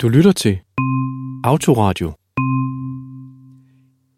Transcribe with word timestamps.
Du 0.00 0.08
lytter 0.08 0.32
til 0.32 0.58
Autoradio. 1.44 2.12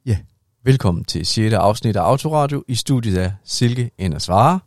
Ja, 0.06 0.18
velkommen 0.64 1.04
til 1.04 1.26
6. 1.26 1.54
afsnit 1.54 1.96
af 1.96 2.00
Autoradio. 2.00 2.64
I 2.68 2.74
studiet 2.74 3.22
er 3.22 3.32
Silke 3.44 3.90
Endersvare, 3.98 4.60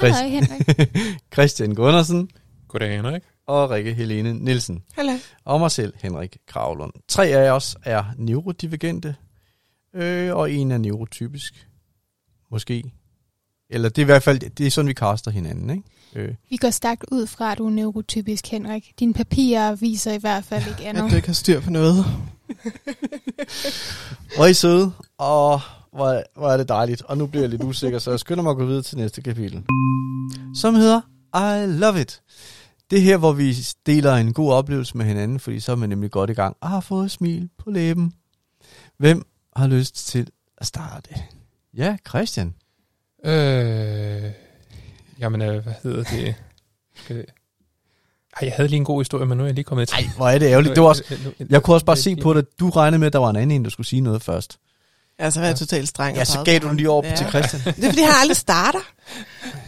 Hej 0.00 0.28
Henrik. 0.28 0.68
Christian 1.34 1.74
Gundersen 1.74 2.30
Goddag, 2.68 2.96
Henrik. 2.96 3.22
og 3.46 3.70
Rikke 3.70 3.94
Helene 3.94 4.32
Nielsen. 4.32 4.82
Hallo. 4.94 5.12
Og 5.44 5.60
mig 5.60 5.70
selv, 5.70 5.94
Henrik 6.02 6.36
Kravlund. 6.46 6.92
Tre 7.08 7.26
af 7.26 7.50
os 7.50 7.76
er 7.82 8.04
neurodivergente, 8.18 9.16
øh, 9.94 10.36
og 10.36 10.52
en 10.52 10.70
er 10.70 10.78
neurotypisk. 10.78 11.68
Måske. 12.50 12.92
Eller 13.70 13.88
det 13.88 13.98
er 13.98 14.02
i 14.02 14.04
hvert 14.04 14.22
fald, 14.22 14.50
det 14.50 14.66
er 14.66 14.70
sådan, 14.70 14.88
vi 14.88 14.92
kaster 14.92 15.30
hinanden, 15.30 15.70
ikke? 15.70 15.82
Øh, 16.14 16.34
Vi 16.50 16.56
går 16.56 16.70
stærkt 16.70 17.04
ud 17.12 17.26
fra, 17.26 17.52
at 17.52 17.58
du 17.58 17.66
er 17.66 17.70
neurotypisk, 17.70 18.46
Henrik. 18.46 18.92
Dine 18.98 19.14
papirer 19.14 19.74
viser 19.74 20.12
i 20.12 20.18
hvert 20.18 20.44
fald 20.44 20.66
ikke 20.68 20.88
andet. 20.88 21.04
At 21.04 21.10
du 21.10 21.16
ikke 21.16 21.28
har 21.28 21.34
styr 21.34 21.60
på 21.60 21.70
noget. 21.70 22.04
hvor 24.36 24.44
er 24.44 24.48
I 24.48 24.54
søde, 24.54 24.92
og 25.18 25.60
hvor, 25.92 26.08
er- 26.08 26.22
hvor 26.36 26.48
er 26.50 26.56
det 26.56 26.68
dejligt. 26.68 27.02
Og 27.02 27.18
nu 27.18 27.26
bliver 27.26 27.42
jeg 27.42 27.50
lidt 27.50 27.62
usikker, 27.62 27.98
så 27.98 28.10
jeg 28.10 28.20
skynder 28.20 28.42
mig 28.42 28.50
at 28.50 28.56
gå 28.56 28.64
videre 28.64 28.82
til 28.82 28.96
næste 28.98 29.22
kapitel. 29.22 29.62
Som 30.54 30.74
hedder 30.74 31.00
I 31.62 31.66
Love 31.66 32.00
It. 32.00 32.22
Det 32.90 32.98
er 32.98 33.02
her, 33.02 33.16
hvor 33.16 33.32
vi 33.32 33.56
deler 33.86 34.14
en 34.14 34.32
god 34.32 34.52
oplevelse 34.52 34.96
med 34.96 35.06
hinanden, 35.06 35.40
fordi 35.40 35.60
så 35.60 35.72
er 35.72 35.76
man 35.76 35.88
nemlig 35.88 36.10
godt 36.10 36.30
i 36.30 36.32
gang 36.32 36.56
og 36.60 36.68
har 36.68 36.80
fået 36.80 37.04
et 37.04 37.10
smil 37.10 37.48
på 37.58 37.70
læben. 37.70 38.12
Hvem 38.98 39.22
har 39.56 39.66
lyst 39.66 39.94
til 40.06 40.28
at 40.58 40.66
starte? 40.66 41.10
Ja, 41.76 41.96
Christian. 42.08 42.54
Øh, 43.24 44.30
jamen, 45.20 45.42
øh, 45.42 45.62
hvad 45.62 45.72
hedder 45.82 46.02
det? 46.04 46.34
Skal... 46.96 47.16
Ej, 48.40 48.46
jeg 48.48 48.52
havde 48.56 48.68
lige 48.68 48.76
en 48.78 48.84
god 48.84 49.00
historie, 49.00 49.26
men 49.26 49.38
nu 49.38 49.44
er 49.44 49.48
jeg 49.48 49.54
lige 49.54 49.64
kommet 49.64 49.88
til. 49.88 50.04
Nej, 50.04 50.10
hvor 50.16 50.28
er 50.28 50.38
det 50.38 50.46
ærgerligt. 50.46 50.74
Det 50.74 50.82
var 50.82 50.88
også, 50.88 51.04
jeg 51.50 51.62
kunne 51.62 51.76
også 51.76 51.86
bare 51.86 51.96
se 51.96 52.16
på 52.16 52.34
dig, 52.34 52.44
du 52.60 52.70
regnede 52.70 52.98
med, 52.98 53.06
at 53.06 53.12
der 53.12 53.18
var 53.18 53.30
en 53.30 53.36
anden 53.36 53.50
en, 53.50 53.64
der 53.64 53.70
skulle 53.70 53.86
sige 53.86 54.00
noget 54.00 54.22
først. 54.22 54.58
Altså, 55.18 55.40
hvad 55.40 55.50
er 55.50 55.54
totalt 55.54 55.88
streng. 55.88 56.14
Ja, 56.16 56.20
og 56.20 56.26
så 56.26 56.42
gav 56.44 56.58
du 56.58 56.68
den 56.68 56.76
lige 56.76 56.90
over 56.90 57.06
ja. 57.06 57.16
til 57.16 57.26
Christian. 57.26 57.62
Det 57.76 57.84
er, 57.84 57.88
fordi 57.88 58.02
han 58.02 58.12
aldrig 58.20 58.36
starter. 58.36 58.78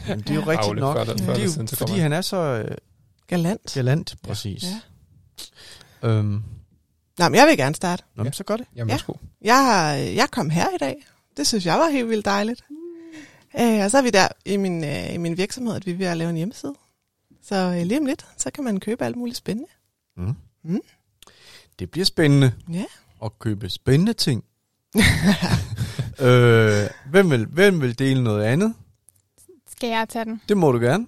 Jamen, 0.08 0.22
det 0.24 0.30
er 0.30 0.34
jo 0.34 0.40
rigtigt 0.40 0.66
Aule, 0.66 0.80
nok. 0.80 0.96
før 0.96 1.04
der- 1.04 1.12
Det 1.14 1.24
før 1.24 1.32
er 1.34 1.42
jo, 1.42 1.66
så 1.66 1.76
fordi 1.76 1.98
han 1.98 2.12
er 2.12 2.20
så 2.20 2.36
øh, 2.36 2.76
Galant. 3.26 3.72
galant, 3.74 4.14
præcis. 4.22 4.64
Ja. 6.02 6.08
Øhm, 6.08 6.42
Nå, 7.18 7.28
men 7.28 7.34
jeg 7.34 7.46
vil 7.46 7.56
gerne 7.56 7.74
starte. 7.74 8.02
nå, 8.16 8.22
men 8.24 8.32
så 8.32 8.44
gør 8.44 8.56
det. 8.56 8.66
Jamen, 8.76 8.90
Ja. 9.08 9.14
Jeg, 9.42 9.64
har, 9.64 9.92
jeg 9.94 10.28
kom 10.30 10.50
her 10.50 10.66
i 10.74 10.78
dag. 10.80 10.94
Det 11.36 11.46
synes 11.46 11.66
jeg 11.66 11.78
var 11.78 11.88
helt 11.88 12.08
vildt 12.08 12.24
dejligt. 12.24 12.60
Øh, 13.60 13.84
og 13.84 13.90
så 13.90 13.98
er 13.98 14.02
vi 14.02 14.10
der 14.10 14.28
i 14.46 14.56
min, 14.56 14.84
øh, 14.84 15.14
i 15.14 15.16
min 15.16 15.36
virksomhed, 15.36 15.74
at 15.76 15.86
vi 15.86 15.90
er 15.90 15.96
ved 15.96 16.06
at 16.06 16.16
lave 16.16 16.30
en 16.30 16.36
hjemmeside. 16.36 16.74
Så 17.42 17.54
øh, 17.56 17.86
lige 17.86 18.00
om 18.00 18.06
lidt, 18.06 18.26
så 18.36 18.50
kan 18.50 18.64
man 18.64 18.80
købe 18.80 19.04
alt 19.04 19.16
muligt 19.16 19.36
spændende. 19.36 19.68
Mm. 20.16 20.34
Mm. 20.64 20.80
Det 21.78 21.90
bliver 21.90 22.04
spændende 22.04 22.52
Ja. 22.72 22.84
at 23.24 23.38
købe 23.38 23.68
spændende 23.70 24.12
ting. 24.12 24.44
øh, 26.20 26.86
hvem, 27.10 27.30
vil, 27.30 27.46
hvem 27.46 27.80
vil 27.80 27.98
dele 27.98 28.24
noget 28.24 28.44
andet? 28.44 28.74
Skal 29.70 29.88
jeg 29.88 30.08
tage 30.08 30.24
den? 30.24 30.40
Det 30.48 30.56
må 30.56 30.72
du 30.72 30.78
gerne. 30.78 31.06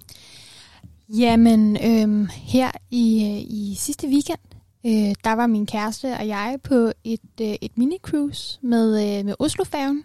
Jamen, 1.09 1.77
øhm, 1.85 2.27
her 2.31 2.71
i, 2.91 3.23
øh, 3.23 3.41
i 3.53 3.75
sidste 3.79 4.07
weekend, 4.07 4.39
øh, 4.85 5.15
der 5.23 5.33
var 5.33 5.47
min 5.47 5.65
kæreste 5.65 6.13
og 6.13 6.27
jeg 6.27 6.57
på 6.63 6.91
et, 7.03 7.19
øh, 7.41 7.55
et 7.61 7.71
mini-cruise 7.77 8.59
med, 8.61 9.19
øh, 9.19 9.25
med 9.25 9.35
Oslofærgen. 9.39 10.03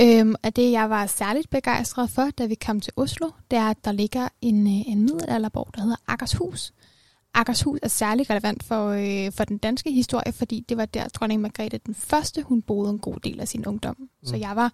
Øhm, 0.00 0.34
og 0.44 0.56
det, 0.56 0.72
jeg 0.72 0.90
var 0.90 1.06
særligt 1.06 1.50
begejstret 1.50 2.10
for, 2.10 2.30
da 2.38 2.46
vi 2.46 2.54
kom 2.54 2.80
til 2.80 2.92
Oslo, 2.96 3.30
det 3.50 3.58
er, 3.58 3.70
at 3.70 3.84
der 3.84 3.92
ligger 3.92 4.28
en, 4.40 4.66
øh, 4.66 4.88
en 4.88 5.00
middelalderborg, 5.00 5.70
der 5.74 5.80
hedder 5.80 5.96
Akershus. 6.06 6.72
Akershus 7.34 7.78
er 7.82 7.88
særlig 7.88 8.30
relevant 8.30 8.64
for, 8.64 8.88
øh, 8.88 9.32
for 9.32 9.44
den 9.44 9.58
danske 9.58 9.92
historie, 9.92 10.32
fordi 10.32 10.64
det 10.68 10.76
var 10.76 10.86
der, 10.86 11.08
dronning 11.08 11.40
Margrethe 11.40 11.78
den 11.86 11.94
første, 11.94 12.42
hun 12.42 12.62
boede 12.62 12.90
en 12.90 12.98
god 12.98 13.16
del 13.24 13.40
af 13.40 13.48
sin 13.48 13.66
ungdom. 13.66 13.96
Mm. 13.98 14.08
Så 14.24 14.36
jeg 14.36 14.52
var, 14.56 14.72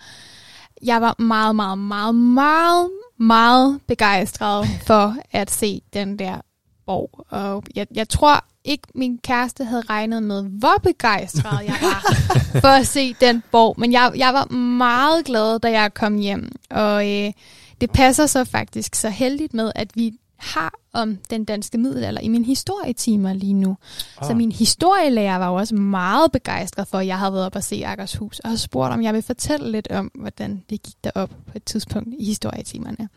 jeg 0.83 1.01
var 1.01 1.23
meget, 1.23 1.57
meget, 1.57 1.79
meget, 1.79 2.15
meget, 2.15 2.91
meget 3.19 3.81
begejstret 3.87 4.67
for 4.87 5.17
at 5.31 5.51
se 5.51 5.83
den 5.93 6.19
der 6.19 6.41
borg. 6.87 7.25
Og 7.29 7.63
jeg, 7.77 7.87
jeg 7.95 8.09
tror 8.09 8.45
ikke, 8.65 8.89
min 8.95 9.19
kæreste 9.19 9.65
havde 9.65 9.83
regnet 9.91 10.23
med, 10.23 10.43
hvor 10.43 10.81
begejstret 10.83 11.67
jeg 11.67 11.77
var 11.83 12.15
for 12.65 12.69
at 12.69 12.87
se 12.87 13.15
den 13.21 13.43
borg. 13.51 13.75
Men 13.81 13.93
jeg, 13.93 14.13
jeg 14.17 14.35
var 14.35 14.45
meget 14.55 15.25
glad, 15.25 15.61
da 15.61 15.71
jeg 15.71 15.95
kom 15.95 16.17
hjem. 16.17 16.53
Og 16.71 17.11
øh, 17.11 17.33
det 17.81 17.91
passer 17.91 18.27
så 18.27 18.45
faktisk 18.45 18.95
så 18.95 19.09
heldigt 19.11 19.55
med, 19.55 19.73
at 19.75 19.91
vi 19.95 20.13
har 20.37 20.75
om 20.93 21.19
den 21.31 21.45
danske 21.45 21.79
middelalder 21.79 22.21
i 22.21 22.29
mine 22.29 22.45
historietimer 22.45 23.33
lige 23.33 23.55
nu. 23.55 23.77
Ah. 24.21 24.29
Så 24.29 24.35
min 24.35 24.53
historielærer 24.53 25.37
var 25.37 25.49
jo 25.49 25.55
også 25.55 25.75
meget 25.75 26.33
begejstret 26.33 26.89
for, 26.89 26.99
at 26.99 27.07
jeg 27.07 27.19
havde 27.19 27.33
været 27.33 27.47
op 27.47 27.57
og 27.57 27.65
se 27.65 27.83
Akershus, 27.87 28.39
og 28.39 28.51
har 28.51 28.57
spurgt, 28.57 28.93
om 28.93 29.03
jeg 29.03 29.15
vil 29.15 29.23
fortælle 29.23 29.71
lidt 29.71 29.89
om, 29.91 30.11
hvordan 30.15 30.63
det 30.71 30.83
gik 30.83 30.95
derop 31.05 31.29
på 31.29 31.53
et 31.55 31.65
tidspunkt 31.65 32.09
i 32.19 32.25
historietimerne. 32.25 33.09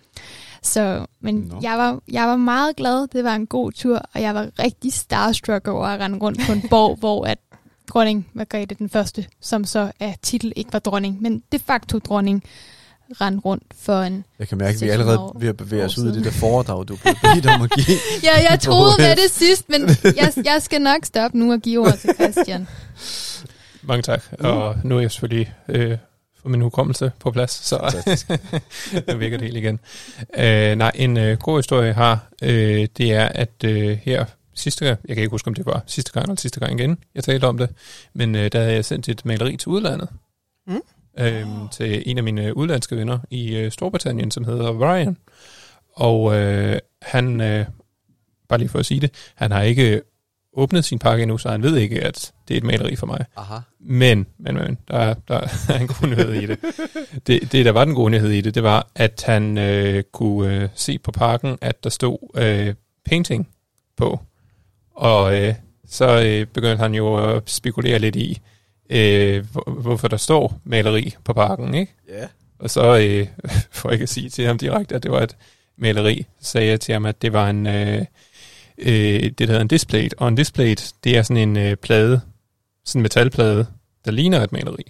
Så, 0.66 1.06
men 1.22 1.36
Nå. 1.36 1.60
jeg, 1.62 1.78
var, 1.78 2.00
jeg 2.12 2.28
var 2.28 2.36
meget 2.36 2.76
glad, 2.76 3.08
det 3.08 3.24
var 3.24 3.36
en 3.36 3.48
god 3.48 3.72
tur, 3.72 4.02
og 4.14 4.22
jeg 4.22 4.36
var 4.36 4.48
rigtig 4.60 4.94
starstruck 4.94 5.68
over 5.68 5.88
at 5.88 6.00
rende 6.00 6.18
rundt 6.18 6.40
på 6.48 6.52
en 6.52 6.64
borg, 6.70 6.98
hvor 7.00 7.26
at 7.26 7.38
dronning 7.88 8.28
Margrethe 8.34 8.76
den 8.76 8.90
første, 8.90 9.26
som 9.42 9.66
så 9.66 9.92
af 10.00 10.16
titel 10.22 10.54
ikke 10.56 10.74
var 10.74 10.80
dronning, 10.80 11.22
men 11.22 11.44
de 11.52 11.60
facto 11.60 12.00
dronning, 12.00 12.44
rendte 13.22 13.42
rundt 13.46 13.64
for 13.80 14.02
en... 14.02 14.26
Jeg 14.40 14.48
kan 14.48 14.58
mærke, 14.58 14.76
at 14.76 14.82
vi 14.82 14.86
er 14.88 14.92
600 14.92 14.94
allerede 14.94 15.20
år- 15.20 15.38
ved 15.40 15.48
at 15.50 15.58
bevæge 15.58 15.84
os 15.86 15.98
ud 15.98 16.04
i 16.04 16.08
siden. 16.08 16.24
det 16.24 16.34
der 16.34 16.40
foredrag, 16.40 16.88
du 16.88 16.96
blev 17.04 17.14
bedt 17.36 17.46
om 17.46 17.62
at 17.62 17.72
give. 17.72 17.98
Ja, 18.24 18.50
jeg 18.52 18.60
troede 18.68 18.94
med 19.00 19.16
det 19.16 19.32
sidst, 19.32 19.70
men 19.70 19.82
jeg, 20.04 20.34
jeg 20.46 20.58
skal 20.62 20.82
nok 20.82 21.06
stoppe 21.06 21.38
nu 21.38 21.54
og 21.54 21.60
give 21.60 21.80
ordet 21.82 22.00
til 22.00 22.10
Christian. 22.14 22.68
Mange 23.82 24.02
tak. 24.02 24.24
Og 24.40 24.76
nu 24.84 24.98
er 24.98 25.02
jeg 25.02 25.12
selvfølgelig 25.12 25.54
øh, 25.70 25.98
for 26.46 26.50
min 26.50 26.62
hukommelse 26.62 27.12
på 27.20 27.32
plads, 27.32 27.52
så 27.52 27.78
Fantastisk. 27.78 28.30
nu 29.08 29.18
virker 29.18 29.38
det 29.38 29.46
helt 29.46 29.58
igen. 29.58 29.80
Øh, 30.38 30.76
nej, 30.76 30.92
en 30.96 31.18
øh, 31.18 31.38
god 31.38 31.58
historie 31.58 31.94
har, 31.94 32.28
øh, 32.42 32.88
det 32.98 33.14
er, 33.14 33.26
at 33.26 33.64
øh, 33.66 33.98
her 33.98 34.26
sidste 34.54 34.86
gang, 34.86 35.00
jeg 35.08 35.16
kan 35.16 35.22
ikke 35.24 35.32
huske, 35.32 35.48
om 35.48 35.54
det 35.54 35.66
var 35.66 35.84
sidste 35.88 36.12
gang 36.12 36.24
eller 36.24 36.36
sidste 36.36 36.60
gang 36.60 36.80
igen, 36.80 36.98
jeg 37.16 37.24
talte 37.24 37.46
om 37.46 37.58
det, 37.58 37.70
men 38.14 38.36
øh, 38.36 38.52
der 38.52 38.60
havde 38.60 38.74
jeg 38.74 38.86
sendt 38.86 39.10
et 39.10 39.26
maleri 39.26 39.58
til 39.58 39.68
udlandet. 39.68 40.10
Mm. 40.68 40.82
Øhm, 41.20 41.70
til 41.72 42.04
en 42.06 42.18
af 42.18 42.24
mine 42.24 42.58
udlandske 42.58 42.96
venner 42.96 43.20
i 43.30 43.56
øh, 43.56 43.72
Storbritannien, 43.72 44.32
som 44.32 44.46
hedder 44.46 44.72
Ryan. 44.72 45.18
Og 45.96 46.36
øh, 46.36 46.80
han, 47.02 47.42
øh, 47.42 47.66
bare 48.50 48.60
lige 48.60 48.70
for 48.70 48.80
at 48.80 48.86
sige 48.86 49.00
det, 49.00 49.12
han 49.36 49.52
har 49.52 49.62
ikke 49.62 50.02
åbnet 50.56 50.86
sin 50.86 51.00
pakke 51.00 51.22
endnu, 51.22 51.38
så 51.38 51.50
han 51.50 51.64
ved 51.64 51.78
ikke, 51.78 52.04
at 52.04 52.34
det 52.48 52.54
er 52.54 52.58
et 52.58 52.64
maleri 52.64 52.96
for 52.96 53.08
mig. 53.08 53.26
Aha. 53.38 53.56
Men, 53.80 54.28
men, 54.38 54.56
men 54.56 54.78
der, 54.88 54.98
er, 54.98 55.14
der 55.28 55.40
er 55.70 55.80
en 55.80 55.88
god 55.88 56.08
nyhed 56.08 56.34
i 56.34 56.46
det. 56.46 56.60
det. 57.28 57.52
Det, 57.52 57.66
der 57.66 57.72
var 57.72 57.86
den 57.86 57.96
gode 57.96 58.12
nyhed 58.12 58.30
i 58.30 58.42
det, 58.42 58.56
det 58.56 58.64
var, 58.64 58.88
at 58.96 59.24
han 59.26 59.58
øh, 59.58 60.04
kunne 60.14 60.56
øh, 60.56 60.70
se 60.76 61.00
på 61.00 61.12
pakken, 61.12 61.58
at 61.62 61.84
der 61.84 61.90
stod 61.90 62.18
øh, 62.36 62.74
painting 63.06 63.50
på. 63.98 64.20
Og 64.96 65.42
øh, 65.42 65.56
så 65.88 66.24
øh, 66.26 66.46
begyndte 66.46 66.82
han 66.82 66.94
jo 66.94 67.36
at 67.36 67.50
spekulere 67.50 68.00
lidt 68.00 68.16
i, 68.16 68.42
øh, 68.90 69.46
hvor, 69.52 69.72
hvorfor 69.82 70.08
der 70.08 70.18
står 70.18 70.60
maleri 70.64 71.16
på 71.24 71.34
pakken, 71.34 71.74
ikke? 71.74 71.94
Ja. 72.10 72.28
Og 72.60 72.70
så, 72.70 72.98
øh, 72.98 73.28
for 73.72 73.90
ikke 73.90 74.04
at 74.04 74.10
sige 74.10 74.30
til 74.30 74.46
ham 74.46 74.58
direkte, 74.58 74.96
at 74.96 75.04
det 75.04 75.12
var 75.12 75.22
et 75.22 75.38
maleri, 75.78 76.26
sagde 76.40 76.68
jeg 76.68 76.82
til 76.82 76.94
ham, 76.94 77.06
at 77.06 77.22
det 77.22 77.34
var 77.34 77.50
en, 77.50 77.68
øh, 77.68 78.06
øh, 78.78 79.24
det 79.24 79.38
der 79.40 79.46
hedder 79.46 79.62
en 79.62 79.68
display. 79.68 80.10
Og 80.18 80.28
en 80.28 80.36
display, 80.36 80.76
det 81.04 81.18
er 81.18 81.22
sådan 81.22 81.50
en 81.50 81.58
øh, 81.58 81.76
plade, 81.76 82.22
sådan 82.86 83.00
en 83.00 83.04
metalplade, 83.04 83.66
der 84.06 84.12
ligner 84.12 84.42
et 84.44 84.52
maleri, 84.52 84.84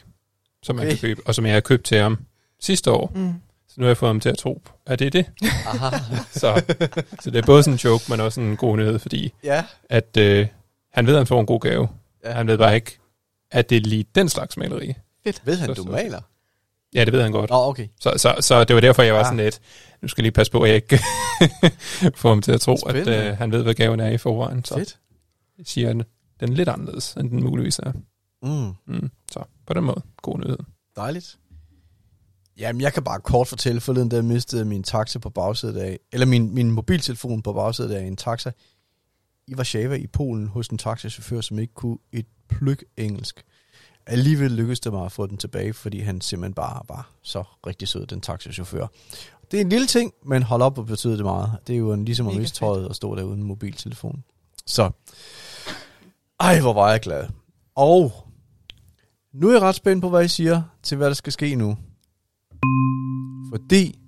som 0.64 0.76
man 0.76 0.84
Okay. 0.86 0.92
kan 0.92 1.02
købe, 1.02 1.22
og 1.26 1.36
som 1.36 1.46
jeg 1.46 1.54
har 1.54 1.60
købt 1.62 1.86
til 1.86 1.98
ham 1.98 2.18
sidste 2.62 2.92
år. 2.92 3.12
Mm. 3.16 3.34
Så 3.68 3.74
nu 3.78 3.84
har 3.84 3.90
jeg 3.90 3.98
fået 3.98 4.10
ham 4.10 4.20
til 4.20 4.30
at 4.30 4.38
tro, 4.38 4.62
at 4.86 5.00
det 5.00 5.08
er 5.08 5.12
det. 5.12 5.26
Aha. 5.66 5.98
Så, 6.32 6.62
så 7.22 7.32
det 7.32 7.36
er 7.40 7.46
både 7.46 7.64
sådan 7.64 7.74
en 7.74 7.80
joke, 7.84 8.04
men 8.10 8.20
også 8.20 8.42
en 8.42 8.58
god 8.58 8.78
nyhed, 8.78 9.00
fordi 9.00 9.34
Ja. 9.44 9.64
at 9.90 10.18
øh, 10.18 10.48
han 10.94 11.08
ved, 11.08 11.14
at 11.14 11.20
han 11.20 11.28
får 11.28 11.40
en 11.40 11.46
god 11.46 11.60
gave. 11.60 11.88
Ja. 12.26 12.32
Han 12.32 12.48
ved 12.48 12.58
bare 12.58 12.76
ikke, 12.76 12.98
at 13.52 13.70
det 13.70 13.76
er 13.76 13.82
lige 13.82 14.06
den 14.16 14.30
slags 14.30 14.58
maleri. 14.58 14.94
Ved 15.44 15.58
han, 15.58 15.76
Så- 15.76 15.84
du 15.84 15.92
maler? 15.92 16.22
Ja, 16.96 17.06
det 17.06 17.14
ved 17.14 17.22
han 17.22 17.32
godt. 17.32 17.50
Nå, 17.50 17.56
okay. 17.56 17.88
Så, 18.00 18.14
så, 18.18 18.36
så 18.40 18.64
det 18.64 18.74
var 18.74 18.82
derfor, 18.82 19.04
jeg 19.04 19.14
var 19.14 19.20
Ah. 19.20 19.26
sådan 19.26 19.38
lidt, 19.38 19.62
nu 20.02 20.08
skal 20.08 20.22
jeg 20.22 20.24
lige 20.24 20.32
passe 20.32 20.52
på, 20.52 20.62
at 20.62 20.68
jeg 20.70 20.76
ikke 20.76 21.00
får 22.22 22.30
ham 22.30 22.42
til 22.42 22.52
at 22.52 22.62
tro, 22.62 22.74
at 22.74 22.80
Spændende. 22.80 23.30
øh, 23.30 23.38
han 23.38 23.52
ved, 23.52 23.64
hvad 23.64 23.74
gaven 23.74 24.00
er 24.00 24.10
i 24.10 24.18
forvejen. 24.18 24.66
Så 24.66 24.76
Fedt. 24.76 25.00
siger, 25.64 25.90
at 25.90 26.06
den 26.40 26.54
lidt 26.54 26.70
anderledes, 26.70 27.14
end 27.14 27.30
den 27.30 27.44
muligvis 27.44 27.80
er. 27.80 27.92
Mm. 28.44 28.74
Mm. 28.96 29.10
Så 29.32 29.44
på 29.68 29.74
den 29.74 29.84
måde, 29.84 30.02
god 30.22 30.40
nyhed. 30.40 30.58
Dejligt. 30.96 31.38
Jamen, 32.58 32.82
jeg 32.82 32.94
kan 32.94 33.04
bare 33.04 33.20
kort 33.20 33.48
fortælle, 33.48 33.82
forleden 33.82 34.10
da 34.10 34.16
jeg 34.16 34.26
mistede 34.26 34.66
min 34.66 34.84
taxa 34.84 35.20
på 35.20 35.30
bagsædet 35.30 35.78
af, 35.78 36.00
eller 36.14 36.26
min, 36.26 36.54
min 36.56 36.72
mobiltelefon 36.72 37.42
på 37.42 37.54
bagsædet 37.54 37.92
af 37.96 38.02
en 38.04 38.16
taxa 38.16 38.52
i 39.48 39.56
Warszawa 39.56 39.96
i 39.96 40.08
Polen 40.08 40.48
hos 40.48 40.68
en 40.68 40.78
taxachauffør, 40.78 41.42
som 41.42 41.60
ikke 41.60 41.74
kunne 41.74 41.98
et 42.12 42.26
pløk 42.50 42.84
engelsk. 42.98 43.44
Alligevel 44.08 44.52
lykkedes 44.52 44.80
det 44.80 44.94
mig 44.94 45.06
at 45.06 45.12
få 45.12 45.28
den 45.28 45.38
tilbage, 45.38 45.74
fordi 45.74 46.00
han 46.00 46.22
simpelthen 46.22 46.54
bare 46.54 46.82
var 46.90 47.12
så 47.22 47.44
rigtig 47.68 47.88
sød, 47.88 48.06
den 48.06 48.22
taxachauffør. 48.22 48.88
Det 49.52 49.58
er 49.58 49.62
en 49.62 49.70
lille 49.70 49.88
ting, 49.88 50.14
men 50.26 50.44
hold 50.44 50.62
op, 50.62 50.74
hvor 50.74 50.84
betyder 50.84 51.16
det 51.16 51.26
meget. 51.26 51.52
Det 51.68 51.74
er 51.74 51.78
jo 51.78 51.94
en, 51.94 52.06
ligesom 52.06 52.28
at 52.28 52.36
miste 52.36 52.60
tøjet 52.60 52.88
og 52.88 52.96
stå 52.96 53.16
der 53.16 53.24
uden 53.24 53.44
mobiltelefon. 53.44 54.24
Så, 54.66 54.92
ej, 56.40 56.62
hvor 56.62 56.74
var 56.74 56.92
jeg 56.92 57.00
glad. 57.00 57.28
Og 57.76 58.14
nu 59.34 59.48
er 59.48 59.52
jeg 59.52 59.62
ret 59.62 59.76
spændt 59.76 60.02
på, 60.02 60.10
hvad 60.10 60.26
I 60.26 60.28
siger 60.28 60.62
til, 60.84 60.98
hvad 60.98 61.08
der 61.08 61.14
skal 61.14 61.34
ske 61.34 61.56
nu. 61.56 61.78
Fordi 63.52 64.00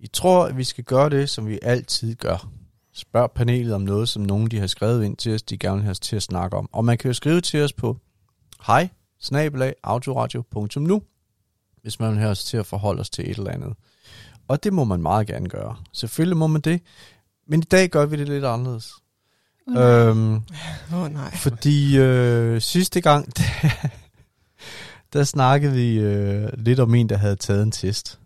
I 0.00 0.06
tror, 0.06 0.46
at 0.46 0.56
vi 0.56 0.64
skal 0.64 0.84
gøre 0.84 1.10
det, 1.10 1.30
som 1.30 1.46
vi 1.46 1.58
altid 1.62 2.14
gør. 2.14 2.50
Spørg 2.92 3.30
panelet 3.32 3.74
om 3.74 3.80
noget, 3.80 4.08
som 4.08 4.22
nogen 4.22 4.50
de 4.50 4.58
har 4.58 4.66
skrevet 4.66 5.04
ind 5.04 5.16
til 5.16 5.34
os, 5.34 5.42
de 5.42 5.58
gerne 5.58 5.76
vil 5.76 5.82
have 5.82 5.90
os 5.90 6.00
til 6.00 6.16
at 6.16 6.22
snakke 6.22 6.56
om. 6.56 6.68
Og 6.72 6.84
man 6.84 6.98
kan 6.98 7.08
jo 7.08 7.14
skrive 7.14 7.40
til 7.40 7.64
os 7.64 7.72
på 7.72 7.96
hej, 8.66 8.88
snabelag, 9.20 9.74
autoradio.nu, 9.82 11.02
hvis 11.82 12.00
man 12.00 12.10
vil 12.10 12.18
have 12.18 12.30
os 12.30 12.44
til 12.44 12.56
at 12.56 12.66
forholde 12.66 13.00
os 13.00 13.10
til 13.10 13.30
et 13.30 13.36
eller 13.38 13.50
andet. 13.50 13.74
Og 14.48 14.64
det 14.64 14.72
må 14.72 14.84
man 14.84 15.02
meget 15.02 15.26
gerne 15.26 15.48
gøre. 15.48 15.76
Selvfølgelig 15.92 16.36
må 16.36 16.46
man 16.46 16.60
det. 16.60 16.80
Men 17.46 17.60
i 17.60 17.64
dag 17.64 17.88
gør 17.88 18.06
vi 18.06 18.16
det 18.16 18.28
lidt 18.28 18.44
anderledes. 18.44 18.92
Uh, 19.66 19.74
nej. 19.74 19.82
Øhm, 19.82 20.34
oh, 20.94 21.12
nej. 21.12 21.34
fordi 21.36 21.98
øh, 21.98 22.60
sidste 22.60 23.00
gang, 23.00 23.28
der 25.12 25.24
snakkede 25.24 25.72
vi 25.72 25.98
øh, 25.98 26.48
lidt 26.58 26.80
om 26.80 26.94
en, 26.94 27.08
der 27.08 27.16
havde 27.16 27.36
taget 27.36 27.62
en 27.62 27.72
test. 27.72 28.18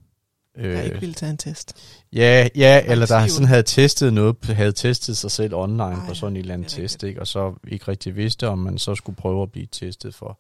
Øh, 0.57 0.73
Jeg 0.73 0.85
ikke 0.85 1.01
ville 1.01 1.15
tage 1.15 1.31
en 1.31 1.37
test. 1.37 1.77
ja, 2.13 2.49
ja, 2.55 2.83
eller 2.87 3.07
der 3.07 3.19
tvivl. 3.19 3.31
sådan 3.31 3.49
havde 3.49 3.63
testet 3.63 4.13
noget, 4.13 4.37
havde 4.45 4.73
testet 4.73 5.17
sig 5.17 5.31
selv 5.31 5.55
online 5.55 5.83
Ej, 5.83 6.07
på 6.09 6.15
sådan 6.15 6.37
en 6.37 6.41
eller 6.41 6.55
anden 6.55 6.69
test, 6.69 7.03
ikke? 7.03 7.21
og 7.21 7.27
så 7.27 7.55
ikke 7.69 7.89
rigtig 7.89 8.17
vidste, 8.17 8.49
om 8.49 8.59
man 8.59 8.79
så 8.79 8.95
skulle 8.95 9.17
prøve 9.17 9.43
at 9.43 9.53
blive 9.53 9.67
testet 9.73 10.15
for 10.15 10.39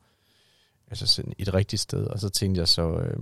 altså 0.92 1.06
sådan 1.06 1.32
et 1.38 1.54
rigtigt 1.54 1.82
sted. 1.82 2.04
Og 2.06 2.20
så 2.20 2.28
tænkte 2.28 2.58
jeg 2.58 2.68
så, 2.68 2.82
øh, 2.90 3.16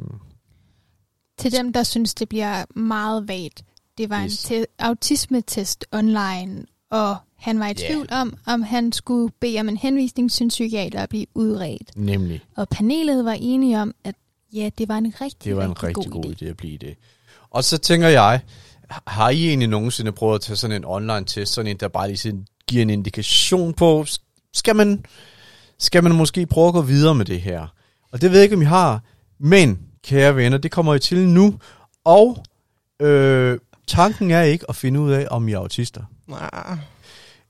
Til 1.39 1.53
dem, 1.53 1.73
der 1.73 1.83
synes, 1.83 2.15
det 2.15 2.29
bliver 2.29 2.65
meget 2.79 3.29
vagt. 3.29 3.65
Det 3.99 4.11
var 4.11 4.25
Yes. 4.25 4.51
en 4.51 4.57
te- 4.63 4.67
autismetest 4.79 5.85
online, 5.93 6.65
og 6.91 7.17
han 7.37 7.59
var 7.61 7.69
i 7.69 7.75
tvivl 7.75 8.09
om, 8.13 8.37
om 8.47 8.63
han 8.63 8.93
skulle 8.93 9.33
bede 9.41 9.61
om 9.61 9.69
en 9.69 9.77
henvisning 9.77 10.33
til 10.33 10.45
en 10.45 10.49
psykiater 10.49 11.03
og 11.03 11.09
blive 11.09 11.27
udredt. 11.35 11.97
nemlig, 11.97 12.41
Og 12.57 12.69
panelet 12.69 13.25
var 13.25 13.33
enige 13.41 13.79
om, 13.83 13.95
at 14.05 14.15
ja, 14.53 14.71
det 14.79 14.89
var 14.89 14.99
en 14.99 15.15
rigtig, 15.21 15.45
det 15.45 15.57
var 15.57 15.65
en 15.65 15.71
rigtig, 15.83 15.85
rigtig 15.99 16.13
god, 16.13 16.23
god 16.23 16.33
idé. 16.33 16.45
idé 16.45 16.47
at 16.49 16.57
blive 16.57 16.79
det. 16.79 16.97
Og 17.51 17.65
så 17.65 17.79
tænker 17.79 18.09
jeg, 18.09 18.41
har 19.07 19.31
I 19.31 19.49
egentlig 19.49 19.69
nogensinde 19.69 20.13
prøvet 20.13 20.35
at 20.35 20.41
tage 20.41 20.57
sådan 20.57 20.77
en 20.77 20.85
online 20.85 21.25
test, 21.27 21.53
sådan 21.53 21.71
en, 21.71 21.77
der 21.77 21.89
bare 21.89 22.07
lige 22.09 22.17
sådan 22.19 22.47
giver 22.69 22.83
en 22.83 22.91
indikation 22.91 23.75
på, 23.75 24.05
skal 24.55 24.77
man, 24.77 25.05
skal 25.81 26.03
man 26.03 26.15
måske 26.15 26.47
prøve 26.47 26.69
at 26.69 26.75
gå 26.75 26.83
videre 26.83 27.15
med 27.15 27.25
det 27.25 27.41
her? 27.41 27.67
Og 28.13 28.21
det 28.21 28.31
ved 28.31 28.39
jeg 28.39 28.45
ikke, 28.45 28.57
om 28.57 28.63
I 28.63 28.65
har, 28.65 29.03
men 29.39 29.79
kære 30.05 30.37
venner, 30.37 30.59
det 30.59 30.71
kommer 30.71 30.95
I 30.95 30.99
til 30.99 31.29
nu, 31.29 31.55
og 32.05 32.45
øh, 33.01 33.59
tanken 33.87 34.31
er 34.31 34.43
ikke 34.43 34.65
at 34.69 34.77
finde 34.77 35.01
ud 35.01 35.13
af, 35.13 35.27
om 35.31 35.49
I 35.49 35.53
er 35.53 35.59
autister. 35.59 36.03
Nej. 36.27 36.79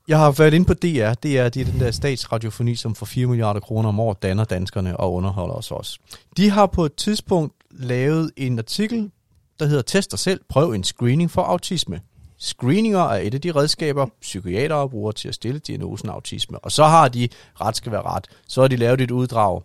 Jeg 0.07 0.19
har 0.19 0.31
været 0.31 0.53
inde 0.53 0.65
på 0.65 0.73
DR. 0.73 1.13
DR 1.13 1.13
det 1.13 1.39
er 1.39 1.49
den 1.49 1.79
der 1.79 1.91
statsradiofoni, 1.91 2.75
som 2.75 2.95
for 2.95 3.05
4 3.05 3.27
milliarder 3.27 3.59
kroner 3.59 3.89
om 3.89 3.99
året 3.99 4.23
danner 4.23 4.43
danskerne 4.43 4.97
og 4.97 5.13
underholder 5.13 5.55
os 5.55 5.71
også. 5.71 5.99
De 6.37 6.49
har 6.49 6.65
på 6.65 6.85
et 6.85 6.95
tidspunkt 6.95 7.53
lavet 7.71 8.31
en 8.37 8.59
artikel, 8.59 9.11
der 9.59 9.65
hedder 9.65 9.81
Test 9.81 10.11
dig 10.11 10.19
selv, 10.19 10.41
prøv 10.49 10.71
en 10.71 10.83
screening 10.83 11.31
for 11.31 11.41
autisme. 11.41 12.01
Screeninger 12.43 12.99
er 12.99 13.19
et 13.19 13.33
af 13.33 13.41
de 13.41 13.51
redskaber, 13.51 14.07
psykiatere 14.21 14.89
bruger 14.89 15.11
til 15.11 15.27
at 15.27 15.35
stille 15.35 15.59
diagnosen 15.59 16.09
autisme. 16.09 16.59
Og 16.59 16.71
så 16.71 16.83
har 16.83 17.07
de, 17.07 17.29
ret 17.61 17.77
skal 17.77 17.91
være 17.91 18.01
ret, 18.01 18.27
så 18.47 18.61
har 18.61 18.67
de 18.67 18.75
lavet 18.75 19.01
et 19.01 19.11
uddrag 19.11 19.61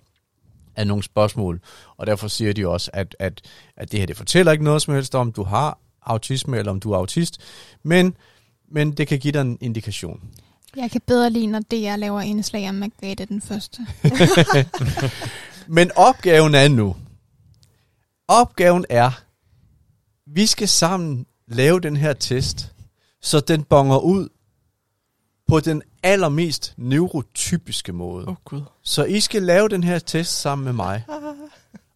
af 0.77 0.87
nogle 0.87 1.03
spørgsmål. 1.03 1.61
Og 1.97 2.07
derfor 2.07 2.29
siger 2.29 2.53
de 2.53 2.69
også, 2.69 2.91
at, 2.95 3.17
at, 3.19 3.43
at 3.77 3.93
det 3.93 4.01
her 4.01 4.07
det 4.07 4.17
fortæller 4.17 4.53
ikke 4.53 4.65
noget 4.65 4.83
som 4.83 4.95
helst 4.95 5.15
om, 5.15 5.33
du 5.33 5.43
har 5.43 5.79
autisme 6.03 6.59
eller 6.59 6.73
om 6.73 6.81
du 6.81 6.93
er 6.93 6.97
autist. 6.97 7.41
Men, 7.83 8.17
men 8.69 8.93
det 8.93 9.09
kan 9.09 9.19
give 9.19 9.33
dig 9.33 9.41
en 9.41 9.59
indikation. 9.61 10.23
Jeg 10.77 10.91
kan 10.91 11.01
bedre 11.07 11.31
lide, 11.31 11.47
når 11.47 11.61
DR 11.61 11.97
laver 11.97 12.21
indslag 12.21 12.69
om 12.69 12.75
Margrethe 12.75 13.27
den 13.27 13.41
første. 13.41 13.79
Men 15.77 15.91
opgaven 15.97 16.55
er 16.55 16.69
nu. 16.69 16.97
Opgaven 18.29 18.85
er, 18.89 19.11
vi 20.27 20.47
skal 20.47 20.69
sammen 20.69 21.27
lave 21.49 21.81
den 21.81 21.97
her 21.97 22.13
test, 22.13 22.73
så 23.23 23.41
den 23.41 23.65
bonger 23.65 23.99
ud 23.99 24.29
på 25.49 25.61
den 25.61 25.83
allermest 26.03 26.75
neurotypiske 26.77 27.93
måde. 27.93 28.29
Oh, 28.29 28.35
gud. 28.45 28.63
Så 28.83 29.05
I 29.05 29.21
skal 29.21 29.43
lave 29.43 29.69
den 29.69 29.85
her 29.85 29.99
test 29.99 30.41
sammen 30.41 30.65
med 30.65 30.73
mig. 30.73 31.05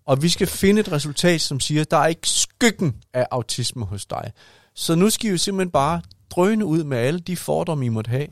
Og 0.06 0.23
vi 0.23 0.29
skal 0.29 0.47
finde 0.47 0.81
et 0.81 0.93
resultat, 0.93 1.41
som 1.41 1.61
siger, 1.61 1.81
at 1.81 1.91
der 1.91 1.97
er 1.97 2.06
ikke 2.06 2.29
skyggen 2.29 2.97
af 3.14 3.26
autisme 3.31 3.85
hos 3.85 4.06
dig. 4.06 4.32
Så 4.75 4.94
nu 4.94 5.11
skal 5.11 5.29
I 5.29 5.31
jo 5.31 5.38
simpelthen 5.38 5.70
bare 5.70 6.02
drøne 6.31 6.64
ud 6.64 6.85
med 6.85 6.99
alle 6.99 7.20
de 7.20 7.37
fordomme, 7.37 7.87
I 7.87 7.88
måtte 7.88 8.08
have 8.08 8.26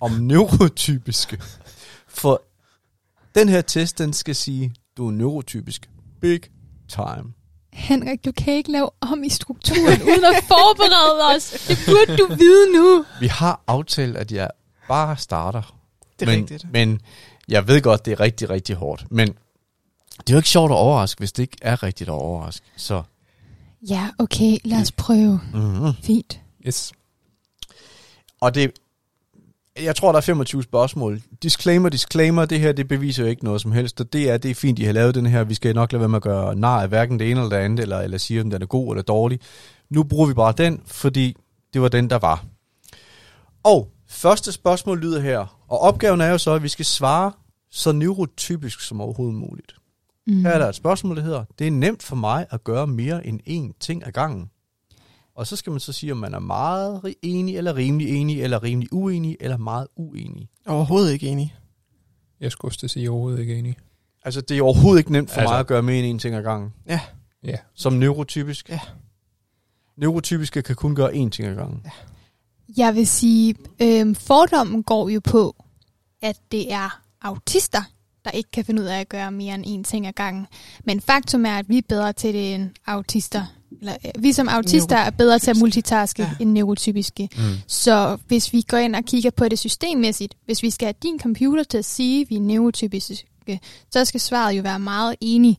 om 0.00 0.12
neurotypiske. 0.30 1.42
For 2.08 2.42
den 3.34 3.48
her 3.48 3.60
test, 3.60 3.98
den 3.98 4.12
skal 4.12 4.34
sige, 4.36 4.74
du 4.96 5.08
er 5.08 5.12
neurotypisk. 5.12 5.90
Big 6.20 6.40
time. 6.88 7.32
Henrik, 7.74 8.24
du 8.24 8.32
kan 8.32 8.54
ikke 8.54 8.72
lave 8.72 8.90
om 9.00 9.24
i 9.24 9.28
strukturen, 9.28 10.02
uden 10.02 10.24
at 10.24 10.44
forberede 10.44 11.36
os. 11.36 11.50
Det 11.68 11.78
burde 11.86 12.16
du 12.16 12.34
vide 12.34 12.72
nu. 12.76 13.04
Vi 13.20 13.26
har 13.26 13.60
aftalt, 13.66 14.16
at 14.16 14.32
jeg 14.32 14.50
bare 14.88 15.16
starter. 15.16 15.76
Det 16.20 16.28
er 16.28 16.30
men, 16.32 16.40
rigtigt. 16.40 16.72
Men 16.72 17.00
jeg 17.48 17.68
ved 17.68 17.82
godt, 17.82 18.04
det 18.04 18.12
er 18.12 18.20
rigtig, 18.20 18.50
rigtig 18.50 18.76
hårdt. 18.76 19.04
Men 19.10 19.28
det 19.28 20.30
er 20.30 20.32
jo 20.32 20.36
ikke 20.36 20.48
sjovt 20.48 20.70
at 20.70 20.76
overraske, 20.76 21.18
hvis 21.18 21.32
det 21.32 21.42
ikke 21.42 21.56
er 21.62 21.82
rigtigt 21.82 22.08
at 22.08 22.14
overraske. 22.14 22.66
Så 22.76 23.02
Ja, 23.88 24.08
okay, 24.18 24.56
lad 24.64 24.80
os 24.80 24.92
prøve. 24.92 25.40
mm-hmm. 25.54 25.92
Fint. 26.02 26.40
Yes. 26.66 26.92
Og 28.40 28.54
det, 28.54 28.72
jeg 29.82 29.96
tror, 29.96 30.12
der 30.12 30.16
er 30.16 30.20
25 30.20 30.62
spørgsmål. 30.62 31.22
Disclaimer, 31.42 31.88
disclaimer, 31.88 32.44
det 32.44 32.60
her, 32.60 32.72
det 32.72 32.88
beviser 32.88 33.22
jo 33.22 33.28
ikke 33.28 33.44
noget 33.44 33.60
som 33.60 33.72
helst. 33.72 34.00
Og 34.00 34.12
det 34.12 34.30
er, 34.30 34.36
det 34.36 34.50
er 34.50 34.54
fint, 34.54 34.78
I 34.78 34.82
har 34.82 34.92
lavet 34.92 35.14
den 35.14 35.26
her. 35.26 35.44
Vi 35.44 35.54
skal 35.54 35.74
nok 35.74 35.92
lade 35.92 36.00
være 36.00 36.08
med 36.08 36.16
at 36.16 36.22
gøre 36.22 36.56
nar 36.56 36.82
af 36.82 36.88
hverken 36.88 37.18
det 37.18 37.30
ene 37.30 37.40
eller 37.40 37.56
det 37.56 37.64
andet, 37.64 37.82
eller, 37.82 37.98
eller 38.00 38.18
sige, 38.18 38.40
om 38.40 38.50
den 38.50 38.62
er 38.62 38.66
god 38.66 38.92
eller 38.92 39.02
dårlig. 39.02 39.40
Nu 39.90 40.02
bruger 40.02 40.26
vi 40.26 40.34
bare 40.34 40.54
den, 40.58 40.82
fordi 40.86 41.36
det 41.74 41.82
var 41.82 41.88
den, 41.88 42.10
der 42.10 42.18
var. 42.18 42.44
Og 43.62 43.88
første 44.08 44.52
spørgsmål 44.52 44.98
lyder 44.98 45.20
her. 45.20 45.64
Og 45.68 45.80
opgaven 45.80 46.20
er 46.20 46.30
jo 46.30 46.38
så, 46.38 46.50
at 46.50 46.62
vi 46.62 46.68
skal 46.68 46.84
svare 46.84 47.32
så 47.70 47.92
neurotypisk 47.92 48.80
som 48.80 49.00
overhovedet 49.00 49.36
muligt. 49.36 49.74
Mm. 50.26 50.42
Her 50.42 50.50
er 50.50 50.58
der 50.58 50.68
et 50.68 50.74
spørgsmål, 50.74 51.16
der 51.16 51.22
hedder, 51.22 51.44
det 51.58 51.66
er 51.66 51.70
nemt 51.70 52.02
for 52.02 52.16
mig 52.16 52.46
at 52.50 52.64
gøre 52.64 52.86
mere 52.86 53.26
end 53.26 53.40
én 53.48 53.76
ting 53.80 54.06
ad 54.06 54.12
gangen. 54.12 54.50
Og 55.34 55.46
så 55.46 55.56
skal 55.56 55.70
man 55.70 55.80
så 55.80 55.92
sige, 55.92 56.12
om 56.12 56.18
man 56.18 56.34
er 56.34 56.38
meget 56.38 57.14
enig, 57.22 57.56
eller 57.56 57.76
rimelig 57.76 58.08
enig, 58.08 58.42
eller 58.42 58.62
rimelig 58.62 58.92
uenig, 58.92 59.36
eller 59.40 59.56
meget 59.56 59.86
uenig. 59.96 60.48
Overhovedet 60.66 61.12
ikke 61.12 61.26
enig. 61.26 61.54
Jeg 62.40 62.52
skulle 62.52 62.68
også 62.68 62.78
til 62.78 62.86
at 62.86 62.90
sige, 62.90 63.00
at 63.00 63.04
jeg 63.04 63.08
er 63.08 63.12
overhovedet 63.12 63.40
ikke 63.40 63.58
enig. 63.58 63.76
Altså, 64.24 64.40
det 64.40 64.58
er 64.58 64.62
overhovedet 64.62 64.98
ikke 65.00 65.12
nemt 65.12 65.30
for 65.30 65.40
altså, 65.40 65.52
mig 65.52 65.60
at 65.60 65.66
gøre 65.66 65.82
mere 65.82 66.04
end 66.04 66.18
én 66.18 66.22
ting 66.22 66.34
ad 66.34 66.42
gangen. 66.42 66.72
Ja. 66.86 67.00
Ja. 67.44 67.56
Som 67.74 67.92
neurotypisk. 67.92 68.68
Ja. 68.68 68.80
Neurotypiske 69.96 70.62
kan 70.62 70.76
kun 70.76 70.94
gøre 70.94 71.12
én 71.12 71.28
ting 71.28 71.48
ad 71.48 71.54
gangen. 71.56 71.86
Jeg 72.76 72.94
vil 72.94 73.06
sige, 73.06 73.54
øhm, 73.82 74.14
fordommen 74.14 74.82
går 74.82 75.08
jo 75.08 75.20
på, 75.24 75.64
at 76.22 76.36
det 76.52 76.72
er 76.72 77.00
autister, 77.22 77.82
der 78.24 78.30
ikke 78.30 78.50
kan 78.50 78.64
finde 78.64 78.82
ud 78.82 78.86
af 78.86 79.00
at 79.00 79.08
gøre 79.08 79.30
mere 79.32 79.54
end 79.54 79.66
én 79.66 79.90
ting 79.90 80.06
ad 80.06 80.12
gangen. 80.12 80.46
Men 80.84 81.00
faktum 81.00 81.46
er, 81.46 81.58
at 81.58 81.68
vi 81.68 81.78
er 81.78 81.82
bedre 81.88 82.12
til 82.12 82.34
det 82.34 82.54
end 82.54 82.70
autister. 82.86 83.46
Eller, 83.80 83.96
vi 84.18 84.32
som 84.32 84.48
autister 84.48 84.96
er 84.96 85.10
bedre 85.10 85.38
til 85.38 85.50
at 85.50 85.56
multitaske 85.58 86.22
Ja. 86.22 86.28
ja. 86.28 86.42
end 86.42 86.50
neurotypiske. 86.50 87.28
Mm. 87.36 87.42
Så 87.66 88.18
hvis 88.26 88.52
vi 88.52 88.62
går 88.62 88.76
ind 88.76 88.96
og 88.96 89.04
kigger 89.04 89.30
på 89.30 89.48
det 89.48 89.58
systemmæssigt, 89.58 90.34
hvis 90.44 90.62
vi 90.62 90.70
skal 90.70 90.86
have 90.86 90.94
din 91.02 91.20
computer 91.20 91.62
til 91.64 91.78
at 91.78 91.84
sige, 91.84 92.20
at 92.22 92.30
vi 92.30 92.36
er 92.36 92.40
neurotypiske, 92.40 93.60
så 93.90 94.04
skal 94.04 94.20
svaret 94.20 94.56
jo 94.56 94.62
være 94.62 94.78
meget 94.78 95.16
enig. 95.20 95.58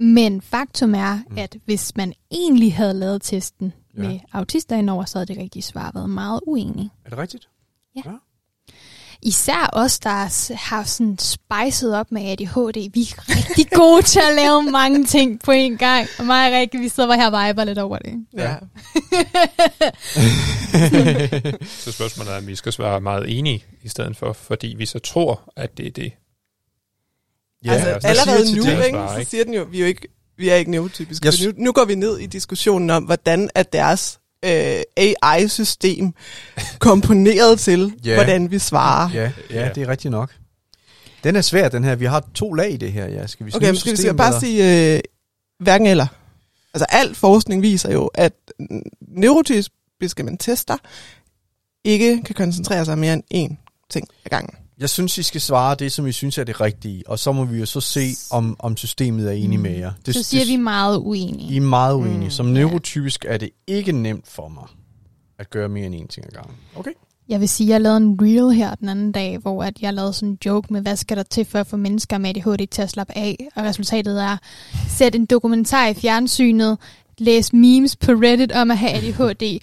Men 0.00 0.40
faktum 0.40 0.94
er, 0.94 1.18
Mm. 1.30 1.38
at 1.38 1.56
hvis 1.64 1.96
man 1.96 2.12
egentlig 2.30 2.74
havde 2.74 2.94
lavet 2.94 3.22
testen 3.22 3.72
Ja. 3.96 4.02
ja. 4.02 4.08
med 4.08 4.18
autister 4.32 4.76
indover, 4.76 5.04
så 5.04 5.18
havde 5.18 5.26
det 5.34 5.38
rigtige 5.42 5.62
svar 5.62 5.90
været 5.94 6.10
meget 6.10 6.40
uenig. 6.46 6.90
Er 7.04 7.10
det 7.10 7.18
rigtigt? 7.18 7.48
Især 9.22 9.70
os, 9.72 9.98
der 9.98 10.54
har 10.54 10.84
sådan 10.84 11.18
spejset 11.18 11.96
op 11.96 12.12
med 12.12 12.22
ADHD, 12.22 12.90
vi 12.92 13.02
er 13.18 13.36
rigtig 13.36 13.70
gode 13.70 14.02
til 14.02 14.20
at 14.30 14.36
lave 14.36 14.62
mange 14.62 15.04
ting 15.06 15.40
på 15.40 15.50
en 15.50 15.76
gang. 15.76 16.08
Og 16.18 16.24
mig 16.24 16.46
og 16.46 16.58
Rikke, 16.58 16.78
vi 16.78 16.88
sidder 16.88 17.08
bare 17.08 17.18
her 17.18 17.30
og 17.30 17.48
viber 17.48 17.64
lidt 17.64 17.78
over 17.78 17.98
det. 17.98 18.26
Ja. 18.36 18.54
Så 21.84 21.92
spørgsmålet 21.92 22.32
er, 22.32 22.38
om 22.38 22.46
vi 22.46 22.56
skal 22.56 22.72
svare 22.72 23.00
meget 23.00 23.38
enige 23.38 23.64
i 23.82 23.88
stedet 23.88 24.16
for, 24.16 24.32
fordi 24.32 24.74
vi 24.78 24.86
så 24.86 24.98
tror, 24.98 25.52
at 25.56 25.78
det 25.78 25.86
er 25.86 25.90
det. 25.90 26.12
Ja, 27.64 27.72
altså, 27.72 28.08
allerede 28.08 28.56
nu, 28.56 28.62
det? 28.62 28.72
ikke, 28.72 28.88
Svarer, 28.90 29.12
så 29.12 29.18
ikke? 29.18 29.30
siger 29.30 29.44
den 29.44 29.54
jo, 29.54 29.62
vi 29.62 29.76
er 29.76 29.80
jo 29.80 29.86
ikke, 29.86 30.08
vi 30.36 30.48
er 30.48 30.54
ikke 30.54 30.70
neurotypiske. 30.70 31.26
Jeg... 31.26 31.34
Nu, 31.46 31.64
nu 31.64 31.72
går 31.72 31.84
vi 31.84 31.94
ned 31.94 32.18
i 32.18 32.26
diskussionen 32.26 32.90
om, 32.90 33.04
hvordan 33.04 33.50
er 33.54 33.62
deres 33.62 34.19
øh, 34.44 34.82
AI-system 34.96 36.12
komponeret 36.78 37.60
til, 37.60 37.80
Ja. 38.04 38.08
yeah. 38.08 38.16
hvordan 38.16 38.50
vi 38.50 38.58
svarer. 38.58 39.10
Ja, 39.14 39.32
ja, 39.50 39.70
det 39.74 39.82
er 39.82 39.88
rigtigt 39.88 40.12
nok. 40.12 40.34
Den 41.24 41.36
er 41.36 41.40
svær, 41.40 41.68
den 41.68 41.84
her. 41.84 41.94
Vi 41.94 42.04
har 42.04 42.24
to 42.34 42.52
lag 42.52 42.72
i 42.72 42.76
det 42.76 42.92
her, 42.92 43.06
ja. 43.06 43.26
Skal 43.26 43.46
vi 43.46 43.52
Okay, 43.54 43.66
men 43.66 43.76
skal 43.76 43.92
vi 43.92 43.96
skal 43.96 44.16
bare 44.16 44.40
sige 44.40 44.94
øh, 44.94 45.00
hverken 45.58 45.86
eller. 45.86 46.06
Altså 46.74 46.86
al 46.88 47.14
forskning 47.14 47.62
viser 47.62 47.92
jo, 47.92 48.06
at 48.06 48.32
neurotypiske 49.00 50.22
man 50.22 50.38
tester 50.38 50.76
ikke 51.84 52.22
kan 52.22 52.34
koncentrere 52.34 52.84
sig 52.84 52.98
mere 52.98 53.12
end 53.12 53.22
én 53.34 53.56
ting 53.90 54.08
ad 54.24 54.30
gangen. 54.30 54.54
Jeg 54.80 54.90
synes, 54.90 55.18
I 55.18 55.22
skal 55.22 55.40
svare 55.40 55.74
det, 55.74 55.92
som 55.92 56.06
I 56.06 56.12
synes 56.12 56.38
er 56.38 56.44
det 56.44 56.60
rigtige, 56.60 57.02
og 57.06 57.18
så 57.18 57.32
må 57.32 57.44
vi 57.44 57.58
jo 57.58 57.66
så 57.66 57.80
se, 57.80 58.06
om, 58.30 58.56
om 58.58 58.76
systemet 58.76 59.26
er 59.26 59.32
enige 59.32 59.58
med 59.58 59.78
jer. 59.78 59.92
Det, 60.06 60.14
Så 60.14 60.22
siger 60.22 60.40
det, 60.44 60.48
vi 60.52 60.56
meget 60.56 60.96
I 60.96 61.00
uenige. 61.00 61.56
er 61.56 61.60
meget 61.60 61.94
uenige. 61.94 62.24
Mm, 62.24 62.30
Som 62.30 62.46
neurotypisk 62.46 63.24
er 63.28 63.36
det 63.36 63.50
ikke 63.66 63.92
nemt 63.92 64.28
for 64.28 64.48
mig 64.48 64.64
at 65.38 65.50
gøre 65.50 65.68
mere 65.68 65.86
end 65.86 65.94
én 65.94 66.06
ting 66.06 66.26
ad 66.26 66.30
gangen. 66.30 66.54
Okay. 66.76 66.90
Jeg 67.28 67.40
vil 67.40 67.48
sige, 67.48 67.66
at 67.68 67.72
jeg 67.72 67.80
lavede 67.80 67.96
en 67.96 68.18
reel 68.22 68.56
her 68.56 68.74
den 68.74 68.88
anden 68.88 69.12
dag, 69.12 69.38
hvor 69.38 69.64
at 69.64 69.74
jeg 69.82 69.94
lavede 69.94 70.12
sådan 70.12 70.28
en 70.28 70.38
joke 70.46 70.72
med, 70.72 70.80
hvad 70.82 70.96
skal 70.96 71.16
der 71.16 71.22
til 71.22 71.44
for 71.44 71.58
at 71.58 71.66
få 71.66 71.76
mennesker 71.76 72.18
med 72.18 72.30
ADHD 72.30 72.66
til 72.70 72.82
at 72.82 72.90
slappe 72.90 73.16
af? 73.18 73.48
Og 73.56 73.64
resultatet 73.64 74.22
er, 74.22 74.36
sæt 74.88 75.14
en 75.14 75.26
dokumentar 75.26 75.86
i 75.86 75.94
fjernsynet, 75.94 76.78
læs 77.18 77.52
memes 77.52 77.96
på 77.96 78.12
Reddit 78.12 78.52
om 78.52 78.70
at 78.70 78.78
have 78.78 78.92
ADHD, 78.92 79.58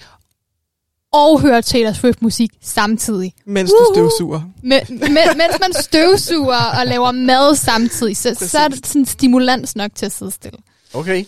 og 1.13 1.41
høre 1.41 1.61
Taylor 1.61 1.93
Swift 1.93 2.21
musik 2.21 2.49
samtidig. 2.61 3.33
Mens 3.45 3.71
du 3.71 3.93
støvsuger. 3.95 4.41
Men, 4.63 4.79
men, 4.89 5.13
mens 5.13 5.59
man 5.61 5.73
støvsuger 5.81 6.79
og 6.79 6.87
laver 6.87 7.11
mad 7.11 7.55
samtidig, 7.55 8.17
så, 8.17 8.35
så 8.39 8.59
er 8.59 8.67
det 8.67 8.87
sådan 8.87 9.05
stimulans 9.05 9.75
nok 9.75 9.91
til 9.95 10.05
at 10.05 10.11
sidde 10.11 10.31
stille. 10.31 10.59
Okay. 10.93 11.25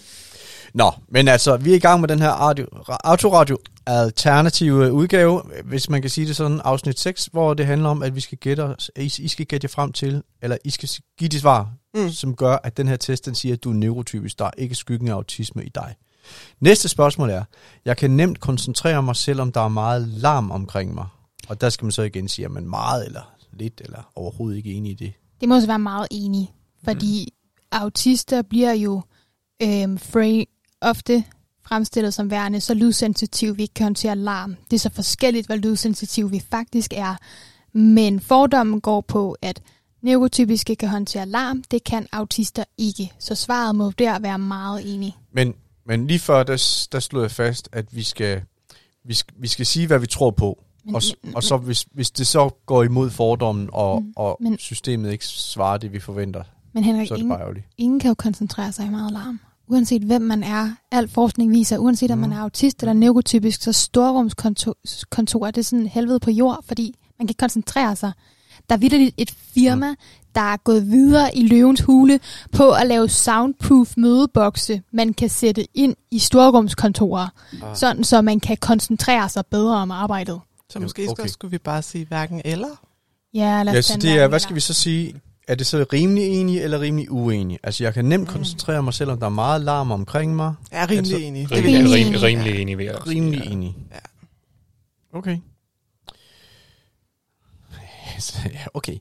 Nå, 0.74 0.92
men 1.08 1.28
altså, 1.28 1.58
vi 1.58 1.72
er 1.72 1.76
i 1.76 1.80
gang 1.80 2.00
med 2.02 2.08
den 2.08 2.20
her 2.20 2.30
radio, 2.30 2.66
ra- 2.66 2.98
autoradio 3.04 3.58
alternative 3.86 4.94
udgave, 4.94 5.42
hvis 5.64 5.90
man 5.90 6.02
kan 6.02 6.10
sige 6.10 6.28
det 6.28 6.36
sådan, 6.36 6.62
afsnit 6.64 7.00
6, 7.00 7.26
hvor 7.26 7.54
det 7.54 7.66
handler 7.66 7.90
om, 7.90 8.04
at 8.04 8.16
vi 8.16 8.22
skal 8.22 8.38
gætte 8.38 8.62
os, 8.62 8.92
I, 8.96 9.14
I 9.20 9.28
skal 9.28 9.46
gætte 9.46 9.66
jer 9.66 9.70
frem 9.70 9.92
til, 9.92 10.24
eller 10.42 10.58
I 10.66 10.70
skal 10.70 10.90
give 11.20 11.28
de 11.28 11.40
svar, 11.40 11.70
mm. 11.96 12.10
som 12.10 12.36
gør, 12.36 12.58
at 12.64 12.78
den 12.78 12.88
her 12.88 12.96
test, 12.96 13.26
den 13.26 13.36
siger, 13.36 13.56
at 13.56 13.64
du 13.64 13.70
er 13.70 13.74
neurotypisk, 13.74 14.40
der 14.40 14.46
er 14.46 14.52
ikke 14.58 14.76
skyggen 14.76 15.08
af 15.08 15.14
autisme 15.14 15.66
i 15.66 15.70
dig. 15.76 15.96
Næste 16.60 16.90
spørgsmål 16.90 17.30
er, 17.30 17.44
jeg 17.86 17.98
kan 17.98 18.12
nemt 18.12 18.40
koncentrere 18.40 19.04
mig, 19.04 19.16
selvom 19.16 19.52
der 19.52 19.62
er 19.62 19.68
meget 19.68 20.08
larm 20.08 20.52
omkring 20.52 20.94
mig. 20.94 21.08
Og 21.48 21.62
der 21.62 21.70
skal 21.70 21.86
man 21.86 21.92
så 21.92 22.02
igen 22.02 22.28
sige, 22.28 22.46
at 22.46 22.52
man 22.52 22.70
meget 22.70 23.06
eller 23.06 23.34
lidt, 23.54 23.82
eller 23.82 24.12
overhovedet 24.16 24.58
ikke 24.58 24.74
enig 24.74 24.92
i 24.92 24.96
det. 24.96 25.14
Det 25.42 25.50
må 25.50 25.56
også 25.56 25.68
være 25.68 25.80
meget 25.80 26.08
enig, 26.12 26.54
fordi 26.84 27.34
autister 27.72 28.42
bliver 28.42 28.74
jo 28.74 29.02
øhm, 29.62 29.98
free, 29.98 30.46
ofte 30.82 31.24
fremstillet 31.70 32.14
som 32.14 32.32
værende 32.32 32.62
så 32.62 32.74
lydsensitive, 32.74 33.56
vi 33.56 33.62
ikke 33.62 33.74
kan 33.74 33.84
håndtere 33.84 34.16
larm. 34.16 34.56
Det 34.72 34.78
er 34.78 34.80
så 34.80 34.90
forskelligt, 34.90 35.48
hvor 35.48 35.56
lydsensitive 35.56 36.32
vi 36.32 36.44
faktisk 36.52 36.94
er. 36.96 37.16
Men 37.74 38.20
fordommen 38.20 38.82
går 38.82 39.02
på, 39.02 39.36
at 39.42 39.62
neurotypiske 40.02 40.76
kan 40.76 40.90
håndtere 40.90 41.26
larm, 41.26 41.64
det 41.72 41.84
kan 41.84 42.08
autister 42.12 42.64
ikke. 42.78 43.14
Så 43.20 43.36
svaret 43.36 43.76
må 43.76 43.92
der 43.92 44.20
være 44.20 44.40
meget 44.40 44.94
enig. 44.94 45.18
Men, 45.32 45.54
men 45.90 46.08
lige 46.08 46.20
før, 46.20 46.44
der, 46.44 46.88
der 46.92 47.00
slog 47.00 47.22
jeg 47.22 47.32
fast, 47.32 47.70
at 47.72 47.96
vi 47.96 48.04
skal, 48.04 48.42
vi 49.06 49.14
skal, 49.14 49.34
vi 49.40 49.48
skal 49.48 49.66
sige, 49.66 49.88
hvad 49.88 50.00
vi 50.00 50.08
tror 50.08 50.32
på. 50.32 50.64
Men, 50.86 50.96
Og, 50.96 51.02
og 51.36 51.44
så 51.44 51.58
hvis, 51.58 51.86
hvis 51.94 52.12
det 52.12 52.28
så 52.28 52.50
går 52.66 52.84
imod 52.84 53.10
fordommen, 53.10 53.70
og, 53.74 54.02
Mm, 54.02 54.14
og 54.16 54.38
men- 54.42 54.58
systemet 54.58 55.12
ikke 55.12 55.26
svarer 55.26 55.78
det, 55.78 55.92
vi 55.94 56.00
forventer, 56.00 56.44
men 56.74 56.84
Henrik, 56.84 57.08
så 57.08 57.14
er 57.14 57.16
det 57.16 57.22
ingen, 57.22 57.30
bare 57.34 57.42
ærgerligt. 57.42 57.66
ingen 57.78 58.00
kan 58.00 58.08
jo 58.08 58.14
koncentrere 58.14 58.72
sig 58.72 58.86
i 58.86 58.90
meget 58.90 59.12
larm. 59.14 59.40
Uanset 59.68 60.02
hvem 60.02 60.22
man 60.22 60.44
er, 60.44 60.72
al 60.92 61.08
forskning 61.08 61.52
viser, 61.52 61.78
uanset 61.78 62.12
om 62.12 62.18
man 62.18 62.30
Mm. 62.30 62.36
er 62.36 62.40
autist 62.40 62.84
eller 62.84 62.94
neurotypisk, 62.94 63.62
så 63.62 63.74
storrumskontor 63.74 65.48
er 65.48 65.52
det 65.52 65.66
sådan 65.66 65.88
helvede 65.88 66.20
på 66.20 66.32
jord, 66.32 66.64
fordi 66.68 66.96
man 67.20 67.28
kan 67.28 67.36
koncentrere 67.40 67.96
sig. 67.96 68.12
Der 68.70 68.76
er 68.76 68.80
vidderligt 68.80 69.16
et 69.18 69.32
firma, 69.54 69.96
der 70.36 70.42
er 70.42 70.58
gået 70.58 70.88
videre 70.88 71.38
i 71.38 71.48
løvens 71.48 71.82
hule 71.82 72.20
på 72.52 72.72
at 72.72 72.88
lave 72.88 73.10
soundproof 73.10 73.94
mødebokse, 73.98 74.82
man 74.94 75.14
kan 75.14 75.30
sætte 75.30 75.68
ind 75.74 75.96
i 76.12 76.20
storrumskontorer, 76.20 77.28
Ah. 77.64 77.76
sådan 77.76 78.04
så 78.04 78.22
man 78.22 78.40
kan 78.40 78.58
koncentrere 78.58 79.30
sig 79.30 79.44
bedre 79.52 79.78
om 79.78 79.92
arbejdet. 79.92 80.40
Så 80.70 80.80
måske 80.80 81.08
okay. 81.10 81.28
skulle 81.28 81.52
vi 81.52 81.58
bare 81.58 81.82
sige 81.82 82.06
hverken 82.06 82.42
eller. 82.46 82.68
Ja, 83.34 83.64
lad 83.64 83.74
os 83.74 83.76
Ja, 83.76 83.82
så 83.82 83.98
det 84.02 84.12
er, 84.20 84.28
hvad 84.28 84.40
skal 84.40 84.56
vi 84.56 84.60
så 84.60 84.74
sige? 84.74 85.16
Er 85.48 85.56
det 85.56 85.68
så 85.68 85.86
rimelig 85.94 86.24
enig 86.24 86.60
eller 86.62 86.80
rimelig 86.82 87.12
uenig? 87.12 87.60
Altså, 87.64 87.84
jeg 87.84 87.94
kan 87.94 88.06
nemt 88.06 88.28
koncentrere 88.30 88.84
mig, 88.84 88.94
selvom 88.94 89.20
der 89.20 89.26
er 89.26 89.30
meget 89.30 89.62
larm 89.62 89.92
omkring 89.92 90.36
mig. 90.36 90.54
Jeg 90.72 90.82
er 90.82 90.90
rimelig 90.90 90.98
Altså, 91.14 91.18
enig. 91.28 91.52
Rimelig, 91.52 91.76
Rimelig 91.94 92.22
rimelig, 92.24 92.62
enig, 92.62 92.78
vil 92.78 92.86
jeg 92.86 93.08
Rimelig 93.08 93.42
ja. 93.46 93.52
enig. 93.52 93.76
Ja. 93.92 93.98
Okay. 95.18 95.38
Ja, 98.54 98.66
okay. 98.74 98.98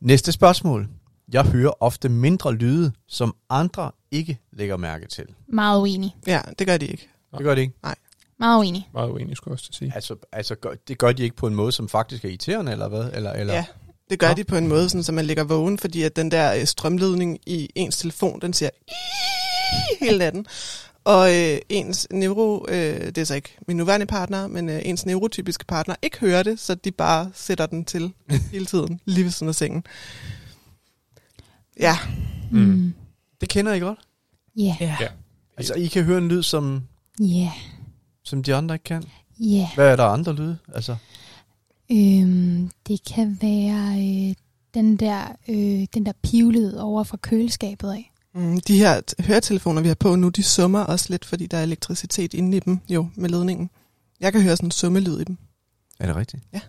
Næste 0.00 0.32
spørgsmål. 0.32 0.88
Jeg 1.32 1.44
hører 1.44 1.82
ofte 1.82 2.08
mindre 2.08 2.54
lyde, 2.54 2.92
som 3.08 3.36
andre 3.50 3.90
ikke 4.10 4.38
lægger 4.52 4.76
mærke 4.76 5.08
til. 5.08 5.26
Meget 5.48 5.80
uenig. 5.80 6.16
Ja, 6.26 6.40
det 6.58 6.66
gør 6.66 6.76
de 6.76 6.86
ikke. 6.86 7.08
Det 7.32 7.44
gør 7.44 7.54
det 7.54 7.62
ikke. 7.62 7.74
Meget 8.38 8.58
uenig. 8.58 8.88
Meget 8.92 9.10
uenig, 9.10 9.36
skulle 9.36 9.52
jeg 9.52 9.54
også 9.54 9.64
til 9.64 9.70
at 9.70 9.74
sige. 9.74 9.92
Altså, 9.94 10.16
altså 10.32 10.54
gør, 10.54 10.70
det 10.88 10.98
gør 10.98 11.12
de 11.12 11.22
ikke 11.22 11.36
på 11.36 11.46
en 11.46 11.54
måde, 11.54 11.72
som 11.72 11.88
faktisk 11.88 12.24
er 12.24 12.28
irriterende, 12.28 12.72
eller 12.72 12.88
hvad? 12.88 13.10
Eller, 13.12 13.32
eller? 13.32 13.54
Ja, 13.54 13.64
det 14.10 14.18
gør 14.18 14.28
Nå. 14.28 14.34
de 14.34 14.44
på 14.44 14.56
en 14.56 14.68
måde, 14.68 14.88
sådan, 14.88 15.02
så 15.02 15.12
man 15.12 15.24
ligger 15.24 15.44
vågen, 15.44 15.78
fordi 15.78 16.02
at 16.02 16.16
den 16.16 16.30
der 16.30 16.54
øh, 16.54 16.64
strømledning 16.64 17.38
i 17.46 17.68
ens 17.74 17.98
telefon, 17.98 18.40
den 18.40 18.52
siger 18.52 18.70
hele 20.00 20.18
natten. 20.18 20.46
Og 21.06 21.34
øh, 21.34 21.58
ens 21.68 22.06
neuro, 22.10 22.66
øh, 22.68 23.06
det 23.06 23.18
er 23.18 23.24
så 23.24 23.34
ikke 23.34 23.56
min 23.68 23.76
nuværende 23.76 24.06
partner, 24.06 24.46
men 24.46 24.68
øh, 24.68 24.80
ens 24.84 25.06
neurotypiske 25.06 25.64
partner 25.64 25.94
ikke 26.02 26.18
hører 26.18 26.42
det, 26.42 26.60
så 26.60 26.74
de 26.74 26.90
bare 26.90 27.30
sætter 27.34 27.66
den 27.66 27.84
til 27.84 28.12
hele 28.52 28.66
tiden, 28.66 29.00
lige 29.04 29.24
ved 29.24 29.30
siden 29.30 29.48
af 29.48 29.54
sengen. 29.54 29.84
Ja, 31.80 31.96
Mm. 32.50 32.58
Mm. 32.60 32.94
Det 33.40 33.48
kender 33.48 33.72
I 33.72 33.78
godt? 33.78 33.98
Ja, 34.56 34.76
ja. 34.80 34.96
Ja. 35.00 35.08
Altså, 35.56 35.74
I 35.74 35.86
kan 35.86 36.04
høre 36.04 36.18
en 36.18 36.28
lyd, 36.28 36.42
som, 36.42 36.82
ja, 37.20 37.52
som 38.24 38.42
de 38.42 38.54
andre 38.54 38.74
ikke 38.74 38.84
kan. 38.84 39.04
ja. 39.40 39.68
Hvad 39.74 39.88
er 39.92 39.96
der 39.96 40.04
andre 40.04 40.34
lyde? 40.34 40.58
Altså, 40.74 40.96
Øhm, 41.92 42.70
det 42.88 43.00
kan 43.14 43.38
være 43.42 43.94
øh, 43.98 44.34
den 44.74 44.96
der 44.96 45.22
øh, 45.48 45.86
den 45.94 46.06
der 46.06 46.12
pivlyd 46.22 46.72
over 46.74 47.04
fra 47.04 47.16
køleskabet 47.16 47.90
af. 47.92 48.12
Mm, 48.36 48.60
de 48.60 48.78
her 48.78 49.00
høretelefoner, 49.22 49.82
vi 49.82 49.88
har 49.88 49.94
på 49.94 50.16
nu, 50.16 50.28
de 50.28 50.42
summer 50.42 50.80
også 50.80 51.06
lidt, 51.10 51.24
fordi 51.24 51.46
der 51.46 51.56
er 51.58 51.62
elektricitet 51.62 52.34
inde 52.34 52.56
i 52.56 52.60
dem, 52.60 52.78
jo, 52.88 53.08
med 53.14 53.28
ledningen. 53.30 53.70
Jeg 54.20 54.32
kan 54.32 54.42
høre 54.42 54.56
sådan 54.56 54.66
en 54.66 54.70
summelyd 54.70 55.20
i 55.20 55.24
dem. 55.24 55.36
er 55.98 56.06
det 56.06 56.16
rigtigt? 56.16 56.42
Det 56.52 56.62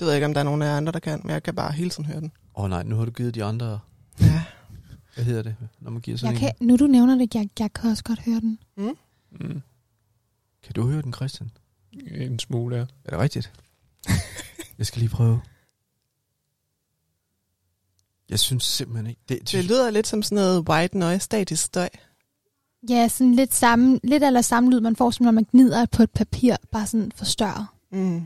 ved 0.00 0.08
jeg 0.08 0.16
ikke, 0.16 0.26
om 0.26 0.34
der 0.34 0.40
er 0.40 0.44
nogen 0.44 0.62
af 0.62 0.66
jer 0.66 0.76
andre, 0.76 0.92
der 0.92 0.98
kan, 0.98 1.20
men 1.24 1.30
jeg 1.32 1.42
kan 1.42 1.54
bare 1.54 1.72
hele 1.72 1.90
tiden 1.90 2.04
høre 2.04 2.20
den. 2.20 2.32
Åh 2.56 2.64
oh, 2.64 2.70
nej, 2.70 2.82
nu 2.82 2.96
har 2.96 3.04
du 3.04 3.10
givet 3.10 3.34
de 3.34 3.44
andre, 3.44 3.80
Ja. 4.20 4.42
hvad 5.14 5.24
hedder 5.24 5.42
det, 5.42 5.56
når 5.80 5.90
man 5.90 6.00
giver 6.02 6.16
sådan 6.16 6.34
Jeg 6.34 6.42
en? 6.42 6.54
kan, 6.58 6.66
nu 6.68 6.76
du 6.76 6.86
nævner 6.86 7.14
det, 7.18 7.34
jeg, 7.34 7.48
jeg 7.58 7.72
kan 7.72 7.90
også 7.90 8.04
godt 8.04 8.18
høre 8.20 8.40
den. 8.40 8.58
Mm. 8.76 9.62
Kan 10.62 10.72
du 10.76 10.86
høre 10.90 11.02
den, 11.02 11.12
Christian? 11.14 11.50
En 12.10 12.38
smule, 12.38 12.76
ja. 12.76 12.82
Er 13.04 13.10
det 13.10 13.18
rigtigt? 13.18 13.52
jeg 14.78 14.86
skal 14.86 15.00
lige 15.00 15.08
prøve. 15.10 15.40
Jeg 18.30 18.38
synes 18.40 18.64
simpelthen 18.64 19.06
ikke... 19.06 19.20
Det, 19.28 19.52
Det 19.52 19.64
lyder 19.64 19.90
lidt 19.90 20.06
som 20.06 20.22
sådan 20.22 20.36
noget 20.36 20.68
white 20.68 20.98
noise, 20.98 21.20
statisk 21.24 21.62
støj. 21.64 21.88
Ja, 22.90 23.08
sådan 23.08 23.34
lidt 23.34 23.54
samme, 23.54 24.00
lidt 24.04 24.24
eller 24.24 24.42
samme 24.42 24.70
lyd, 24.70 24.80
man 24.80 24.96
får, 24.96 25.10
som 25.10 25.24
når 25.24 25.32
man 25.32 25.44
gnider 25.52 25.86
på 25.86 26.02
et 26.02 26.10
papir, 26.10 26.56
bare 26.72 26.86
sådan 26.86 27.12
forstørret. 27.16 27.66
Mm. 27.92 28.22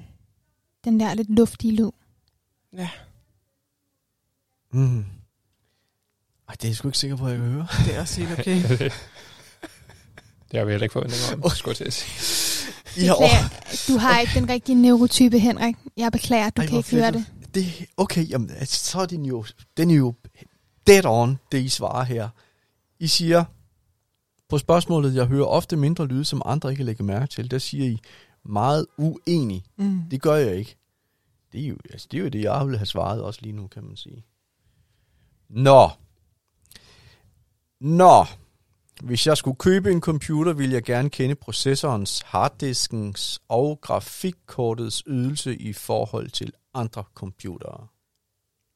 Den 0.85 1.01
der 1.01 1.15
lidt 1.15 1.31
luftige 1.31 1.77
lyd. 1.77 1.91
Ja, 2.77 2.89
Mm. 4.75 4.99
Ej, 6.49 6.55
det 6.55 6.65
er 6.65 6.69
jeg 6.69 6.77
sgu 6.77 6.89
ikke 6.89 6.99
sikker 6.99 7.17
på, 7.17 7.25
at 7.27 7.31
jeg 7.33 7.41
kan 7.41 7.49
høre. 7.51 7.67
det 7.87 7.97
er 7.97 8.01
også 8.01 8.21
helt 8.21 8.39
okay. 8.41 8.63
det 10.51 10.59
har 10.59 10.65
vi 10.65 10.71
heller 10.73 10.83
ikke 10.85 10.93
forventet 10.93 11.35
om, 11.45 11.51
skulle 11.51 11.71
jeg 11.71 11.77
til 11.77 11.85
at 11.85 11.93
sige. 11.93 12.73
Ja, 12.97 13.13
Beklager, 13.13 13.49
du 13.89 13.99
har 13.99 14.21
ikke 14.21 14.33
den 14.35 14.49
rigtige 14.49 14.75
neurotype, 14.77 15.39
Henrik. 15.39 15.77
Jeg 15.97 16.13
beklager, 16.13 16.51
du 16.51 16.63
Ej, 16.63 16.69
kan 16.69 16.77
ikke 16.79 16.91
høre 16.91 17.13
fedt. 17.13 17.15
det. 17.15 17.42
Det, 17.55 17.87
okay, 17.97 18.31
jamen, 18.31 18.51
altså, 18.51 18.85
så 18.85 19.01
er 19.01 19.07
den 19.07 19.25
jo, 19.25 19.45
den 19.77 19.91
er 19.91 19.95
jo 19.95 20.15
dead 20.87 21.07
on, 21.07 21.39
det 21.53 21.59
I 21.59 21.69
svarer 21.69 22.05
her. 22.05 22.29
I 22.99 23.07
siger, 23.07 23.45
på 24.49 24.59
spørgsmålet, 24.59 25.15
jeg 25.15 25.27
hører 25.27 25.47
ofte 25.47 25.77
mindre 25.77 26.07
lyde, 26.07 26.25
som 26.25 26.43
andre 26.45 26.71
ikke 26.71 26.85
lægger 26.85 27.05
mærke 27.05 27.27
til, 27.27 27.51
der 27.51 27.59
siger 27.59 27.87
I, 27.87 27.99
meget 28.45 28.87
uenig. 28.97 29.65
Mm. 29.77 30.03
Det 30.11 30.23
gør 30.23 30.35
jeg 30.35 30.57
ikke. 30.57 30.77
Det 31.53 31.65
er 31.65 31.69
jo, 31.69 31.77
altså, 31.91 32.09
det, 32.11 32.19
er 32.19 32.23
jo 32.23 32.29
det, 32.29 32.43
jeg 32.43 32.67
ville 32.67 32.79
have 32.79 32.87
svaret 32.87 33.23
også 33.23 33.41
lige 33.43 33.53
nu, 33.53 33.67
kan 33.67 33.85
man 33.85 33.97
sige. 33.97 34.25
Nå. 35.49 35.91
Nå. 37.81 38.25
Hvis 39.03 39.27
jeg 39.27 39.37
skulle 39.37 39.57
købe 39.57 39.91
en 39.91 40.01
computer, 40.01 40.53
ville 40.53 40.75
jeg 40.75 40.83
gerne 40.83 41.11
kende 41.11 41.35
processorens, 41.35 42.23
harddiskens 42.27 43.41
og 43.49 43.79
grafikkortets 43.81 45.03
ydelse 45.07 45.57
i 45.57 45.73
forhold 45.73 46.31
til 46.31 46.53
andre 46.75 47.05
computere. 47.15 47.87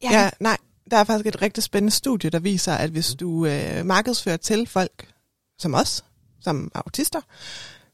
Jeg 0.02 0.10
Ja, 0.12 0.30
nej, 0.40 0.56
der 0.90 0.96
er 0.96 1.04
faktisk 1.04 1.34
et 1.34 1.42
rigtig 1.42 1.62
spændende 1.62 1.94
studie, 1.94 2.30
der 2.30 2.38
viser, 2.38 2.74
at 2.74 2.90
hvis 2.90 3.14
du 3.14 3.46
øh, 3.46 3.86
markedsfører 3.86 4.36
til 4.36 4.66
folk 4.66 5.08
som 5.58 5.74
os, 5.74 6.04
som 6.40 6.70
autister, 6.74 7.20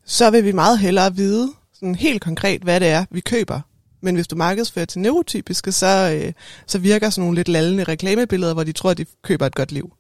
så 0.04 0.30
vil 0.30 0.44
vi 0.44 0.52
meget 0.52 0.78
hellere 0.78 1.14
vide 1.14 1.52
sådan 1.72 1.94
helt 1.94 2.22
konkret, 2.22 2.62
hvad 2.62 2.80
det 2.80 2.88
er, 2.88 3.04
vi 3.10 3.20
køber. 3.20 3.60
Men 4.00 4.14
hvis 4.14 4.28
du 4.28 4.36
markedsfører 4.36 4.86
til 4.86 5.00
neurotypiske, 5.00 5.72
så, 5.72 6.20
øh, 6.24 6.32
så 6.66 6.78
virker 6.78 7.10
sådan 7.10 7.22
nogle 7.22 7.36
lidt 7.36 7.48
lallende 7.48 7.84
reklamebilleder, 7.84 8.54
hvor 8.54 8.64
de 8.64 8.72
tror, 8.72 8.90
at 8.90 8.98
de 8.98 9.06
køber 9.22 9.46
et 9.46 9.54
godt 9.54 9.72
liv. 9.72 9.92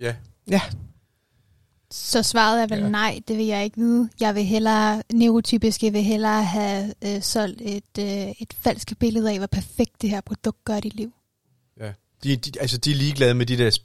Ja. 0.00 0.14
Ja, 0.50 0.60
Så 1.96 2.22
svaret 2.22 2.62
er 2.62 2.66
vel 2.66 2.78
Ja. 2.78 2.84
ja. 2.84 2.90
nej, 2.90 3.20
det 3.28 3.38
vil 3.38 3.46
jeg 3.46 3.64
ikke 3.64 3.76
vide. 3.76 4.08
Jeg 4.20 4.34
vil 4.34 4.44
hellere, 4.44 5.02
neurotypisk, 5.12 5.82
jeg 5.82 5.92
vil 5.92 6.02
hellere 6.02 6.44
have 6.44 6.94
øh, 7.04 7.22
solgt 7.22 7.60
et, 7.60 7.98
øh, 7.98 8.28
et 8.40 8.54
falsk 8.60 8.98
billede 8.98 9.30
af, 9.30 9.38
hvor 9.38 9.46
perfekt 9.46 10.02
det 10.02 10.10
her 10.10 10.20
produkt 10.20 10.64
gør 10.64 10.76
i 10.76 10.80
dit 10.80 10.94
liv. 10.94 11.12
De, 12.24 12.36
de, 12.36 12.60
altså, 12.60 12.78
de 12.78 12.90
er 12.90 12.94
ligeglade 12.94 13.34
med 13.34 13.46
de 13.46 13.58
der. 13.58 13.78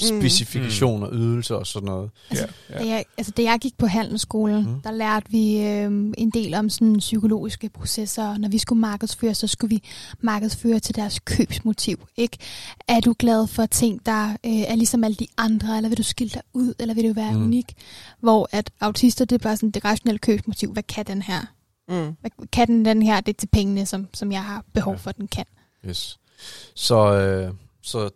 Specifikationer, 0.00 1.10
mm. 1.10 1.16
ydelser 1.16 1.54
og 1.54 1.66
sådan 1.66 1.86
noget. 1.86 2.10
Altså, 2.30 2.46
Ja, 2.70 2.74
ja. 2.74 2.84
Da, 2.84 2.88
jeg, 2.90 3.04
altså, 3.18 3.32
da 3.36 3.42
jeg 3.42 3.58
gik 3.60 3.78
på 3.78 3.86
handelsskolen, 3.86 4.64
Mm. 4.64 4.70
mm. 4.70 4.80
der 4.80 4.90
lærte 4.90 5.26
vi 5.30 5.58
øh, 5.58 6.12
en 6.18 6.30
del 6.34 6.54
om 6.54 6.70
sådan 6.70 6.96
psykologiske 6.98 7.68
processer. 7.68 8.28
og 8.28 8.40
Når 8.40 8.48
vi 8.48 8.58
skulle 8.58 8.80
markedsføre, 8.80 9.34
så 9.34 9.46
skulle 9.46 9.74
vi 9.74 9.82
markedsføre 10.20 10.80
til 10.80 10.94
deres 10.96 11.18
købsmotiv. 11.18 12.06
Ikke? 12.16 12.38
Er 12.88 13.00
du 13.00 13.14
glad 13.18 13.46
for 13.46 13.66
ting, 13.66 14.06
der 14.06 14.28
øh, 14.30 14.52
er 14.52 14.74
ligesom 14.76 15.04
alle 15.04 15.14
de 15.14 15.26
andre, 15.38 15.76
eller 15.76 15.88
vil 15.88 15.98
du 15.98 16.02
skille 16.02 16.30
dig 16.34 16.42
ud, 16.52 16.74
eller 16.78 16.94
vil 16.94 17.08
du 17.08 17.12
være 17.12 17.32
Mm. 17.32 17.38
mm. 17.38 17.44
unik? 17.44 17.72
Hvor 18.20 18.48
at 18.52 18.70
autister, 18.80 19.24
det 19.24 19.34
er 19.34 19.42
bare 19.42 19.56
sådan 19.56 19.70
det 19.70 19.84
rationelle 19.84 20.18
købsmotiv. 20.18 20.72
Hvad 20.72 20.82
kan 20.82 21.06
den 21.06 21.22
her? 21.22 21.40
Mm. 21.88 22.16
Hvad 22.20 22.30
kan 22.52 22.68
den, 22.68 22.84
den 22.84 23.02
her? 23.02 23.20
Det 23.20 23.32
er 23.34 23.38
til 23.38 23.46
pengene, 23.52 23.86
som, 23.86 24.06
som 24.14 24.32
jeg 24.32 24.44
har 24.44 24.64
behov 24.74 24.92
Ja. 24.94 24.98
for, 24.98 25.10
at 25.10 25.16
den 25.16 25.28
kan. 25.28 25.44
Yes. 25.88 26.18
Så, 26.74 26.96
øh, 27.14 27.54
så 27.82 28.10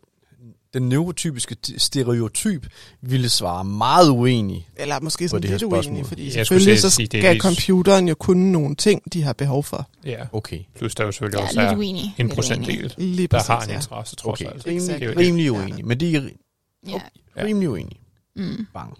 den 0.80 0.88
neurotypiske 0.88 1.56
stereotyp 1.78 2.66
ville 3.00 3.28
svare 3.28 3.64
meget 3.64 4.08
uenig. 4.10 4.68
Eller 4.76 5.00
måske 5.00 5.28
sådan 5.28 5.42
det 5.42 5.50
lidt 5.50 5.62
uenig, 5.62 6.06
fordi 6.06 6.24
Jeg 6.24 6.32
selvfølgelig 6.32 6.80
så 6.80 6.90
sige, 6.90 7.06
det 7.06 7.18
er 7.18 7.22
skal 7.22 7.32
lidt- 7.32 7.42
computeren 7.42 8.08
jo 8.08 8.14
kunne 8.14 8.52
nogle 8.52 8.74
ting, 8.76 9.02
de 9.12 9.22
har 9.22 9.32
behov 9.32 9.64
for. 9.64 9.88
ja. 10.04 10.24
Okay. 10.32 10.58
Plus 10.78 10.94
der 10.94 11.04
jo 11.04 11.12
selvfølgelig 11.12 11.38
Jeg 11.38 11.44
også 11.48 11.60
er 11.60 11.64
er 11.64 11.76
uenig. 11.76 12.02
en 12.02 12.12
uenig. 12.18 12.34
procentdel, 12.34 12.82
der 12.82 13.26
præcis, 13.28 13.46
har 13.48 13.60
en 13.62 13.68
ja. 13.70 13.74
interesse, 13.74 14.16
trods 14.16 14.40
Okay. 14.40 14.52
alt. 14.52 14.66
Rimelig. 14.66 15.00
Det 15.00 15.08
er 15.08 15.16
rimelig 15.16 15.44
Ja. 15.44 15.50
uenig. 15.50 15.86
Men 15.86 16.00
de 16.00 16.16
er 16.16 16.20
ri- 16.20 16.82
Ja. 16.88 17.00
Ja. 17.36 17.42
rimelig 17.44 17.68
uenige. 17.70 18.00
Mm. 18.36 18.66
Bang. 18.74 18.98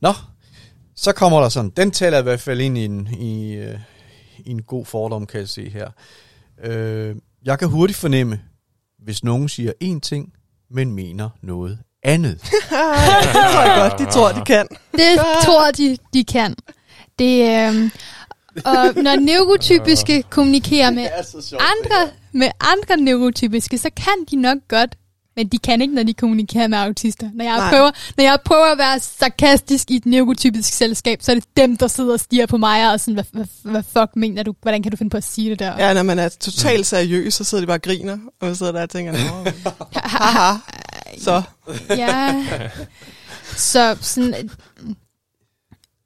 Nå, 0.00 0.12
så 0.96 1.12
kommer 1.12 1.40
der 1.40 1.48
sådan. 1.48 1.72
Den 1.76 1.90
taler 1.90 2.18
i 2.18 2.22
hvert 2.22 2.40
fald 2.40 2.60
ind 2.60 2.78
i 2.78 2.84
en, 2.84 3.08
i, 3.20 3.52
øh, 3.54 3.78
i 4.38 4.50
en 4.50 4.62
god 4.62 4.84
fordom, 4.86 5.26
kan 5.26 5.40
jeg 5.40 5.48
se 5.48 5.68
her. 5.70 5.90
Øh, 6.64 7.16
jeg 7.44 7.58
kan 7.58 7.68
hurtigt 7.68 7.98
fornemme, 7.98 8.40
hvis 9.08 9.24
nogen 9.24 9.48
siger 9.48 9.72
én 9.84 10.00
ting, 10.00 10.32
men 10.70 10.92
mener 10.92 11.28
noget 11.42 11.78
andet. 12.02 12.40
det 12.42 12.50
tror 13.32 13.62
jeg 13.62 13.90
godt, 13.90 13.98
de 13.98 14.12
tror, 14.12 14.32
de 14.32 14.44
kan. 14.44 14.66
Det 14.92 15.18
tror 15.44 15.70
de, 15.70 15.98
de 16.14 16.24
kan. 16.24 16.54
Det, 17.18 17.66
øhm, 17.68 17.90
og 18.64 19.02
når 19.02 19.20
neurotypiske 19.20 20.22
kommunikerer 20.36 20.90
med 20.90 21.08
andre, 21.52 22.12
med 22.32 22.50
andre 22.60 22.96
neurotypiske, 22.96 23.78
så 23.78 23.90
kan 23.96 24.24
de 24.30 24.36
nok 24.36 24.58
godt, 24.68 24.96
men 25.38 25.48
de 25.48 25.58
kan 25.58 25.82
ikke, 25.82 25.94
når 25.94 26.02
de 26.02 26.14
kommunikerer 26.14 26.66
med 26.68 26.78
autister. 26.78 27.30
Når 27.34 27.44
jeg, 27.44 27.56
Nej. 27.56 27.70
prøver, 27.70 27.90
når 28.16 28.24
jeg 28.24 28.38
prøver 28.44 28.64
at 28.72 28.78
være 28.78 29.00
sarkastisk 29.00 29.90
i 29.90 29.96
et 29.96 30.06
neurotypisk 30.06 30.72
selskab, 30.72 31.22
så 31.22 31.30
er 31.32 31.34
det 31.34 31.44
dem, 31.56 31.76
der 31.76 31.86
sidder 31.88 32.12
og 32.12 32.20
stiger 32.20 32.46
på 32.46 32.56
mig, 32.56 32.92
og 32.92 33.00
sådan, 33.00 33.14
hvad, 33.14 33.24
hvad, 33.32 33.46
hvad 33.62 33.82
fuck 33.82 34.16
mener 34.16 34.42
du? 34.42 34.54
Hvordan 34.62 34.82
kan 34.82 34.90
du 34.92 34.96
finde 34.96 35.10
på 35.10 35.16
at 35.16 35.24
sige 35.24 35.50
det 35.50 35.58
der? 35.58 35.86
Ja, 35.86 35.94
når 35.94 36.02
man 36.02 36.18
er 36.18 36.28
totalt 36.28 36.86
seriøs, 36.86 37.34
så 37.34 37.44
sidder 37.44 37.62
de 37.62 37.66
bare 37.66 37.76
og 37.76 37.82
griner, 37.82 38.18
og 38.40 38.48
så 38.48 38.54
sidder 38.54 38.72
der 38.72 38.82
og 38.82 38.90
tænker, 38.90 39.12
"Nå, 39.12 39.50
haha, 39.94 40.58
så. 41.18 41.42
ja. 41.90 42.44
Så 43.56 43.96
sådan... 44.00 44.50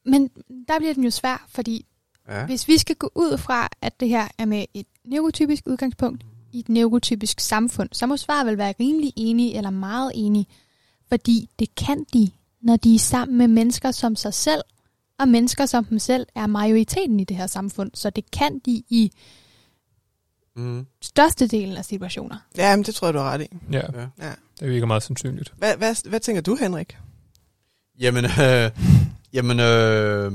Men 0.07 0.29
der 0.69 0.79
bliver 0.79 0.95
den 0.95 1.05
jo 1.05 1.11
svær, 1.11 1.47
fordi 1.55 1.87
Ja. 2.29 2.45
Hvis 2.47 2.69
vi 2.69 2.79
skal 2.79 2.97
gå 2.97 3.11
ud 3.15 3.39
fra, 3.39 3.69
at 3.83 4.01
det 4.01 4.09
her 4.09 4.29
er 4.39 4.45
med 4.45 4.65
et 4.75 4.87
neurotypisk 5.05 5.63
udgangspunkt 5.67 6.23
i 6.53 6.59
et 6.59 6.69
neurotypisk 6.69 7.41
samfund, 7.41 7.89
så 7.93 8.07
må 8.07 8.17
svaret 8.17 8.47
vel 8.47 8.59
være 8.59 8.75
rimelig 8.81 9.13
enige 9.17 9.57
eller 9.57 9.71
meget 9.71 10.13
enige, 10.15 10.47
fordi 11.09 11.51
det 11.59 11.75
kan 11.75 12.05
de, 12.13 12.31
når 12.63 12.77
de 12.77 12.95
er 12.95 12.99
sammen 12.99 13.39
med 13.39 13.49
mennesker 13.49 13.91
som 13.91 14.17
sig 14.17 14.35
selv, 14.35 14.63
og 15.19 15.29
mennesker 15.29 15.67
som 15.67 15.85
dem 15.85 15.99
selv 15.99 16.27
er 16.35 16.47
majoriteten 16.47 17.21
i 17.21 17.25
det 17.25 17.37
her 17.37 17.47
samfund, 17.47 17.91
så 17.95 18.11
det 18.11 18.31
kan 18.31 18.59
de 18.59 18.71
i 18.89 19.13
Mm. 20.57 20.87
størstedelen 21.03 21.77
af 21.77 21.85
situationer. 21.85 22.37
Ja, 22.57 22.77
men 22.77 22.85
det 22.85 22.95
tror 22.95 23.07
jeg, 23.07 23.15
du 23.15 23.19
har 23.19 23.31
ret 23.31 23.43
i. 23.43 23.47
Ja, 23.73 23.81
Ja. 23.95 24.07
Ja. 24.27 24.33
det 24.61 24.69
virker 24.71 24.87
meget 24.87 25.03
sandsynligt. 25.03 25.53
Hvad, 25.59 25.77
hvad, 25.77 26.09
hvad 26.09 26.21
tænker 26.21 26.43
du, 26.43 26.55
Henrik? 26.61 26.97
Jamen, 28.01 28.25
øh, 28.25 28.71
jamen 29.33 29.61
øh, 29.61 30.33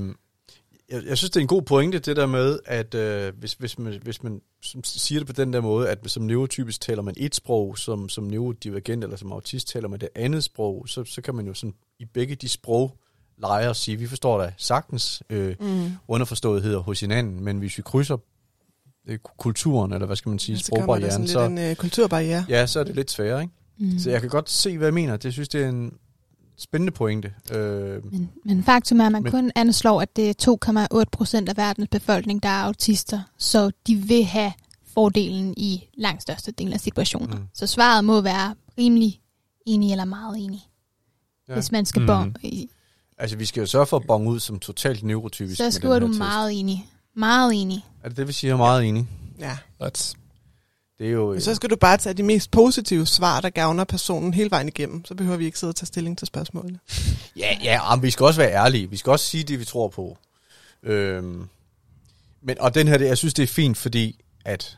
jeg, 0.90 1.04
jeg 1.06 1.18
synes, 1.18 1.32
det 1.32 1.36
er 1.38 1.42
en 1.42 1.48
god 1.48 1.62
pointe, 1.62 2.00
det 2.00 2.16
der 2.18 2.26
med, 2.26 2.60
at 2.66 2.96
øh, 2.96 3.34
hvis, 3.40 3.54
hvis, 3.54 3.80
man, 3.80 4.00
hvis 4.04 4.24
man 4.24 4.42
som 4.68 4.84
siger 4.84 5.20
det 5.20 5.28
på 5.28 5.34
den 5.34 5.54
der 5.54 5.62
måde, 5.62 5.90
at 5.90 6.00
som 6.06 6.24
neurotypisk 6.24 6.82
taler 6.82 7.02
man 7.02 7.14
et 7.18 7.36
sprog, 7.36 7.78
som, 7.78 8.10
som 8.10 8.24
neurodivergent 8.24 9.04
eller 9.04 9.18
som 9.18 9.32
autist 9.32 9.68
taler 9.68 9.88
man 9.88 10.00
det 10.00 10.10
andet 10.16 10.44
sprog, 10.44 10.86
så, 10.90 11.04
så 11.04 11.22
kan 11.22 11.36
man 11.36 11.48
jo 11.48 11.54
sådan 11.54 11.74
i 12.00 12.06
begge 12.06 12.36
de 12.36 12.50
sprog 12.50 12.98
lege 13.38 13.70
og 13.70 13.76
sige, 13.76 13.98
vi 13.98 14.08
forstår 14.08 14.42
da 14.42 14.54
sagtens 14.58 15.24
øh, 15.30 15.56
Mm. 15.60 15.90
underforståetheder 16.08 16.80
hos 16.80 17.00
hinanden, 17.00 17.44
men 17.44 17.58
hvis 17.58 17.78
vi 17.78 17.84
krydser 17.84 18.18
øh, 19.08 19.20
kulturen, 19.38 19.94
eller 19.94 20.06
hvad 20.06 20.16
skal 20.16 20.30
man 20.30 20.40
sige, 20.40 20.58
Så 20.58 20.72
kommer 20.72 20.96
der 21.00 21.10
sprogbarrieren, 21.10 21.28
sådan 21.28 21.52
lidt 21.52 21.60
så, 21.60 21.64
en 21.66 21.72
øh, 21.72 21.76
kulturbarriere. 21.76 22.46
ja, 22.50 22.66
så 22.68 22.80
er 22.80 22.84
det 22.84 22.96
lidt 22.96 23.12
sværere, 23.12 23.42
ikke? 23.42 23.54
Mm. 23.80 24.00
Så 24.00 24.10
jeg 24.10 24.22
kan 24.22 24.30
godt 24.30 24.50
se, 24.50 24.78
hvad 24.78 24.88
jeg 24.88 24.94
mener. 24.94 25.18
Det 25.18 25.34
synes 25.34 25.50
det 25.50 25.64
er 25.64 25.70
en 25.70 25.94
spændende 26.58 26.92
pointe. 26.92 27.34
Øh, 27.52 28.12
Men, 28.12 28.30
men 28.46 28.64
faktum 28.64 29.00
er, 29.00 29.06
at 29.06 29.12
man 29.12 29.24
Men- 29.24 29.32
kun 29.32 29.52
anslår, 29.56 30.02
at 30.02 30.16
det 30.16 30.30
er 30.30 30.34
2,8 31.02 31.04
procent 31.12 31.50
af 31.50 31.58
verdens 31.58 31.88
befolkning, 31.92 32.44
der 32.44 32.50
er 32.50 32.64
autister. 32.64 33.22
Så 33.38 33.72
de 33.88 33.96
vil 33.96 34.26
have 34.26 34.54
fordelen 34.94 35.54
i 35.58 35.90
langt 35.98 36.22
største 36.22 36.52
del 36.52 36.74
af 36.74 36.80
situationer. 36.80 37.38
Mm. 37.38 37.44
Så 37.54 37.68
svaret 37.68 38.06
må 38.06 38.22
være 38.22 38.56
rimelig 38.78 39.22
enig 39.66 39.92
eller 39.92 40.06
meget 40.06 40.38
enig. 40.38 40.60
Ja. 41.48 41.54
Ja. 41.54 41.60
Hvis 41.60 41.72
man 41.72 41.86
skal 41.86 42.00
Mm. 42.02 42.08
bonge, 42.08 42.68
Altså, 43.20 43.38
vi 43.38 43.46
skal 43.46 43.62
jo 43.62 43.66
sørge 43.68 43.86
for 43.86 43.98
at 43.98 44.04
bonge 44.08 44.30
ud 44.30 44.40
som 44.40 44.60
totalt 44.60 45.04
neurotypisk. 45.04 45.58
så 45.58 45.72
skriver 45.72 46.00
du 46.00 46.08
test. 46.08 46.18
meget 46.18 46.60
enig. 46.60 46.90
Meget 47.16 47.62
enig. 47.62 47.86
Er 48.04 48.08
det 48.10 48.18
det, 48.18 48.28
vi 48.28 48.34
siger 48.34 48.58
meget 48.58 48.86
enig? 48.86 49.08
Ja. 49.40 49.58
Let's. 49.84 50.14
Det 51.00 51.08
er 51.08 51.12
jo... 51.12 51.32
Men 51.32 51.42
så 51.42 51.56
skal 51.56 51.70
du 51.70 51.76
bare 51.76 51.98
tage 51.98 52.14
de 52.14 52.24
mest 52.24 52.52
positive 52.52 53.06
svar, 53.06 53.42
der 53.42 53.50
gavner 53.50 53.84
personen 53.84 54.34
hele 54.34 54.52
vejen 54.52 54.68
igennem. 54.68 55.06
Så 55.06 55.16
behøver 55.16 55.38
vi 55.38 55.46
ikke 55.46 55.60
sidde 55.60 55.72
og 55.72 55.76
tage 55.76 55.88
stilling 55.88 56.18
til 56.18 56.28
spørgsmålene. 56.28 56.80
Ja, 57.36 57.58
ja, 57.64 57.96
men 57.96 58.04
vi 58.04 58.12
skal 58.12 58.26
også 58.26 58.42
være 58.42 58.52
ærlige. 58.54 58.90
Vi 58.90 58.98
skal 58.98 59.12
også 59.12 59.26
sige 59.26 59.44
det, 59.44 59.60
vi 59.60 59.66
tror 59.66 59.88
på. 59.88 60.18
Øhm, 60.84 61.48
men, 62.42 62.60
og 62.62 62.76
den 62.76 62.88
her, 62.88 62.98
det- 62.98 63.08
jeg 63.08 63.18
synes, 63.18 63.34
det 63.34 63.44
er 63.44 63.48
fint, 63.48 63.78
fordi 63.78 64.20
at 64.46 64.78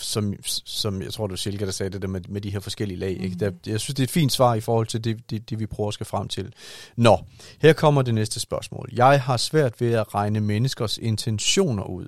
som, 0.00 0.34
som 0.64 1.02
jeg 1.02 1.12
tror, 1.12 1.26
var 1.26 1.36
Silke, 1.36 1.66
der 1.66 1.72
sagde 1.72 1.90
det 1.90 2.02
der 2.02 2.08
med, 2.08 2.20
med 2.28 2.40
de 2.40 2.50
her 2.50 2.60
forskellige 2.60 2.98
lag. 2.98 3.10
Ikke? 3.20 3.36
Der, 3.36 3.50
jeg 3.66 3.80
synes, 3.80 3.94
det 3.94 4.02
er 4.02 4.04
et 4.06 4.10
fint 4.10 4.32
svar 4.32 4.54
i 4.54 4.60
forhold 4.60 4.86
til 4.86 5.04
det, 5.04 5.30
det, 5.30 5.50
det, 5.50 5.58
vi 5.58 5.66
prøver 5.66 5.88
at 5.88 5.94
skal 5.94 6.06
frem 6.06 6.28
til. 6.28 6.52
Nå, 6.96 7.18
her 7.58 7.72
kommer 7.72 8.02
det 8.02 8.14
næste 8.14 8.40
spørgsmål. 8.40 8.88
Jeg 8.92 9.22
har 9.22 9.36
svært 9.36 9.80
ved 9.80 9.92
at 9.92 10.14
regne 10.14 10.40
menneskers 10.40 10.98
intentioner 10.98 11.82
ud. 11.84 12.06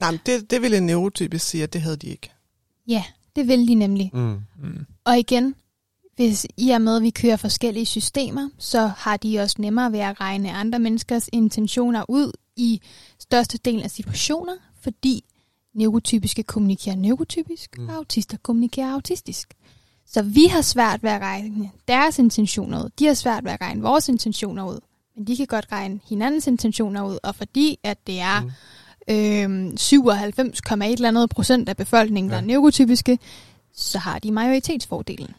Nej, 0.00 0.10
men 0.10 0.20
det, 0.26 0.50
det 0.50 0.62
ville 0.62 0.76
en 0.76 0.86
neurotypisk 0.86 1.46
sige, 1.46 1.62
at 1.62 1.72
det 1.72 1.80
havde 1.80 1.96
de 1.96 2.06
ikke. 2.06 2.30
Ja, 2.88 3.04
det 3.36 3.48
vil 3.48 3.68
de 3.68 3.74
nemlig. 3.74 4.10
Mm. 4.14 4.40
Mm. 4.62 4.86
Og 5.04 5.18
igen, 5.18 5.54
hvis 6.16 6.46
i 6.56 6.70
og 6.70 6.80
med, 6.80 6.96
at 6.96 7.02
vi 7.02 7.10
kører 7.10 7.36
forskellige 7.36 7.86
systemer, 7.86 8.48
så 8.58 8.86
har 8.86 9.16
de 9.16 9.38
også 9.38 9.56
nemmere 9.58 9.92
ved 9.92 9.98
at 9.98 10.20
regne 10.20 10.52
andre 10.52 10.78
menneskers 10.78 11.28
intentioner 11.32 12.04
ud 12.08 12.32
i 12.56 12.80
størstedelen 13.18 13.82
af 13.82 13.90
situationer, 13.90 14.56
fordi 14.80 15.24
neurotypiske 15.74 16.42
kommunikerer 16.42 16.96
neurotypisk, 16.96 17.78
mm. 17.78 17.88
og 17.88 17.94
autister 17.94 18.36
kommunikerer 18.42 18.92
autistisk. 18.92 19.54
Så 20.06 20.22
vi 20.22 20.46
har 20.46 20.62
svært 20.62 21.02
ved 21.02 21.10
at 21.10 21.20
regne 21.20 21.70
deres 21.88 22.18
intentioner 22.18 22.84
ud. 22.84 22.90
De 22.98 23.06
har 23.06 23.14
svært 23.14 23.44
ved 23.44 23.50
at 23.50 23.60
regne 23.60 23.82
vores 23.82 24.08
intentioner 24.08 24.68
ud. 24.68 24.80
Men 25.16 25.26
de 25.26 25.36
kan 25.36 25.46
godt 25.46 25.66
regne 25.72 26.00
hinandens 26.08 26.46
intentioner 26.46 27.04
ud, 27.06 27.18
og 27.22 27.34
fordi 27.34 27.78
at 27.82 28.06
det 28.06 28.20
er 28.20 28.40
Mm. 28.40 28.50
Øhm, 29.10 29.76
97,1 29.80 30.82
eller 30.84 31.08
andet 31.08 31.30
procent 31.30 31.68
af 31.68 31.76
befolkningen, 31.76 32.30
der 32.30 32.36
Ja. 32.36 32.42
er 32.42 32.46
neurotypiske, 32.46 33.18
så 33.74 33.98
har 33.98 34.18
de 34.18 34.32
majoritetsfordelen. 34.32 35.34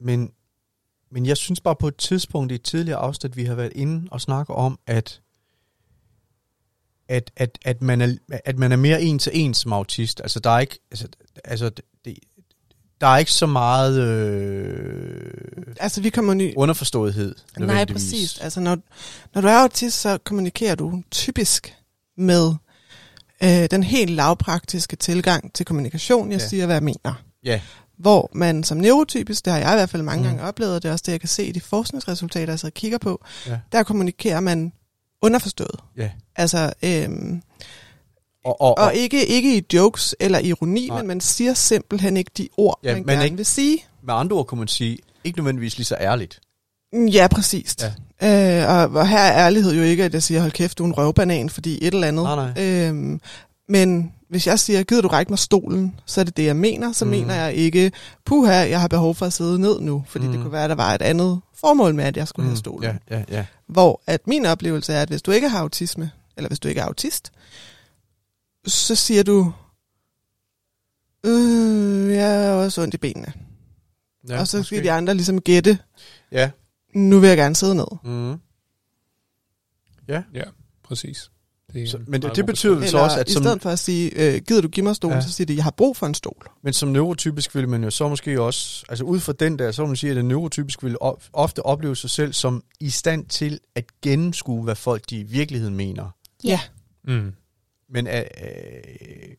Men, 0.00 0.30
men 1.10 1.26
jeg 1.26 1.36
synes 1.36 1.60
bare 1.60 1.76
på 1.76 1.88
et 1.88 1.96
tidspunkt 1.96 2.52
i 2.52 2.54
et 2.54 2.62
tidligere 2.62 2.98
afsnit, 2.98 3.36
vi 3.36 3.44
har 3.44 3.54
været 3.54 3.72
inde 3.74 4.08
og 4.10 4.20
snakke 4.20 4.54
om, 4.54 4.78
at 4.86 5.20
at, 7.08 7.30
at, 7.36 7.58
at, 7.64 7.82
man 7.82 8.00
er, 8.00 8.16
at 8.44 8.58
man 8.58 8.72
er 8.72 8.76
mere 8.76 9.02
en 9.02 9.18
til 9.18 9.32
en 9.34 9.54
som 9.54 9.72
autist. 9.72 10.20
Altså, 10.20 10.40
der 10.40 10.50
er 10.50 10.58
ikke, 10.58 10.78
altså, 10.90 11.08
altså 11.44 11.70
det, 12.04 12.18
der 13.00 13.06
er 13.06 13.18
ikke 13.18 13.32
så 13.32 13.46
meget 13.46 14.00
øh, 14.00 15.74
Altså, 15.80 16.00
vi 16.00 16.10
kommer 16.10 16.34
ny... 16.34 16.52
underforståethed. 16.56 17.34
Nej, 17.58 17.84
præcis. 17.84 18.38
Altså, 18.40 18.60
når, 18.60 18.78
når 19.34 19.40
du 19.40 19.48
er 19.48 19.62
autist, 19.62 20.00
så 20.00 20.18
kommunikerer 20.18 20.74
du 20.74 21.02
typisk 21.10 21.76
med 22.20 22.54
øh, 23.42 23.68
den 23.70 23.82
helt 23.82 24.10
lavpraktiske 24.10 24.96
tilgang 24.96 25.52
til 25.54 25.66
kommunikation. 25.66 26.32
Jeg 26.32 26.40
Ja. 26.40 26.48
siger, 26.48 26.66
hvad 26.66 26.76
jeg 26.76 26.82
mener. 26.82 27.22
Ja, 27.44 27.60
Hvor 27.98 28.30
man 28.34 28.64
som 28.64 28.78
neurotypisk, 28.78 29.44
det 29.44 29.52
har 29.52 29.60
jeg 29.60 29.72
i 29.72 29.76
hvert 29.76 29.90
fald 29.90 30.02
mange 30.02 30.22
Mm. 30.22 30.28
gange 30.28 30.42
oplevet, 30.42 30.74
og 30.74 30.82
det 30.82 30.88
er 30.88 30.92
også 30.92 31.02
det, 31.06 31.12
jeg 31.12 31.20
kan 31.20 31.28
se 31.28 31.44
i 31.44 31.52
de 31.52 31.60
forskningsresultater, 31.60 32.52
jeg 32.52 32.58
sidder 32.58 32.70
og 32.70 32.74
kigger 32.74 32.98
på, 32.98 33.24
Ja. 33.46 33.58
der 33.72 33.82
kommunikerer 33.82 34.40
man 34.40 34.72
underforstået. 35.22 35.80
ja. 35.96 36.10
Altså, 36.36 36.72
øhm, 36.82 37.42
Og, 38.44 38.60
og, 38.60 38.78
og, 38.78 38.84
og 38.84 38.94
ikke, 38.94 39.26
ikke 39.26 39.58
i 39.58 39.62
jokes 39.74 40.16
eller 40.20 40.38
ironi, 40.38 40.88
Nej. 40.88 40.98
men 40.98 41.06
man 41.06 41.20
siger 41.20 41.54
simpelthen 41.54 42.16
ikke 42.16 42.30
de 42.38 42.48
ord, 42.56 42.80
Ja, 42.84 42.92
man 42.94 43.02
man 43.06 43.08
er 43.08 43.12
gerne 43.14 43.24
ikke- 43.24 43.36
vil 43.36 43.46
sige. 43.46 43.84
med 44.02 44.14
andre 44.14 44.36
ord 44.36 44.46
kunne 44.46 44.58
man 44.58 44.68
sige, 44.68 44.98
ikke 45.24 45.38
nødvendigvis 45.38 45.76
lige 45.76 45.84
så 45.84 45.96
ærligt. 46.00 46.40
Ja, 46.92 47.26
præcist. 47.30 47.84
Ja. 48.22 48.62
Øh, 48.62 48.70
og, 48.76 49.00
og 49.00 49.08
her 49.08 49.18
er 49.18 49.46
ærlighed 49.46 49.74
jo 49.74 49.82
ikke, 49.82 50.04
at 50.04 50.14
jeg 50.14 50.22
siger, 50.22 50.40
hold 50.40 50.52
kæft, 50.52 50.78
du 50.78 50.82
er 50.82 50.86
en 50.86 50.92
røvbanan, 50.98 51.50
fordi 51.50 51.78
et 51.86 51.94
eller 51.94 52.08
andet. 52.08 52.24
Nej, 52.24 52.52
nej. 52.56 52.64
Øhm, 52.88 53.20
men 53.68 54.12
hvis 54.28 54.46
jeg 54.46 54.58
siger, 54.58 54.82
gider 54.82 55.02
du 55.02 55.08
række 55.08 55.32
mig 55.32 55.38
stolen, 55.38 56.00
så 56.06 56.20
er 56.20 56.24
det 56.24 56.36
det, 56.36 56.44
jeg 56.44 56.56
mener. 56.56 56.92
Så 56.92 57.04
Mm. 57.04 57.10
mener 57.10 57.34
jeg 57.34 57.54
ikke, 57.54 57.92
puha, 58.24 58.52
jeg 58.52 58.80
har 58.80 58.88
behov 58.88 59.14
for 59.14 59.26
at 59.26 59.32
sidde 59.32 59.58
ned 59.58 59.80
nu, 59.80 60.04
fordi 60.08 60.26
mm. 60.26 60.32
det 60.32 60.40
kunne 60.42 60.52
være, 60.52 60.64
at 60.64 60.70
der 60.70 60.76
var 60.76 60.94
et 60.94 61.02
andet 61.02 61.40
formål 61.54 61.94
med, 61.94 62.04
at 62.04 62.16
jeg 62.16 62.28
skulle 62.28 62.44
mm. 62.44 62.50
have 62.50 62.56
stolen. 62.58 62.98
Ja, 63.10 63.16
ja, 63.16 63.24
ja. 63.30 63.44
Hvor 63.66 64.00
at 64.06 64.26
min 64.26 64.46
oplevelse 64.46 64.92
er, 64.92 65.02
at 65.02 65.08
hvis 65.08 65.22
du 65.22 65.30
ikke 65.30 65.48
har 65.48 65.58
autisme, 65.60 66.10
eller 66.36 66.48
hvis 66.48 66.58
du 66.58 66.68
ikke 66.68 66.80
er 66.80 66.84
autist, 66.84 67.32
så 68.66 68.94
siger 68.94 69.22
du, 69.22 69.52
øh, 71.26 72.14
jeg 72.14 72.46
er 72.46 72.52
også 72.52 72.82
ondt 72.82 72.94
i 72.94 72.98
benene. 72.98 73.32
ja 74.28 74.40
og 74.40 74.48
så 74.48 74.56
måske. 74.56 74.66
skal 74.66 74.84
de 74.84 74.92
andre 74.92 75.14
ligesom 75.14 75.40
gætte, 75.40 75.78
Ja. 76.32 76.50
Nu 76.92 77.20
vil 77.20 77.28
jeg 77.28 77.36
gerne 77.36 77.54
sidde 77.56 77.74
ned. 77.74 77.86
Mm. 78.04 78.36
Præcis. 80.82 81.30
Det 81.72 81.82
er 81.82 81.86
Så, 81.86 81.96
en 81.96 82.04
men 82.08 82.22
det, 82.22 82.36
det 82.36 82.46
betyder 82.46 82.74
vel 82.74 82.88
så 82.88 82.98
også, 82.98 83.20
at 83.20 83.28
i 83.28 83.32
som, 83.32 83.42
stedet 83.42 83.62
for 83.62 83.70
at 83.70 83.78
sige, 83.78 84.34
øh, 84.34 84.40
gider 84.42 84.60
du 84.62 84.68
give 84.68 84.84
mig 84.84 84.96
stolen, 84.96 85.12
Ja. 85.12 85.16
ja. 85.16 85.22
så 85.22 85.32
siger 85.32 85.46
de, 85.46 85.54
jeg 85.56 85.64
har 85.64 85.70
brug 85.70 85.96
for 85.96 86.06
en 86.06 86.14
stol. 86.14 86.50
men 86.62 86.72
som 86.72 86.88
neurotypisk 86.88 87.54
vil 87.54 87.68
man 87.68 87.84
jo 87.84 87.90
så 87.90 88.08
måske 88.08 88.40
også, 88.42 88.84
altså 88.88 89.04
ud 89.04 89.20
fra 89.20 89.32
den 89.32 89.58
der, 89.58 89.72
så 89.72 89.82
vil 89.82 89.86
man 89.88 89.96
sige, 89.96 90.10
at 90.10 90.18
en 90.18 90.28
neurotypisk 90.28 90.82
vil 90.84 90.96
op, 91.00 91.22
ofte 91.32 91.66
opleve 91.66 91.96
sig 91.96 92.10
selv 92.10 92.32
som 92.32 92.62
i 92.80 92.90
stand 92.90 93.26
til 93.26 93.60
at 93.74 93.84
gennemskue, 94.02 94.62
hvad 94.62 94.74
folk 94.74 95.10
de 95.10 95.18
i 95.18 95.22
virkeligheden 95.22 95.76
mener. 95.76 96.10
Ja. 96.44 96.60
Mm. 97.04 97.32
Men 97.90 98.06
er, 98.06 98.24
øh, 98.44 99.34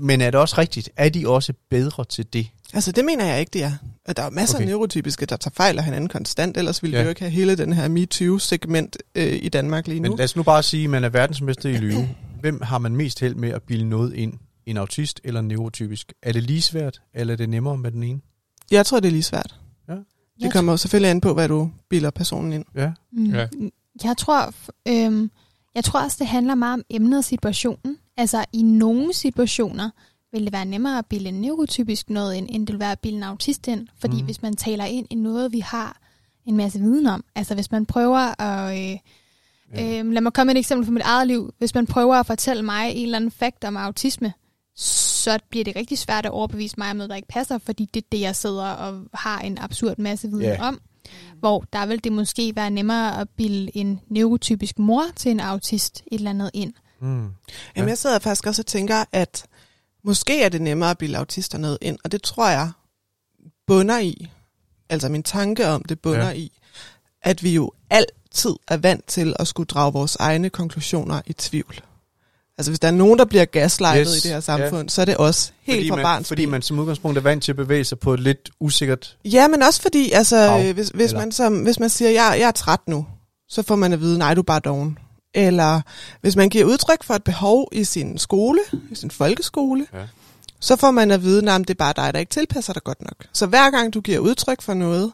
men 0.00 0.20
er 0.20 0.30
det 0.30 0.40
også 0.40 0.58
rigtigt? 0.58 0.90
Er 0.96 1.08
de 1.08 1.28
også 1.28 1.52
bedre 1.70 2.04
til 2.04 2.32
det? 2.32 2.46
Altså, 2.74 2.92
det 2.92 3.04
mener 3.04 3.24
jeg 3.24 3.40
ikke, 3.40 3.50
det 3.50 3.62
er. 3.62 3.72
At 4.04 4.16
der 4.16 4.22
er 4.22 4.30
masser 4.30 4.56
Okay. 4.56 4.64
af 4.64 4.68
neurotypiske, 4.68 5.26
der 5.26 5.36
tager 5.36 5.52
fejl 5.54 5.78
af 5.78 5.84
hinanden 5.84 6.08
konstant, 6.08 6.56
ellers 6.56 6.82
ville 6.82 6.96
Ja. 6.96 7.02
vi 7.02 7.04
jo 7.04 7.08
ikke 7.08 7.20
have 7.20 7.30
hele 7.30 7.56
den 7.56 7.72
her 7.72 7.88
MeToo-segment 7.88 8.96
øh, 9.14 9.38
i 9.42 9.48
Danmark 9.48 9.86
lige 9.88 10.00
nu. 10.00 10.08
Men 10.08 10.16
lad 10.18 10.24
os 10.24 10.36
nu 10.36 10.42
bare 10.42 10.62
sige, 10.62 10.84
at 10.84 10.90
man 10.90 11.04
er 11.04 11.08
verdensmester 11.08 11.68
i 11.68 11.76
lyve. 11.76 12.08
Hvem 12.40 12.60
har 12.62 12.78
man 12.78 12.96
mest 12.96 13.20
held 13.20 13.34
med 13.34 13.50
at 13.50 13.62
bilde 13.62 13.88
noget 13.88 14.14
ind? 14.14 14.32
En 14.66 14.76
autist 14.76 15.20
eller 15.24 15.40
en 15.40 15.48
neurotypisk? 15.48 16.12
Er 16.22 16.32
det 16.32 16.42
lige 16.42 16.62
svært, 16.62 17.02
eller 17.14 17.32
er 17.32 17.36
det 17.36 17.48
nemmere 17.48 17.76
med 17.76 17.92
den 17.92 18.02
ene? 18.02 18.20
Jeg 18.70 18.86
tror, 18.86 19.00
det 19.00 19.08
er 19.08 19.12
lige 19.12 19.22
svært. 19.22 19.54
Ja. 19.88 19.94
Det 20.42 20.52
kommer 20.52 20.72
jo 20.72 20.76
selvfølgelig 20.76 21.10
an 21.10 21.20
på, 21.20 21.34
hvad 21.34 21.48
du 21.48 21.70
bilder 21.90 22.10
personen 22.10 22.52
ind. 22.52 22.64
Ja. 22.76 22.92
Mm. 23.12 23.34
Ja. 23.34 23.46
Jeg 24.04 24.16
tror, 24.16 24.54
øhm, 24.88 25.30
jeg 25.74 25.84
tror 25.84 26.00
også, 26.04 26.16
det 26.20 26.26
handler 26.26 26.54
meget 26.54 26.74
om 26.74 26.82
emnet 26.90 27.18
og 27.18 27.24
situationen. 27.24 27.96
Altså, 28.16 28.44
i 28.52 28.62
nogle 28.62 29.12
situationer 29.14 29.90
vil 30.32 30.44
det 30.44 30.52
være 30.52 30.64
nemmere 30.64 30.98
at 30.98 31.06
bilde 31.06 31.28
en 31.28 31.40
neurotypisk 31.40 32.10
noget 32.10 32.34
ind, 32.34 32.46
end 32.50 32.66
det 32.66 32.72
vil 32.72 32.80
være 32.80 32.92
at 32.92 33.00
bilde 33.00 33.16
en 33.16 33.22
autist 33.22 33.68
ind. 33.68 33.88
Fordi 33.98 34.16
mm. 34.20 34.24
hvis 34.24 34.42
man 34.42 34.56
taler 34.56 34.84
ind 34.84 35.06
i 35.10 35.14
noget, 35.14 35.52
vi 35.52 35.58
har 35.60 36.00
en 36.46 36.56
masse 36.56 36.78
viden 36.80 37.06
om, 37.06 37.24
altså 37.34 37.54
hvis 37.54 37.70
man 37.70 37.86
prøver 37.86 38.40
at... 38.42 38.92
Øh, 38.92 38.98
Ja. 39.74 39.98
Øhm, 39.98 40.10
lad 40.10 40.22
mig 40.22 40.32
komme 40.32 40.48
med 40.50 40.54
et 40.54 40.58
eksempel 40.58 40.86
fra 40.86 40.92
mit 40.92 41.02
eget 41.02 41.26
liv. 41.26 41.54
Hvis 41.58 41.74
man 41.74 41.86
prøver 41.86 42.14
at 42.14 42.26
fortælle 42.26 42.62
mig 42.62 42.90
en 42.90 43.02
eller 43.04 43.16
anden 43.16 43.30
fakt 43.30 43.64
om 43.64 43.76
autisme, 43.76 44.32
så 44.76 45.38
bliver 45.50 45.64
det 45.64 45.76
rigtig 45.76 45.98
svært 45.98 46.26
at 46.26 46.32
overbevise 46.32 46.74
mig 46.78 46.90
om 46.90 46.96
noget, 46.96 47.10
der 47.10 47.16
ikke 47.16 47.28
passer, 47.28 47.58
fordi 47.58 47.84
det 47.94 48.00
er 48.02 48.06
det, 48.12 48.20
jeg 48.20 48.36
sidder 48.36 48.64
og 48.66 49.02
har 49.14 49.40
en 49.40 49.58
absurd 49.58 49.98
masse 49.98 50.28
viden 50.28 50.42
Ja. 50.42 50.68
om. 50.68 50.80
Hvor 51.38 51.64
der 51.72 51.86
vil 51.86 52.04
det 52.04 52.12
måske 52.12 52.56
være 52.56 52.70
nemmere 52.70 53.20
at 53.20 53.28
bilde 53.28 53.76
en 53.76 54.00
neurotypisk 54.08 54.78
mor 54.78 55.04
til 55.16 55.30
en 55.30 55.40
autist 55.40 56.02
et 56.06 56.16
eller 56.18 56.30
andet 56.30 56.50
ind. 56.54 56.72
Mm. 57.04 57.10
Jamen, 57.10 57.32
Ja. 57.76 57.84
jeg 57.84 57.98
sidder 57.98 58.18
faktisk 58.18 58.46
også 58.46 58.62
og 58.62 58.66
tænker, 58.66 59.04
at 59.12 59.44
måske 60.04 60.42
er 60.42 60.48
det 60.48 60.62
nemmere 60.62 60.90
at 60.90 60.98
bilde 60.98 61.18
autister 61.18 61.58
noget 61.58 61.78
ind, 61.80 61.98
og 62.04 62.12
det 62.12 62.22
tror 62.22 62.48
jeg 62.50 62.70
bunder 63.66 63.98
i, 63.98 64.30
altså 64.88 65.08
min 65.08 65.22
tanke 65.22 65.66
om 65.68 65.82
det 65.82 66.00
bunder 66.00 66.26
Ja. 66.26 66.32
i, 66.32 66.52
at 67.22 67.42
vi 67.42 67.54
jo 67.54 67.72
altid 67.90 68.54
er 68.68 68.76
vant 68.76 69.06
til 69.06 69.36
at 69.38 69.48
skulle 69.48 69.66
drage 69.66 69.92
vores 69.92 70.16
egne 70.16 70.50
konklusioner 70.50 71.20
i 71.26 71.32
tvivl. 71.32 71.80
Altså 72.58 72.70
hvis 72.70 72.78
der 72.80 72.88
er 72.88 72.92
nogen, 72.92 73.18
der 73.18 73.24
bliver 73.24 73.44
gaslightet 73.44 74.12
Yes, 74.14 74.24
i 74.24 74.28
det 74.28 74.34
her 74.34 74.40
samfund, 74.40 74.82
ja. 74.82 74.88
så 74.88 75.00
er 75.00 75.04
det 75.04 75.16
os 75.18 75.52
helt 75.62 75.78
fordi 75.78 75.88
fra 75.88 75.96
man, 75.96 76.02
barns 76.02 76.28
Fordi 76.28 76.46
man 76.46 76.62
som 76.62 76.78
udgangspunkt 76.78 77.18
er 77.18 77.22
vant 77.22 77.42
til 77.44 77.52
at 77.52 77.56
bevæge 77.56 77.84
sig 77.84 77.98
på 77.98 78.14
et 78.14 78.20
lidt 78.20 78.50
usikkert... 78.60 79.16
Ja, 79.24 79.48
men 79.48 79.62
også 79.62 79.82
fordi, 79.82 80.10
altså, 80.12 80.58
øh, 80.58 80.74
hvis, 80.74 80.88
hvis, 80.88 81.10
eller- 81.10 81.18
man 81.20 81.32
som, 81.32 81.62
hvis 81.62 81.78
man 81.78 81.90
siger, 81.90 82.10
jeg, 82.10 82.36
jeg 82.40 82.46
er 82.48 82.52
træt 82.52 82.80
nu, 82.88 83.06
så 83.48 83.62
får 83.62 83.76
man 83.76 83.92
at 83.92 84.00
vide, 84.00 84.18
nej, 84.18 84.34
du 84.34 84.40
er 84.40 84.44
bare 84.44 84.60
doven. 84.60 84.98
Eller 85.34 85.80
hvis 86.20 86.36
man 86.36 86.48
giver 86.48 86.64
udtryk 86.64 87.04
for 87.04 87.14
et 87.14 87.24
behov 87.24 87.68
i 87.72 87.84
sin 87.84 88.18
skole, 88.18 88.60
i 88.90 88.94
sin 88.94 89.10
folkeskole, 89.10 89.86
Ja. 89.94 89.98
så 90.60 90.76
får 90.76 90.90
man 90.90 91.10
at 91.10 91.22
vide, 91.22 91.52
at 91.52 91.60
det 91.60 91.70
er 91.70 91.74
bare 91.74 91.92
dig, 91.96 92.14
der 92.14 92.20
ikke 92.20 92.30
tilpasser 92.30 92.72
dig 92.72 92.84
godt 92.84 93.00
nok. 93.02 93.26
Så 93.32 93.46
hver 93.46 93.70
gang 93.70 93.94
du 93.94 94.00
giver 94.00 94.18
udtryk 94.18 94.62
for 94.62 94.74
noget, 94.74 95.12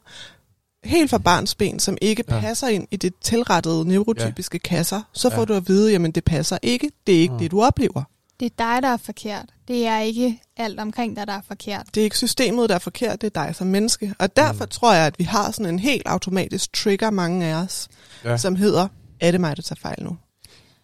helt 0.85 1.11
fra 1.11 1.19
barns 1.19 1.55
ben, 1.55 1.79
som 1.79 1.97
ikke 2.01 2.25
Ja. 2.29 2.35
ja. 2.35 2.41
passer 2.41 2.69
ind 2.69 2.87
i 2.91 2.97
det 2.97 3.13
tilrettede 3.23 3.89
neurotypiske 3.89 4.61
ja. 4.65 4.69
kasser, 4.69 5.03
så 5.13 5.29
Ja. 5.29 5.37
får 5.37 5.45
du 5.45 5.55
at 5.55 5.69
vide, 5.69 5.91
jamen 5.93 6.11
det 6.11 6.25
passer 6.25 6.59
ikke, 6.63 6.91
det 7.07 7.15
er 7.17 7.21
ikke 7.21 7.35
Ja. 7.35 7.39
ja. 7.39 7.43
det, 7.45 7.51
du 7.51 7.63
oplever. 7.63 8.03
Det 8.41 8.47
er 8.47 8.51
dig, 8.75 8.83
der 8.83 8.89
er 8.89 8.97
forkert. 8.97 9.45
Det 9.69 9.87
er 9.87 9.99
ikke 9.99 10.43
alt 10.57 10.81
omkring 10.81 11.17
dig, 11.17 11.27
der 11.27 11.33
er 11.33 11.41
forkert. 11.49 11.87
Det 11.95 12.01
er 12.01 12.05
ikke 12.05 12.17
systemet, 12.17 12.69
der 12.69 12.75
er 12.75 12.79
forkert, 12.79 13.21
det 13.21 13.37
er 13.37 13.45
dig 13.45 13.55
som 13.57 13.67
menneske. 13.67 14.15
Og 14.19 14.37
derfor 14.37 14.65
mm. 14.65 14.69
tror 14.71 14.95
jeg, 14.95 15.07
at 15.07 15.19
vi 15.19 15.25
har 15.25 15.51
sådan 15.51 15.67
en 15.67 15.79
helt 15.79 16.03
automatisk 16.07 16.73
trigger, 16.73 17.11
mange 17.11 17.47
af 17.47 17.55
os, 17.55 17.89
Ja. 18.25 18.31
ja. 18.31 18.37
som 18.37 18.57
hedder, 18.57 18.89
er 19.21 19.31
det 19.31 19.41
mig, 19.41 19.57
der 19.57 19.63
tager 19.63 19.81
fejl 19.81 20.03
nu? 20.03 20.19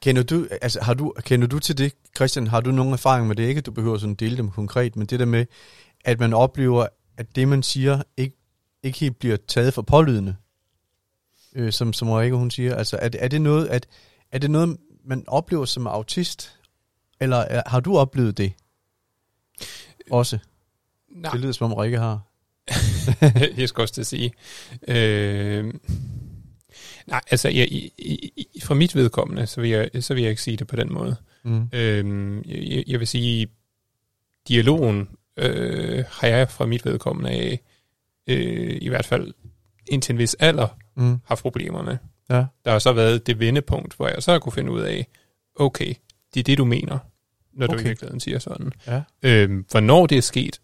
Kender 0.01 0.23
du, 0.23 0.49
altså, 0.63 0.81
har 0.83 0.95
du, 0.95 1.15
kender 1.21 1.47
du 1.47 1.59
til 1.59 1.79
det, 1.79 1.93
Christian? 2.17 2.47
Har 2.47 2.61
du 2.61 2.71
nogen 2.71 2.93
erfaring 2.93 3.27
med 3.27 3.37
det? 3.37 3.43
Ikke, 3.43 3.59
at 3.59 3.67
du 3.67 3.71
behøver 3.71 3.99
sådan 3.99 4.15
dele 4.15 4.37
dem 4.37 4.51
konkret, 4.51 4.97
men 4.97 5.07
det 5.07 5.21
der 5.21 5.27
med, 5.27 5.47
at 6.05 6.21
man 6.21 6.33
oplever, 6.33 6.87
at 7.17 7.37
det, 7.37 7.49
man 7.49 7.63
siger, 7.63 8.03
ikke, 8.17 8.37
ikke 8.83 8.99
helt 8.99 9.19
bliver 9.19 9.37
taget 9.49 9.75
for 9.75 9.83
pålydende, 9.83 10.37
øh, 11.55 11.73
som, 11.73 11.93
som 11.93 12.11
Rikke, 12.11 12.37
hun 12.37 12.51
siger. 12.51 12.75
Altså, 12.75 12.99
er 13.03 13.09
det, 13.09 13.25
er 13.25 13.29
det 13.29 13.41
noget, 13.41 13.67
at, 13.67 13.87
er 14.33 14.39
det 14.39 14.51
noget, 14.51 14.77
man 15.05 15.25
oplever 15.27 15.65
som 15.65 15.87
autist? 15.87 16.59
Eller 17.21 17.37
er, 17.37 17.63
har 17.67 17.81
du 17.81 17.99
oplevet 17.99 18.39
det? 18.39 18.53
Også. 20.11 20.39
Nej, 21.09 21.33
Det 21.33 21.41
lyder 21.41 21.53
som 21.53 21.73
om 21.73 21.79
Rikke 21.79 21.99
har. 21.99 22.21
jeg 23.61 23.69
skal 23.69 23.83
også 23.83 23.95
til 23.95 24.01
at 24.01 24.07
sige. 24.07 24.33
Øh, 24.89 25.75
nej, 27.07 27.21
altså 27.31 27.49
jeg, 27.49 27.73
i, 27.73 27.93
i, 28.55 28.61
fra 28.65 28.75
mit 28.75 28.95
vedkommende, 28.95 29.47
så 29.47 29.61
vil, 29.61 29.71
jeg, 29.71 29.91
så 30.01 30.15
vil 30.15 30.23
jeg 30.23 30.31
ikke 30.31 30.43
sige 30.43 30.57
det 30.57 30.67
på 30.67 30.77
den 30.77 30.93
måde. 30.93 31.17
Mm. 31.45 31.69
Øh, 31.73 32.43
jeg, 32.77 32.85
jeg 32.87 32.99
vil 33.01 33.07
sige, 33.09 33.49
dialogen 34.49 35.09
øh, 35.37 36.05
har 36.11 36.29
jeg 36.29 36.51
fra 36.51 36.67
mit 36.67 36.85
vedkommende 36.85 37.31
af, 37.31 37.61
øh, 38.27 38.79
i 38.81 38.89
hvert 38.89 39.07
fald 39.07 39.35
indtil 39.91 40.13
en 40.13 40.19
vis 40.19 40.35
alder, 40.35 40.69
Mm. 40.99 41.19
haft 41.25 41.43
problemer 41.43 41.83
med. 41.83 41.97
Ja. 42.31 42.45
Der 42.65 42.71
har 42.71 42.79
så 42.79 42.93
været 42.93 43.27
det 43.27 43.39
vendepunkt, 43.39 43.97
hvor 43.97 44.09
jeg 44.09 44.23
så 44.23 44.33
har 44.33 44.39
kunne 44.39 44.53
finde 44.53 44.71
ud 44.73 44.81
af, 44.81 45.07
okay, 45.57 45.95
det 46.35 46.41
er 46.41 46.45
det, 46.45 46.59
du 46.59 46.65
mener, 46.65 46.99
når 47.53 47.67
du 47.67 47.73
Okay. 47.73 47.85
i 47.85 47.89
virkeligheden 47.89 48.21
siger 48.21 48.39
sådan. 48.39 48.73
Ja. 48.87 49.03
Øh, 49.23 49.65
hvornår 49.71 50.07
det 50.07 50.19
er 50.19 50.23
sket, 50.23 50.61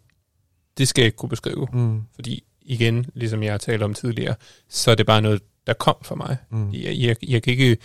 det 0.79 0.89
skal 0.89 1.03
jeg 1.03 1.07
ikke 1.07 1.17
kunne 1.17 1.29
beskrive. 1.29 1.69
Mm. 1.73 2.03
Fordi 2.15 2.45
igen, 2.63 3.07
ligesom 3.15 3.43
jeg 3.43 3.53
har 3.53 3.59
talt 3.59 3.83
om 3.83 3.95
tidligere, 3.95 4.35
så 4.69 4.91
er 4.91 4.95
det 4.95 5.07
bare 5.07 5.23
noget, 5.23 5.43
der 5.67 5.73
kom 5.73 5.97
for 6.03 6.15
mig. 6.15 6.37
Mm. 6.51 6.71
Jeg, 6.73 6.97
jeg, 6.99 7.17
jeg 7.29 7.43
kan 7.43 7.51
ikke 7.51 7.77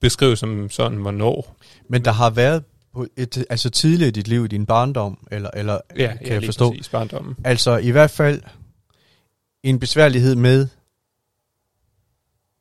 beskrive 0.00 0.36
som 0.36 0.70
sådan, 0.70 0.98
hvornår. 0.98 1.56
Men 1.88 2.04
der 2.04 2.12
har 2.12 2.30
været 2.30 2.64
på 2.94 3.06
et, 3.16 3.46
altså 3.50 3.70
tidligere 3.70 4.08
i 4.08 4.12
dit 4.12 4.28
liv, 4.28 4.44
i 4.44 4.48
din 4.48 4.66
barndom, 4.66 5.26
eller, 5.30 5.50
eller 5.54 5.80
Ja, 5.96 6.16
kan 6.16 6.26
jeg 6.26 6.38
lige 6.38 6.48
forstå, 6.48 6.70
præcis, 6.70 6.88
barndommen. 6.88 7.36
Altså 7.44 7.76
i 7.76 7.90
hvert 7.90 8.10
fald 8.10 8.42
en 9.62 9.78
besværlighed 9.78 10.34
med 10.36 10.68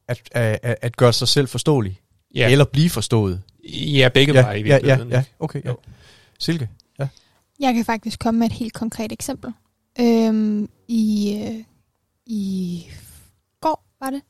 at, 0.07 0.21
at, 0.31 0.75
at, 0.81 0.95
gøre 0.97 1.13
sig 1.13 1.27
selv 1.27 1.47
forståelig. 1.47 2.01
Ja, 2.35 2.39
Ja. 2.39 2.51
Eller 2.51 2.65
blive 2.65 2.89
forstået. 2.89 3.41
ja 3.73 4.09
begge 4.13 4.33
ja, 4.33 4.41
veje 4.41 4.59
i 4.59 4.61
ja, 4.61 4.67
ja, 4.67 4.73
virkeligheden. 4.75 5.11
ja, 5.11 5.23
okay. 5.39 5.61
Ja. 5.63 5.69
Jo. 5.69 5.77
Silke? 6.39 6.69
Jeg 7.59 7.73
kan 7.73 7.85
faktisk 7.85 8.19
komme 8.19 8.39
med 8.39 8.47
et 8.47 8.53
helt 8.53 8.73
konkret 8.73 9.11
eksempel. 9.11 9.51
Øhm, 9.99 10.69
I 10.87 11.33
øh, 11.43 11.63
i 12.25 12.85
går 13.61 13.83
var 13.99 14.09
det, 14.09 14.21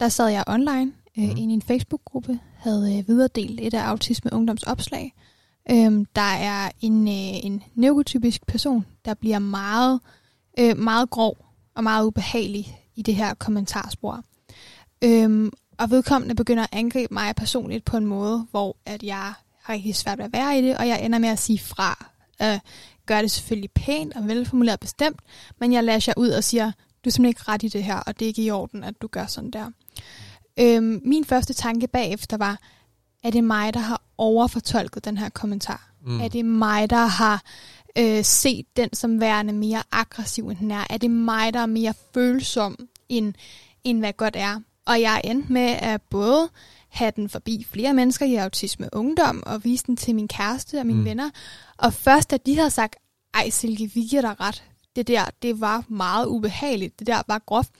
der 0.00 0.08
sad 0.08 0.28
jeg 0.28 0.44
online 0.46 0.92
øh, 1.18 1.24
mm. 1.24 1.36
i 1.36 1.40
en 1.40 1.62
Facebook-gruppe, 1.62 2.38
havde 2.56 2.98
øh, 2.98 3.08
videredelt 3.08 3.60
et 3.60 3.74
af 3.74 3.82
Autisme 3.82 4.32
Ungdoms 4.32 4.62
opslag. 4.62 5.14
Øhm, 5.70 6.04
der 6.16 6.32
er 6.32 6.70
en, 6.80 7.08
øh, 7.08 7.44
en 7.44 7.62
neurotypisk 7.74 8.46
person, 8.46 8.86
der 9.04 9.14
bliver 9.14 9.38
meget, 9.38 10.00
øh, 10.58 10.78
meget 10.78 11.10
grov 11.10 11.36
og 11.74 11.82
meget 11.82 12.06
ubehagelig 12.06 12.78
i 12.96 13.02
det 13.02 13.14
her 13.14 13.34
kommentarspor. 13.34 14.22
Øhm, 15.04 15.52
og 15.78 15.90
vedkommende 15.90 16.34
begynder 16.34 16.62
at 16.62 16.68
angribe 16.72 17.14
mig 17.14 17.34
personligt 17.36 17.84
på 17.84 17.96
en 17.96 18.06
måde, 18.06 18.46
hvor 18.50 18.76
at 18.86 19.02
jeg 19.02 19.32
har 19.62 19.72
rigtig 19.72 19.96
svært 19.96 20.18
ved 20.18 20.24
at 20.24 20.32
være 20.32 20.58
i 20.58 20.62
det, 20.62 20.76
og 20.76 20.88
jeg 20.88 21.04
ender 21.04 21.18
med 21.18 21.28
at 21.28 21.38
sige 21.38 21.58
fra. 21.58 22.10
Øh, 22.42 22.58
gør 23.06 23.20
det 23.20 23.30
selvfølgelig 23.30 23.70
pænt 23.70 24.16
og 24.16 24.28
velformuleret 24.28 24.80
bestemt, 24.80 25.20
men 25.60 25.72
jeg 25.72 25.84
lader 25.84 26.04
jer 26.06 26.14
ud 26.16 26.28
og 26.28 26.44
siger, 26.44 26.72
du 27.04 27.08
er 27.08 27.12
simpelthen 27.12 27.28
ikke 27.28 27.48
ret 27.48 27.62
i 27.62 27.68
det 27.68 27.84
her, 27.84 27.96
og 27.96 28.18
det 28.18 28.24
er 28.24 28.28
ikke 28.28 28.44
i 28.44 28.50
orden, 28.50 28.84
at 28.84 29.02
du 29.02 29.06
gør 29.06 29.26
sådan 29.26 29.50
der. 29.50 29.70
Øhm, 30.60 31.00
min 31.04 31.24
første 31.24 31.52
tanke 31.52 31.86
bagefter 31.86 32.36
var, 32.36 32.58
er 33.24 33.30
det 33.30 33.44
mig, 33.44 33.74
der 33.74 33.80
har 33.80 34.02
overfortolket 34.18 35.04
den 35.04 35.16
her 35.16 35.28
kommentar? 35.28 35.90
Mm. 36.06 36.20
Er 36.20 36.28
det 36.28 36.44
mig, 36.44 36.90
der 36.90 37.06
har 37.06 37.42
øh, 37.98 38.24
set 38.24 38.66
den 38.76 38.88
som 38.92 39.20
værende 39.20 39.52
mere 39.52 39.82
aggressiv, 39.92 40.48
end 40.48 40.58
den 40.58 40.70
er? 40.70 40.84
Er 40.90 40.96
det 40.96 41.10
mig, 41.10 41.54
der 41.54 41.60
er 41.60 41.66
mere 41.66 41.94
følsom, 42.14 42.88
end, 43.08 43.34
end 43.84 43.98
hvad 43.98 44.12
godt 44.12 44.36
er? 44.36 44.60
Og 44.86 45.00
jeg 45.00 45.14
er 45.24 45.30
endt 45.30 45.50
med 45.50 45.76
at 45.80 46.02
både 46.02 46.48
have 46.88 47.12
den 47.16 47.28
forbi 47.28 47.66
flere 47.70 47.94
mennesker 47.94 48.26
i 48.26 48.34
autisme 48.34 48.88
ungdom, 48.92 49.42
og 49.46 49.64
vise 49.64 49.86
den 49.86 49.96
til 49.96 50.14
min 50.14 50.28
kæreste 50.28 50.78
og 50.78 50.86
mine 50.86 50.98
mm. 50.98 51.04
venner. 51.04 51.30
Og 51.76 51.94
først 51.94 52.30
da 52.30 52.36
de 52.36 52.56
havde 52.56 52.70
sagt, 52.70 52.96
ej 53.34 53.50
Silke, 53.50 53.90
vi 53.94 54.00
giver 54.00 54.22
dig 54.22 54.40
ret, 54.40 54.64
det 54.96 55.08
der, 55.08 55.24
det 55.42 55.60
var 55.60 55.84
meget 55.88 56.26
ubehageligt, 56.26 56.98
det 56.98 57.06
der 57.06 57.22
var 57.28 57.38
groft, 57.46 57.70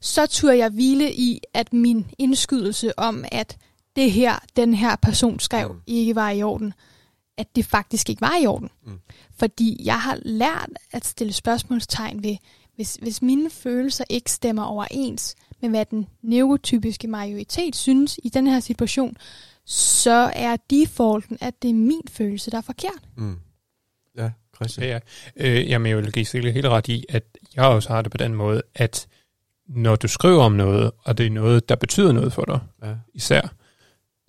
så 0.00 0.26
turde 0.26 0.58
jeg 0.58 0.68
hvile 0.70 1.14
i, 1.14 1.40
at 1.54 1.72
min 1.72 2.06
indskydelse 2.18 2.98
om, 2.98 3.24
at 3.32 3.58
det 3.96 4.12
her, 4.12 4.38
den 4.56 4.74
her 4.74 4.96
person 4.96 5.40
skrev, 5.40 5.68
Mm. 5.72 5.80
ikke 5.86 6.14
var 6.14 6.30
i 6.30 6.42
orden, 6.42 6.72
at 7.36 7.56
det 7.56 7.64
faktisk 7.64 8.10
ikke 8.10 8.20
var 8.20 8.36
i 8.42 8.46
orden. 8.46 8.68
Mm. 8.86 8.98
Fordi 9.38 9.82
jeg 9.84 10.00
har 10.00 10.18
lært 10.22 10.70
at 10.92 11.06
stille 11.06 11.32
spørgsmålstegn 11.32 12.22
ved, 12.22 12.36
hvis, 12.74 12.94
hvis 13.02 13.22
mine 13.22 13.50
følelser 13.50 14.04
ikke 14.10 14.30
stemmer 14.30 14.62
overens 14.62 15.34
med, 15.60 15.68
hvad 15.70 15.84
den 15.84 16.06
neurotypiske 16.22 17.08
majoritet 17.08 17.76
synes 17.76 18.18
i 18.22 18.28
den 18.28 18.46
her 18.46 18.60
situation, 18.60 19.16
så 19.64 20.30
er 20.34 20.56
defaulten, 20.70 21.38
at 21.40 21.62
det 21.62 21.70
er 21.70 21.74
min 21.74 22.02
følelse, 22.10 22.50
der 22.50 22.56
er 22.56 22.62
forkert. 22.62 23.08
Mm. 23.16 23.36
Ja, 24.16 24.30
Christian. 24.56 24.86
Ja, 24.88 24.98
ja. 25.40 25.58
Øh, 25.60 25.68
jamen, 25.70 25.86
jeg 25.90 25.96
vil 25.96 26.12
give 26.12 26.24
Silke 26.24 26.52
helt 26.52 26.66
ret 26.66 26.88
i, 26.88 27.04
at 27.08 27.22
jeg 27.56 27.64
også 27.64 27.88
har 27.88 28.02
det 28.02 28.10
på 28.12 28.18
den 28.18 28.34
måde, 28.34 28.62
at 28.74 29.06
når 29.68 29.96
du 29.96 30.08
skriver 30.08 30.42
om 30.42 30.52
noget, 30.52 30.90
og 31.04 31.18
det 31.18 31.26
er 31.26 31.30
noget, 31.30 31.68
der 31.68 31.76
betyder 31.76 32.12
noget 32.12 32.32
for 32.32 32.44
dig, 32.44 32.58
Ja. 32.82 32.94
især, 33.14 33.52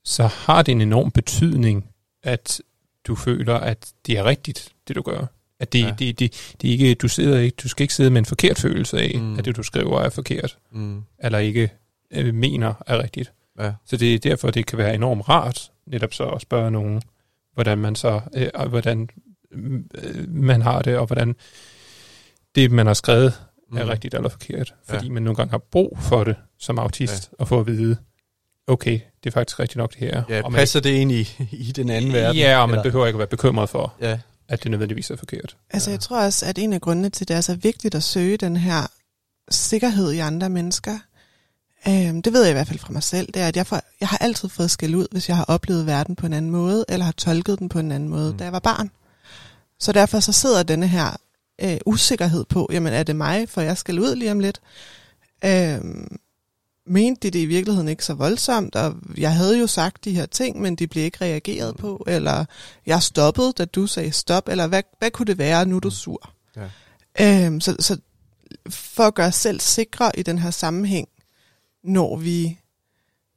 så 0.03 0.23
har 0.27 0.61
det 0.61 0.71
en 0.71 0.81
enorm 0.81 1.11
betydning, 1.11 1.89
at 2.23 2.61
du 3.07 3.15
føler, 3.15 3.55
at 3.55 3.91
det 4.05 4.17
er 4.17 4.23
rigtigt, 4.25 4.69
det 4.87 4.95
du 4.95 5.01
gør. 5.01 5.25
At 5.59 5.73
det, 5.73 5.81
Ja. 5.83 5.93
det, 5.99 6.19
det, 6.19 6.53
det 6.61 6.67
ikke, 6.67 6.95
du, 6.95 7.07
sidder 7.07 7.39
ikke, 7.39 7.55
du 7.63 7.69
skal 7.69 7.83
ikke 7.83 7.93
sidde 7.93 8.09
med 8.09 8.19
en 8.19 8.25
forkert 8.25 8.57
følelse 8.59 8.99
af, 8.99 9.19
Mm. 9.19 9.37
at 9.39 9.45
det 9.45 9.55
du 9.55 9.63
skriver 9.63 10.01
er 10.01 10.09
forkert, 10.09 10.57
Mm. 10.71 11.03
eller 11.19 11.39
ikke 11.39 11.69
øh, 12.11 12.33
mener 12.33 12.73
er 12.87 13.03
rigtigt. 13.03 13.31
Ja. 13.59 13.73
Så 13.85 13.97
det 13.97 14.13
er 14.15 14.19
derfor, 14.19 14.51
det 14.51 14.65
kan 14.65 14.77
være 14.77 14.95
enormt 14.95 15.29
rart, 15.29 15.71
netop 15.87 16.13
så 16.13 16.23
at 16.23 16.41
spørge 16.41 16.71
nogen, 16.71 17.01
hvordan 17.53 17.77
man 17.77 17.95
så, 17.95 18.21
øh, 18.33 18.69
hvordan 18.69 19.09
man 20.27 20.61
har 20.61 20.81
det, 20.81 20.97
og 20.97 21.05
hvordan 21.05 21.35
det, 22.55 22.71
man 22.71 22.87
har 22.87 22.93
skrevet, 22.93 23.33
er 23.77 23.83
Mm. 23.83 23.89
rigtigt 23.89 24.13
eller 24.13 24.29
forkert. 24.29 24.73
Ja. 24.89 24.95
Fordi 24.95 25.09
man 25.09 25.23
nogle 25.23 25.35
gange 25.35 25.51
har 25.51 25.57
brug 25.71 25.97
for 26.01 26.23
det 26.23 26.35
som 26.59 26.79
autist, 26.79 27.29
ja. 27.39 27.43
at 27.43 27.47
få 27.47 27.59
at 27.59 27.67
vide, 27.67 27.97
okay, 28.67 28.99
det 29.23 29.29
er 29.29 29.31
faktisk 29.31 29.59
rigtigt 29.59 29.77
nok 29.77 29.89
det 29.91 29.99
her. 29.99 30.23
Ja, 30.29 30.41
og 30.43 30.51
man, 30.51 30.59
passer 30.59 30.79
det 30.79 30.89
ind 30.89 31.11
i, 31.11 31.29
i 31.67 31.71
den 31.71 31.89
anden 31.89 32.13
verden? 32.13 32.37
Ja, 32.41 32.61
og 32.61 32.69
man 32.69 32.73
Eller- 32.73 32.83
behøver 32.83 33.05
ikke 33.05 33.15
at 33.15 33.19
være 33.19 33.27
bekymret 33.27 33.69
for, 33.69 33.93
Ja. 34.01 34.19
at 34.47 34.63
det 34.63 34.71
nødvendigvis 34.71 35.11
er 35.11 35.15
forkert. 35.15 35.57
Altså, 35.69 35.89
Ja. 35.89 35.93
jeg 35.93 35.99
tror 35.99 36.21
også, 36.23 36.45
at 36.45 36.57
en 36.57 36.73
af 36.73 36.81
grundene 36.81 37.09
til, 37.09 37.23
at 37.23 37.27
det 37.27 37.35
er 37.35 37.41
så 37.41 37.55
vigtigt 37.55 37.95
at 37.95 38.03
søge 38.03 38.37
den 38.37 38.57
her 38.57 38.91
sikkerhed 39.51 40.11
i 40.11 40.19
andre 40.19 40.49
mennesker, 40.49 40.97
øhm, 41.87 42.21
det 42.21 42.33
ved 42.33 42.41
jeg 42.41 42.49
i 42.51 42.53
hvert 42.53 42.67
fald 42.67 42.79
fra 42.79 42.93
mig 42.93 43.03
selv, 43.03 43.27
det 43.33 43.41
er, 43.41 43.47
at 43.47 43.55
jeg, 43.57 43.67
får, 43.67 43.81
jeg 43.99 44.07
har 44.07 44.17
altid 44.17 44.49
fået 44.49 44.71
skæld 44.71 44.95
ud, 44.95 45.07
hvis 45.11 45.29
jeg 45.29 45.37
har 45.37 45.45
oplevet 45.45 45.85
verden 45.85 46.15
på 46.15 46.25
en 46.25 46.33
anden 46.33 46.51
måde, 46.51 46.85
eller 46.89 47.05
har 47.05 47.11
tolket 47.11 47.59
den 47.59 47.69
på 47.69 47.79
en 47.79 47.91
anden 47.91 48.09
måde, 48.09 48.31
mm. 48.31 48.37
da 48.37 48.43
jeg 48.43 48.53
var 48.53 48.59
barn. 48.59 48.91
Så 49.79 49.91
derfor 49.91 50.19
så 50.19 50.31
sidder 50.31 50.63
denne 50.63 50.87
her 50.87 51.17
øh, 51.61 51.77
usikkerhed 51.85 52.45
på, 52.45 52.69
jamen 52.71 52.93
er 52.93 53.03
det 53.03 53.15
mig, 53.15 53.49
for 53.49 53.61
jeg 53.61 53.77
skal 53.77 53.99
ud 53.99 54.15
lige 54.15 54.31
om 54.31 54.39
lidt? 54.39 54.61
Øhm, 55.45 56.17
mente 56.85 57.19
de 57.21 57.31
det 57.31 57.39
i 57.39 57.45
virkeligheden 57.45 57.87
ikke 57.87 58.05
så 58.05 58.13
voldsomt, 58.13 58.75
og 58.75 58.95
jeg 59.17 59.35
havde 59.35 59.59
jo 59.59 59.67
sagt 59.67 60.05
de 60.05 60.11
her 60.11 60.25
ting, 60.25 60.61
men 60.61 60.75
de 60.75 60.87
blev 60.87 61.03
ikke 61.03 61.21
reageret 61.21 61.77
på, 61.77 62.03
eller 62.07 62.45
jeg 62.85 63.03
stoppede, 63.03 63.53
da 63.57 63.65
du 63.65 63.87
sagde 63.87 64.11
stop, 64.11 64.49
eller 64.49 64.67
hvad, 64.67 64.83
hvad 64.99 65.11
kunne 65.11 65.25
det 65.25 65.37
være, 65.37 65.65
nu 65.65 65.75
er 65.75 65.79
du 65.79 65.89
sur? 65.89 66.33
Ja. 66.55 67.45
Øhm, 67.45 67.61
så, 67.61 67.75
så 67.79 67.97
for 68.69 69.03
at 69.03 69.13
gøre 69.13 69.27
os 69.27 69.35
selv 69.35 69.59
sikre 69.59 70.11
i 70.19 70.23
den 70.23 70.39
her 70.39 70.51
sammenhæng, 70.51 71.07
når 71.83 72.15
vi 72.17 72.59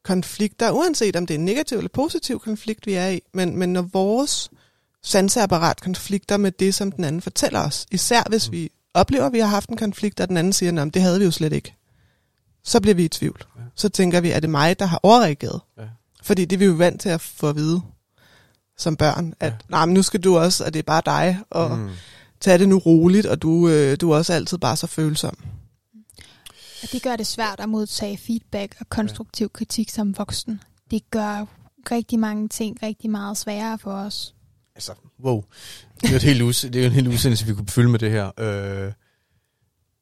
konflikter, 0.03 0.71
uanset 0.71 1.17
om 1.17 1.27
det 1.27 1.35
er 1.35 1.39
en 1.39 1.45
negativ 1.45 1.79
eller 1.79 1.89
positiv 1.89 2.41
konflikt, 2.41 2.87
vi 2.87 2.93
er 2.93 3.09
i, 3.09 3.21
men, 3.35 3.57
men 3.57 3.73
når 3.73 3.83
vores 3.83 4.51
sanseapparat 5.03 5.81
konflikter 5.81 6.37
med 6.37 6.53
det, 6.53 6.75
som 6.75 6.93
den 6.93 7.05
anden 7.05 7.21
fortæller 7.23 7.61
os, 7.61 7.87
især 7.91 8.23
hvis 8.29 8.49
Mm. 8.49 8.53
vi 8.53 8.71
oplever, 8.95 9.27
at 9.27 9.33
vi 9.33 9.39
har 9.39 9.47
haft 9.47 9.69
en 9.69 9.77
konflikt, 9.77 10.21
og 10.21 10.29
den 10.29 10.37
anden 10.37 10.53
siger, 10.53 10.83
at 10.83 10.95
det 10.95 11.03
havde 11.03 11.19
vi 11.19 11.25
jo 11.25 11.31
slet 11.31 11.53
ikke, 11.53 11.75
så 12.65 12.81
bliver 12.81 12.95
vi 12.95 13.05
i 13.05 13.09
tvivl. 13.09 13.45
Ja. 13.57 13.61
Så 13.77 13.89
tænker 13.89 14.21
vi, 14.21 14.31
er 14.31 14.41
det 14.41 14.51
mig, 14.51 14.79
der 14.79 14.85
har 14.87 15.01
overreageret? 15.03 15.61
Ja. 15.79 15.83
Fordi 16.23 16.45
det 16.45 16.57
er 16.57 16.59
vi 16.59 16.65
jo 16.65 16.73
vant 16.73 17.01
til 17.01 17.09
at 17.09 17.21
få 17.21 17.49
at 17.49 17.57
vide 17.57 17.81
som 18.79 18.97
børn, 18.97 19.35
at 19.41 19.53
Ja. 19.53 19.57
nej, 19.69 19.87
men 19.87 19.95
nu 19.95 20.03
skal 20.03 20.21
du 20.21 20.39
også, 20.39 20.65
og 20.65 20.73
det 20.75 20.79
er 20.79 20.83
bare 20.83 21.03
dig, 21.07 21.39
og 21.51 21.79
Mm. 21.79 21.91
tag 22.41 22.59
det 22.59 22.69
nu 22.69 22.79
roligt, 22.79 23.27
og 23.27 23.43
du, 23.43 23.69
øh, 23.69 23.97
du 24.01 24.11
er 24.11 24.17
også 24.17 24.33
altid 24.33 24.59
bare 24.59 24.77
så 24.77 24.87
følsom. 24.87 25.39
Og 26.83 26.89
det 26.93 27.03
gør 27.03 27.17
det 27.17 27.27
svært 27.27 27.61
at 27.61 27.69
modtage 27.69 28.19
feedback 28.19 28.77
og 28.81 28.89
konstruktiv 28.89 29.51
kritik 29.51 29.91
som 29.91 30.19
voksen. 30.19 30.61
Det 30.91 31.11
gør 31.11 31.47
rigtig 31.91 32.19
mange 32.19 32.49
ting 32.49 32.83
rigtig 32.83 33.11
meget 33.11 33.37
sværere 33.39 33.79
for 33.79 33.93
os. 33.93 34.35
Altså, 34.75 34.93
wow. 35.25 35.45
Det 36.01 36.07
er 36.09 36.11
jo 36.11 36.17
et 36.17 36.23
helt 36.23 36.43
us- 36.43 36.63
det 36.69 36.77
er 36.77 36.81
jo 36.81 36.87
en 36.87 36.93
helt 36.93 37.09
udsendelse, 37.09 37.47
vi 37.47 37.55
kunne 37.55 37.69
fylde 37.69 37.89
med 37.89 37.99
det 37.99 38.11
her. 38.11 38.31
Øh, 38.39 38.93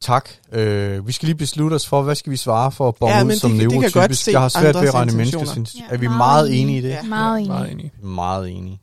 tak. 0.01 0.29
Øh, 0.53 1.07
vi 1.07 1.13
skal 1.13 1.27
lige 1.27 1.37
beslutte 1.37 1.75
os 1.75 1.87
for, 1.87 2.03
hvad 2.03 2.15
skal 2.15 2.33
vi 2.33 2.37
svare 2.37 2.73
for 2.73 2.89
at 2.89 2.95
bonge 2.95 3.15
Ja, 3.15 3.19
ja, 3.21 3.25
ud 3.27 3.33
som 3.37 3.51
de- 3.51 3.57
de 3.57 3.61
kan 3.69 3.81
godt 3.81 3.95
neurotypisk. 3.95 4.29
Jeg 4.29 4.41
har 4.41 4.49
svært 4.49 4.75
ved 4.75 4.89
at 4.89 4.95
regne 4.95 5.13
mennesker. 5.13 5.65
Ja, 5.79 5.95
er 5.95 5.97
vi 5.99 6.07
meget 6.07 6.19
meget 6.19 6.49
enig. 6.49 6.61
enige 6.63 6.79
i 6.79 6.83
det? 6.83 6.89
Ja. 6.89 7.03
Meget 7.03 7.39
enig. 7.39 7.49
Meget 7.51 7.71
enig. 7.73 7.93
Meget 8.03 8.51
enige. 8.51 8.81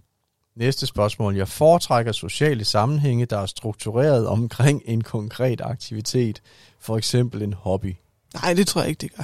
Næste 0.58 0.88
spørgsmål. 0.88 1.36
Jeg 1.36 1.48
foretrækker 1.48 2.12
sociale 2.12 2.66
sammenhænge, 2.66 3.26
der 3.26 3.38
er 3.38 3.46
struktureret 3.46 4.28
omkring 4.28 4.82
en 4.86 5.02
konkret 5.04 5.62
aktivitet. 5.64 6.42
For 6.80 6.98
eksempel 6.98 7.42
en 7.42 7.54
hobby. 7.54 7.96
Nej, 8.34 8.54
det 8.54 8.68
tror 8.68 8.82
jeg 8.82 8.90
ikke, 8.90 9.02
det 9.02 9.16
gør. 9.16 9.24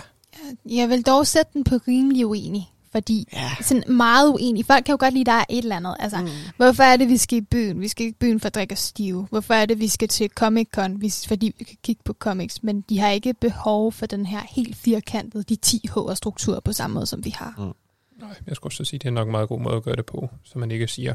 Jeg 0.70 0.90
vil 0.90 1.02
dog 1.02 1.28
sætte 1.28 1.50
den 1.54 1.64
på 1.64 1.76
rimelig 1.88 2.26
uenig, 2.28 2.72
fordi 2.92 3.28
Ja. 3.34 3.52
sådan 3.62 3.84
meget 3.88 4.30
uenig. 4.30 4.66
Folk 4.66 4.86
kan 4.86 4.94
jo 4.94 4.98
godt 5.00 5.14
lide, 5.14 5.22
at 5.22 5.26
der 5.26 5.34
er 5.34 5.46
et 5.50 5.58
eller 5.58 5.76
andet. 5.76 5.96
Altså, 6.00 6.18
mm. 6.18 6.24
Mm. 6.24 6.30
hvorfor 6.58 6.84
er 6.84 6.98
det, 6.98 7.10
vi 7.10 7.18
skal 7.18 7.38
i 7.38 7.42
byen? 7.42 7.82
Vi 7.82 7.88
skal 7.88 8.06
i 8.08 8.12
byen 8.12 8.40
for 8.40 8.48
at 8.48 8.56
drikke 8.56 8.74
os 8.74 8.80
stive. 8.80 9.28
Hvorfor 9.30 9.54
er 9.54 9.66
det, 9.66 9.80
vi 9.80 9.88
skal 9.88 10.08
til 10.08 10.30
Comic 10.30 10.68
Con? 10.74 11.02
Fordi 11.28 11.54
vi 11.58 11.64
kan 11.64 11.78
kigge 11.84 12.02
på 12.06 12.14
comics. 12.14 12.64
Men 12.64 12.82
de 12.82 13.00
har 13.00 13.10
ikke 13.10 13.34
behov 13.34 13.92
for 13.92 14.06
den 14.06 14.26
her 14.26 14.42
helt 14.50 14.76
firkantede, 14.76 15.44
de 15.44 15.56
10 15.56 15.82
H'er 15.90 16.14
struktur 16.14 16.60
på 16.60 16.74
samme 16.74 16.94
måde, 16.94 17.06
som 17.06 17.26
vi 17.26 17.30
har. 17.30 17.74
Nej, 18.20 18.36
jeg 18.48 18.56
skulle 18.56 18.72
også 18.72 18.86
sige, 18.86 19.00
det 19.00 19.08
er 19.08 19.12
nok 19.12 19.28
en 19.28 19.32
meget 19.32 19.50
god 19.50 19.60
måde 19.60 19.76
at 19.76 19.84
gøre 19.84 19.96
det 19.96 20.06
på, 20.06 20.30
så 20.44 20.60
man 20.60 20.72
ikke 20.72 20.88
siger 20.88 21.14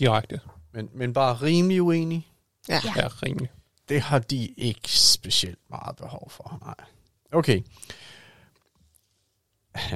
direkte. 0.00 0.40
Men, 0.74 0.88
men 0.94 1.12
bare 1.12 1.34
rimelig 1.34 1.82
uenig. 1.82 2.28
Ja. 2.68 2.80
Ja. 2.84 2.92
Ja, 2.96 3.08
rimelig. 3.22 3.48
Det 3.88 4.00
har 4.00 4.18
de 4.18 4.46
ikke 4.46 4.80
specielt 4.92 5.58
meget 5.70 5.96
behov 5.96 6.30
for. 6.30 6.58
Nej. 6.64 6.74
Okay. 7.32 7.60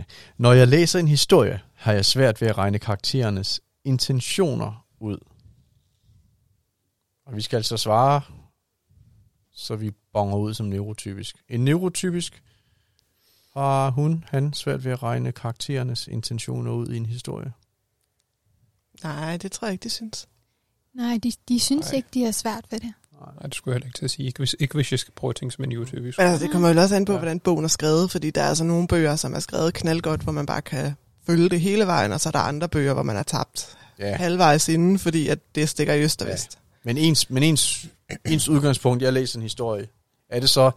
Når 0.39 0.53
jeg 0.53 0.69
læser 0.69 0.99
en 0.99 1.09
historie, 1.09 1.61
har 1.75 1.93
jeg 1.93 2.05
svært 2.05 2.41
ved 2.41 2.49
at 2.49 2.59
regne 2.59 2.79
karakterernes 2.79 3.61
intentioner 3.85 4.87
ud. 5.01 5.19
Og 7.27 7.37
vi 7.37 7.41
skal 7.41 7.57
altså 7.57 7.77
svare, 7.77 8.21
så 9.53 9.77
vi 9.77 9.91
bonger 10.13 10.37
ud 10.37 10.55
som 10.55 10.67
neurotypisk. 10.67 11.37
En 11.49 11.65
neurotypisk 11.65 12.43
har 13.53 13.91
hun, 13.91 14.25
han 14.29 14.53
svært 14.53 14.85
ved 14.85 14.93
at 14.93 15.03
regne 15.03 15.33
karakterernes 15.33 16.09
intentioner 16.09 16.73
ud 16.73 16.89
i 16.89 16.97
en 16.97 17.07
historie. 17.07 17.53
Nej, 19.03 19.37
det 19.37 19.53
tror 19.53 19.67
jeg 19.67 19.73
ikke, 19.73 19.83
de 19.83 19.91
synes. 19.91 20.29
Nej, 20.95 21.19
de, 21.23 21.33
de 21.49 21.61
synes 21.61 21.87
Nej. 21.87 21.97
ikke, 21.97 22.09
de 22.15 22.25
har 22.25 22.33
svært 22.33 22.65
ved 22.71 22.81
det. 22.81 22.93
Nej, 23.21 23.47
det 23.47 23.55
skulle 23.55 23.73
jeg 23.73 23.77
heller 23.77 23.87
ikke 23.87 23.99
til 23.99 24.05
at 24.05 24.11
sige. 24.11 24.27
Ikke 24.27 24.39
hvis, 24.39 24.57
ikke 24.61 24.75
hvis 24.75 24.91
jeg 24.91 24.99
skal 24.99 25.13
prøve 25.17 25.31
at 25.31 25.37
tænke 25.37 25.55
som 25.55 25.65
en 25.65 25.69
neurotypisk. 25.71 26.19
Men 26.19 26.27
altså, 26.27 26.45
det 26.45 26.53
kommer 26.53 26.69
jo 26.73 26.81
også 26.81 26.97
an 26.97 27.05
på, 27.05 27.13
Ja. 27.13 27.19
hvordan 27.19 27.41
bogen 27.41 27.65
er 27.65 27.69
skrevet, 27.69 28.11
fordi 28.11 28.31
der 28.31 28.43
er 28.43 28.49
altså 28.49 28.65
nogle 28.65 28.89
bøger, 28.89 29.17
som 29.17 29.35
er 29.35 29.39
skrevet 29.39 29.75
knaldgodt, 29.75 30.21
hvor 30.21 30.33
man 30.33 30.47
bare 30.47 30.63
kan 30.63 30.93
følge 31.27 31.49
det 31.49 31.61
hele 31.61 31.87
vejen, 31.87 32.13
og 32.13 32.21
så 32.21 32.29
er 32.29 32.31
der 32.31 32.39
andre 32.39 32.69
bøger, 32.69 32.93
hvor 32.95 33.03
man 33.03 33.17
er 33.17 33.23
tabt 33.23 33.77
Ja. 33.99 34.17
halvvejs 34.17 34.69
inden, 34.69 34.99
fordi 34.99 35.29
at 35.29 35.39
det 35.55 35.69
stikker 35.69 35.95
i 35.95 36.03
øst 36.03 36.23
og 36.23 36.29
Ja. 36.29 36.33
vest. 36.35 36.59
Men 36.85 36.99
ens, 36.99 37.31
men 37.31 37.43
ens, 37.43 37.87
ens 38.27 38.49
udgangspunkt, 38.49 39.03
jeg 39.03 39.13
læser 39.13 39.39
en 39.39 39.43
historie, 39.43 39.87
er 40.31 40.41
det 40.41 40.51
så, 40.51 40.71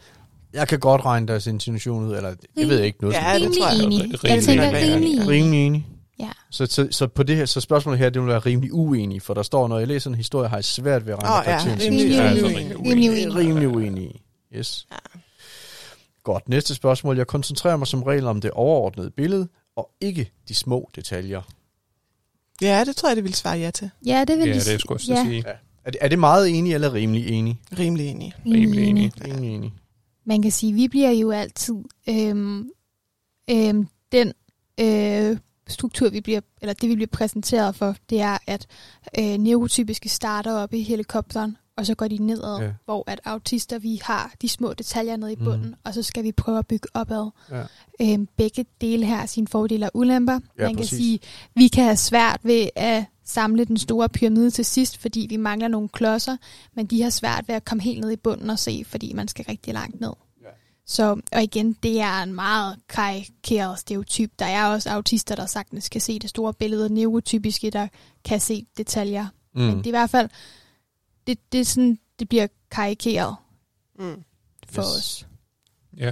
jeg 0.54 0.68
kan 0.68 0.80
godt 0.80 1.06
regne 1.06 1.28
deres 1.28 1.48
intention 1.48 2.04
ud, 2.08 2.16
eller 2.16 2.34
jeg 2.58 2.68
ved 2.68 2.80
ikke 2.82 2.98
noget. 3.02 3.16
Ja, 3.16 3.40
det 3.40 3.52
tror 3.60 3.70
jeg. 3.76 3.84
enig. 3.84 4.00
Rimelig 4.02 4.24
Jeg 4.24 4.44
tænker 4.44 4.64
enig. 4.70 4.94
rimelig 4.94 5.12
enig. 5.14 5.28
Rimelig 5.28 5.66
enig. 5.66 5.88
Ja. 6.20 6.30
Så, 6.52 6.66
så, 6.66 6.88
så, 6.92 7.08
på 7.08 7.24
det 7.24 7.36
her, 7.36 7.46
så 7.46 7.62
spørgsmålet 7.62 8.00
her, 8.00 8.10
det 8.10 8.22
vil 8.22 8.28
være 8.30 8.40
rimelig 8.40 8.74
uenig, 8.74 9.22
for 9.22 9.34
der 9.34 9.44
står, 9.44 9.68
når 9.68 9.78
jeg 9.80 9.88
læser 9.88 10.10
en 10.10 10.16
historie, 10.16 10.50
har 10.50 10.58
jeg 10.58 10.64
svært 10.66 11.06
ved 11.06 11.14
at 11.14 11.24
regne 11.24 11.40
oh, 11.40 11.68
ja, 11.68 11.86
rimelig 11.86 12.10
Ja, 12.10 12.30
enig. 12.32 12.40
så 12.40 12.48
Rimelig 12.48 12.60
rimelig 12.60 12.78
Rimelig 12.80 13.10
uenig. 13.10 13.30
uenig. 13.32 13.36
rimelig 13.48 13.68
uenig. 13.68 14.22
Yes. 14.56 14.88
Ja. 14.92 14.98
Godt, 16.24 16.50
næste 16.50 16.76
spørgsmål. 16.76 17.18
Jeg 17.18 17.28
koncentrerer 17.28 17.78
mig 17.78 17.88
som 17.88 18.04
regel 18.04 18.26
om 18.28 18.42
det 18.42 18.52
overordnede 18.52 19.12
billede, 19.12 19.48
og 19.76 19.90
ikke 20.02 20.32
de 20.48 20.56
små 20.56 20.90
detaljer. 20.96 21.42
Ja, 22.62 22.84
det 22.86 22.96
tror 22.96 23.10
jeg, 23.10 23.16
det 23.16 23.24
vil 23.24 23.34
svare 23.34 23.58
ja 23.58 23.72
til. 23.72 23.90
Ja, 24.06 24.24
det 24.28 24.38
vil 24.38 24.48
Ja, 24.48 24.54
de 24.54 24.60
det 24.60 24.74
er 24.74 24.78
sgu 24.78 24.94
også 24.94 25.14
ja. 25.14 25.24
sige. 25.26 25.44
Er 25.86 25.92
det, 25.92 25.98
er 26.02 26.08
det 26.08 26.20
meget 26.20 26.50
enig 26.58 26.74
eller 26.74 26.94
rimelig 26.94 27.28
enig? 27.30 27.60
Rimelig 27.80 28.08
enig. 28.08 28.34
Rimelig 28.46 28.84
enig. 28.88 29.12
Rimelig 29.28 29.50
enig. 29.56 29.74
Man 30.26 30.42
kan 30.42 30.52
sige, 30.52 30.70
at 30.70 30.76
vi 30.76 30.88
bliver 30.88 31.12
jo 31.12 31.32
altid 31.32 31.76
øhm, 32.10 32.70
øhm, 33.52 33.88
den 34.12 34.34
øh, 34.80 35.38
struktur, 35.72 36.10
vi 36.10 36.22
bliver, 36.22 36.42
eller 36.62 36.74
det 36.74 36.90
vi 36.90 36.96
bliver 36.96 37.08
præsenteret 37.12 37.76
for, 37.76 37.96
det 38.10 38.22
er, 38.22 38.38
at 38.48 38.68
øh, 39.20 39.38
neurotypiske 39.38 40.10
starter 40.10 40.54
op 40.54 40.74
i 40.74 40.82
helikopteren, 40.82 41.58
og 41.78 41.86
så 41.86 41.96
går 41.96 42.08
de 42.08 42.18
nedad, 42.18 42.60
Ja. 42.60 42.72
hvor 42.86 43.04
at 43.08 43.20
autister, 43.26 43.80
vi 43.80 44.00
har 44.04 44.34
de 44.42 44.50
små 44.50 44.74
detaljer 44.74 45.18
nede 45.18 45.32
i 45.32 45.36
Mhm. 45.36 45.46
bunden, 45.46 45.68
mm. 45.68 45.76
og 45.84 45.94
så 45.94 46.04
skal 46.04 46.24
vi 46.24 46.32
prøve 46.32 46.58
at 46.60 46.68
bygge 46.68 46.88
opad. 46.94 47.30
Ja. 47.52 47.64
Øhm, 48.02 48.28
begge 48.38 48.66
dele 48.82 49.06
her 49.06 49.16
har 49.16 49.26
sine 49.26 49.48
fordele 49.48 49.86
og 49.86 49.92
ulemper. 49.94 50.34
Ja, 50.34 50.64
Man 50.64 50.70
kan 50.70 50.78
præcis. 50.78 50.98
sige, 50.98 51.20
vi 51.56 51.68
kan 51.68 51.84
have 51.84 51.98
svært 51.98 52.40
ved 52.44 52.70
at 52.76 53.04
samle 53.26 53.66
den 53.66 53.78
store 53.78 54.10
pyramide 54.10 54.52
til 54.52 54.66
sidst, 54.66 54.98
fordi 54.98 55.26
vi 55.30 55.38
mangler 55.38 55.68
nogle 55.68 55.90
klodser, 55.90 56.38
men 56.76 56.86
de 56.86 57.02
har 57.02 57.10
svært 57.10 57.48
ved 57.48 57.56
at 57.56 57.66
komme 57.66 57.84
helt 57.84 58.02
ned 58.02 58.12
i 58.12 58.16
bunden 58.16 58.50
og 58.50 58.60
se, 58.60 58.84
fordi 58.88 59.14
man 59.14 59.28
skal 59.28 59.46
rigtig 59.50 59.74
langt 59.74 60.02
ned. 60.02 60.14
Så, 60.92 61.22
og 61.32 61.44
igen, 61.44 61.74
det 61.74 62.00
er 62.02 62.24
en 62.24 62.34
meget 62.34 62.80
karikeret 62.88 63.80
stereotyp. 63.80 64.32
Der 64.40 64.46
er 64.46 64.66
også 64.66 64.90
autister, 64.90 65.36
der 65.36 65.46
sagtens 65.46 65.90
kan 65.90 66.02
se 66.02 66.20
det 66.20 66.30
store 66.30 66.54
billede, 66.54 66.86
og 66.86 66.92
neurotypiske, 66.92 67.70
der 67.70 67.88
kan 68.26 68.40
se 68.40 68.66
detaljer. 68.78 69.28
Mm. 69.56 69.62
Men 69.62 69.78
det 69.78 69.84
er 69.86 69.90
i 69.90 69.92
hvert 69.92 70.10
fald, 70.10 70.30
det, 71.28 71.52
det, 71.52 71.60
er 71.60 71.66
sådan, 71.66 72.00
det 72.20 72.30
bliver 72.30 72.48
karikeret 72.72 73.36
Mm. 74.00 74.24
for 74.70 74.82
Yes. 74.82 74.88
os. 74.98 75.28
Ja. 75.98 76.12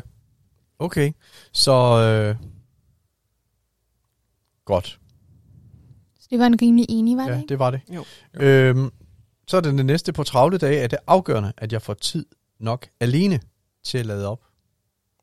Okay, 0.80 1.12
så... 1.52 1.72
Øh, 2.00 2.36
godt. 4.66 5.00
Så 6.20 6.28
det 6.30 6.40
var 6.40 6.46
en 6.48 6.62
rimelig 6.62 6.86
enig, 6.90 7.18
var 7.18 7.24
det 7.24 7.32
Ja, 7.32 7.38
ikke? 7.38 7.48
det 7.50 7.60
var 7.60 7.72
det. 7.72 7.82
Jo. 7.90 8.06
Øhm, 8.34 8.92
så 9.48 9.58
er 9.58 9.62
det 9.62 9.74
det 9.78 9.86
næste 9.86 10.14
på 10.14 10.24
travle 10.24 10.58
dage, 10.58 10.80
er 10.80 10.88
det 10.88 11.00
afgørende, 11.08 11.54
at 11.58 11.74
jeg 11.74 11.82
får 11.82 11.94
tid 11.94 12.26
nok 12.60 12.88
alene 13.00 13.40
til 13.84 13.98
at 13.98 14.06
lade 14.06 14.28
op. 14.28 14.47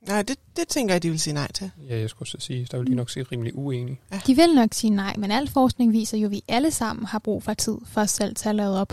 Nej, 0.07 0.23
det, 0.23 0.39
det 0.57 0.69
tænker 0.69 0.95
jeg, 0.95 1.03
de 1.03 1.11
vil 1.11 1.21
sige 1.21 1.35
nej 1.35 1.53
til. 1.53 1.71
Ja, 1.89 1.99
jeg 1.99 2.11
skulle 2.11 2.29
så 2.29 2.37
sige, 2.41 2.69
der 2.71 2.79
vil 2.79 2.87
de 2.87 2.95
nok 2.95 3.11
sige 3.11 3.27
rimelig 3.33 3.59
uenige. 3.59 4.01
De 4.27 4.37
vil 4.37 4.55
nok 4.55 4.69
sige 4.73 4.91
nej, 4.91 5.15
men 5.19 5.31
al 5.31 5.49
forskning 5.49 5.93
viser 5.93 6.19
jo, 6.19 6.27
at 6.27 6.31
vi 6.31 6.43
alle 6.49 6.71
sammen 6.71 7.07
har 7.07 7.19
brug 7.19 7.43
for 7.43 7.55
tid 7.55 7.77
for 7.87 8.01
os 8.01 8.11
selv 8.11 8.35
til 8.35 8.49
at 8.49 8.55
lade 8.55 8.81
op. 8.81 8.93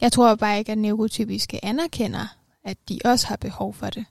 Jeg 0.00 0.12
tror 0.12 0.34
bare 0.34 0.58
ikke, 0.58 0.72
at 0.72 0.78
neurotypiske 0.78 1.64
anerkender, 1.64 2.36
at 2.64 2.76
de 2.88 2.98
også 3.04 3.26
har 3.26 3.36
behov 3.36 3.74
for 3.74 3.86
det. 3.86 4.04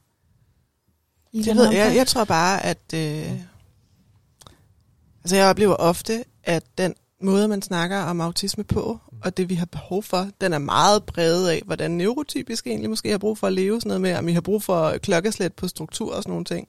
I 1.31 1.41
Det 1.43 1.55
ved 1.55 1.71
jeg. 1.71 1.95
Jeg 1.95 2.07
tror 2.07 2.23
bare, 2.23 2.65
at... 2.65 2.93
Øh, 2.93 3.31
altså, 5.23 5.35
jeg 5.35 5.49
oplever 5.49 5.75
ofte, 5.75 6.23
at 6.43 6.63
den 6.77 6.93
måde, 7.21 7.47
man 7.47 7.61
snakker 7.61 7.97
om 7.97 8.21
autisme 8.21 8.63
på, 8.63 8.99
og 9.25 9.37
det, 9.37 9.49
vi 9.49 9.55
har 9.55 9.65
behov 9.65 10.03
for, 10.03 10.29
den 10.41 10.53
er 10.53 10.57
meget 10.57 11.03
præget 11.03 11.49
af, 11.49 11.61
hvordan 11.65 11.91
neurotypisk 11.91 12.67
egentlig 12.67 12.89
måske 12.89 13.11
har 13.11 13.17
brug 13.17 13.37
for 13.37 13.47
at 13.47 13.53
leve. 13.53 13.81
Sådan 13.81 13.87
noget 13.89 14.01
med, 14.01 14.15
om 14.15 14.27
I 14.27 14.33
har 14.33 14.41
brug 14.41 14.63
for 14.63 14.97
klokkeslæt 14.97 15.53
på 15.53 15.67
struktur 15.67 16.15
og 16.15 16.23
sådan 16.23 16.31
nogle 16.31 16.45
ting. 16.45 16.67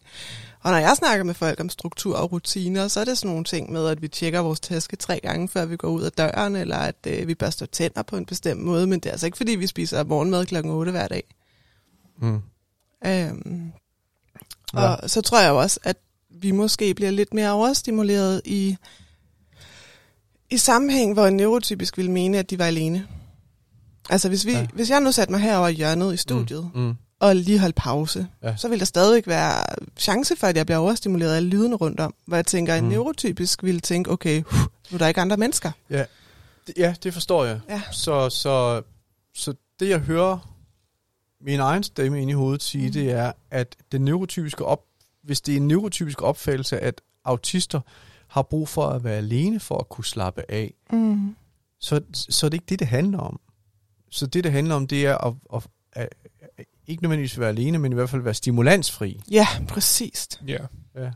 Og 0.62 0.71
når 0.71 0.79
jeg 0.79 0.97
snakker 0.97 1.25
med 1.25 1.35
folk 1.35 1.61
om 1.61 1.69
struktur 1.69 2.16
og 2.16 2.33
rutiner, 2.33 2.88
så 2.88 3.01
er 3.01 3.05
det 3.05 3.19
sådan 3.19 3.31
nogle 3.31 3.45
ting 3.45 3.73
med, 3.73 3.88
at 3.88 4.03
vi 4.03 4.09
tjekker 4.09 4.40
vores 4.40 4.61
taske 4.61 4.97
tre 4.97 5.21
gange, 5.23 5.49
før 5.49 5.64
vi 5.64 5.77
går 5.77 5.88
ud 5.88 6.03
af 6.03 6.12
døren, 6.12 6.57
eller 6.57 6.77
at 6.77 6.97
øh, 7.07 7.29
vi 7.29 7.35
børster 7.35 7.66
tænder 7.66 8.03
på 8.03 8.16
en 8.16 8.27
bestemt 8.27 8.62
måde. 8.62 8.87
Men 8.87 9.01
det 9.01 9.07
er 9.07 9.12
altså 9.12 9.27
ikke, 9.27 9.37
fordi 9.37 9.53
vi 9.53 9.66
spiser 9.66 10.05
morgenmad 10.05 10.47
klokken 10.47 10.73
8 10.73 10.92
hver 10.92 11.09
dag. 11.09 11.23
Mm. 12.21 12.40
Øhm, 13.07 13.73
Ja. 14.75 14.95
og 14.95 15.11
så 15.11 15.21
tror 15.21 15.40
jeg 15.40 15.53
også, 15.53 15.81
at 15.83 15.97
vi 16.31 16.51
måske 16.51 16.95
bliver 16.95 17.11
lidt 17.11 17.35
mere 17.35 17.51
overstimuleret 17.51 18.42
i, 18.45 18.77
i 20.50 20.56
sammenhæng, 20.56 21.12
hvor 21.12 21.26
en 21.26 21.37
neurotypisk 21.37 21.96
ville 21.96 22.11
mene, 22.12 22.38
at 22.38 22.50
de 22.50 22.59
var 22.59 22.64
alene. 22.66 23.06
Altså 24.11 24.28
hvis, 24.28 24.46
vi, 24.46 24.52
Ja. 24.52 24.59
ja. 24.59 24.66
hvis 24.74 24.90
jeg 24.90 25.00
nu 25.00 25.12
satte 25.12 25.32
mig 25.32 25.40
herover 25.40 25.68
i 25.68 25.72
hjørnet 25.72 26.14
i 26.14 26.16
studiet, 26.16 26.70
Mm. 26.74 26.80
Mm. 26.80 26.94
og 27.20 27.37
lige 27.37 27.59
holdt 27.59 27.76
pause, 27.76 28.26
Ja. 28.42 28.48
ja. 28.48 28.56
så 28.56 28.68
vil 28.68 28.78
der 28.78 28.85
stadigvæk 28.85 29.26
være 29.26 29.64
chance 29.98 30.37
for, 30.37 30.46
at 30.46 30.56
jeg 30.56 30.66
bliver 30.66 30.78
overstimuleret 30.78 31.35
af 31.37 31.50
lydene 31.50 31.76
rundt 31.76 32.00
om. 32.00 32.14
Hvor 32.26 32.37
jeg 32.37 32.46
tænker, 32.46 32.72
at 32.74 32.78
en 32.78 32.85
Mm. 32.85 32.90
neurotypisk 32.90 33.62
ville 33.62 33.80
tænke, 33.80 34.11
okay, 34.11 34.42
uh, 34.42 34.52
nu 34.90 34.94
er 34.94 34.98
der 34.98 35.06
ikke 35.09 35.20
andre 35.20 35.37
mennesker. 35.37 35.70
Det- 36.66 36.74
Ja, 36.76 36.94
det 37.02 37.12
forstår 37.14 37.44
jeg. 37.44 37.61
Ja. 37.68 37.82
Så, 37.92 38.30
så, 38.30 38.82
så 39.35 39.54
det, 39.80 39.88
jeg 39.88 39.98
hører 39.98 40.52
min 41.40 41.61
egen 41.61 41.82
stemme 41.82 42.22
ind 42.22 42.30
i 42.30 42.35
hovedet 42.35 42.62
sige, 42.62 42.85
Mhm. 42.85 42.92
det 42.92 43.11
er, 43.11 43.32
at 43.50 43.76
den 43.92 44.00
neurotypiske 44.04 44.64
op, 44.64 44.82
hvis 45.24 45.40
det 45.40 45.52
er 45.52 45.56
en 45.56 45.68
neurotypisk 45.68 46.22
opfattelse, 46.22 46.78
at 46.80 47.00
autister 47.24 47.80
har 48.37 48.42
brug 48.42 48.68
for 48.68 48.87
at 48.87 49.05
være 49.05 49.16
alene 49.16 49.61
for 49.61 49.79
at 49.79 49.88
kunne 49.88 50.05
slappe 50.05 50.42
af, 50.49 50.75
Mm. 50.92 51.37
så, 51.81 52.01
så 52.12 52.46
er 52.46 52.51
det 52.51 52.55
ikke 52.57 52.66
det, 52.68 52.79
det 52.79 52.87
handler 52.88 53.18
om. 53.18 53.40
Så 54.11 54.27
det, 54.27 54.44
det 54.44 54.53
handler 54.53 54.75
om, 54.75 54.87
det 54.87 55.07
er 55.07 55.18
at, 55.27 55.35
at, 55.55 55.62
at, 55.92 56.09
at 56.59 56.64
ikke 56.87 57.03
nødvendigvis 57.03 57.38
være 57.38 57.49
alene, 57.49 57.79
men 57.79 57.92
i 57.92 57.94
hvert 57.94 58.11
fald 58.11 58.22
være 58.22 58.35
stimulansfri. 58.35 59.20
Ja, 59.31 59.46
præcist. 59.68 60.40
Ja. 60.46 60.59
Ja. 60.96 61.11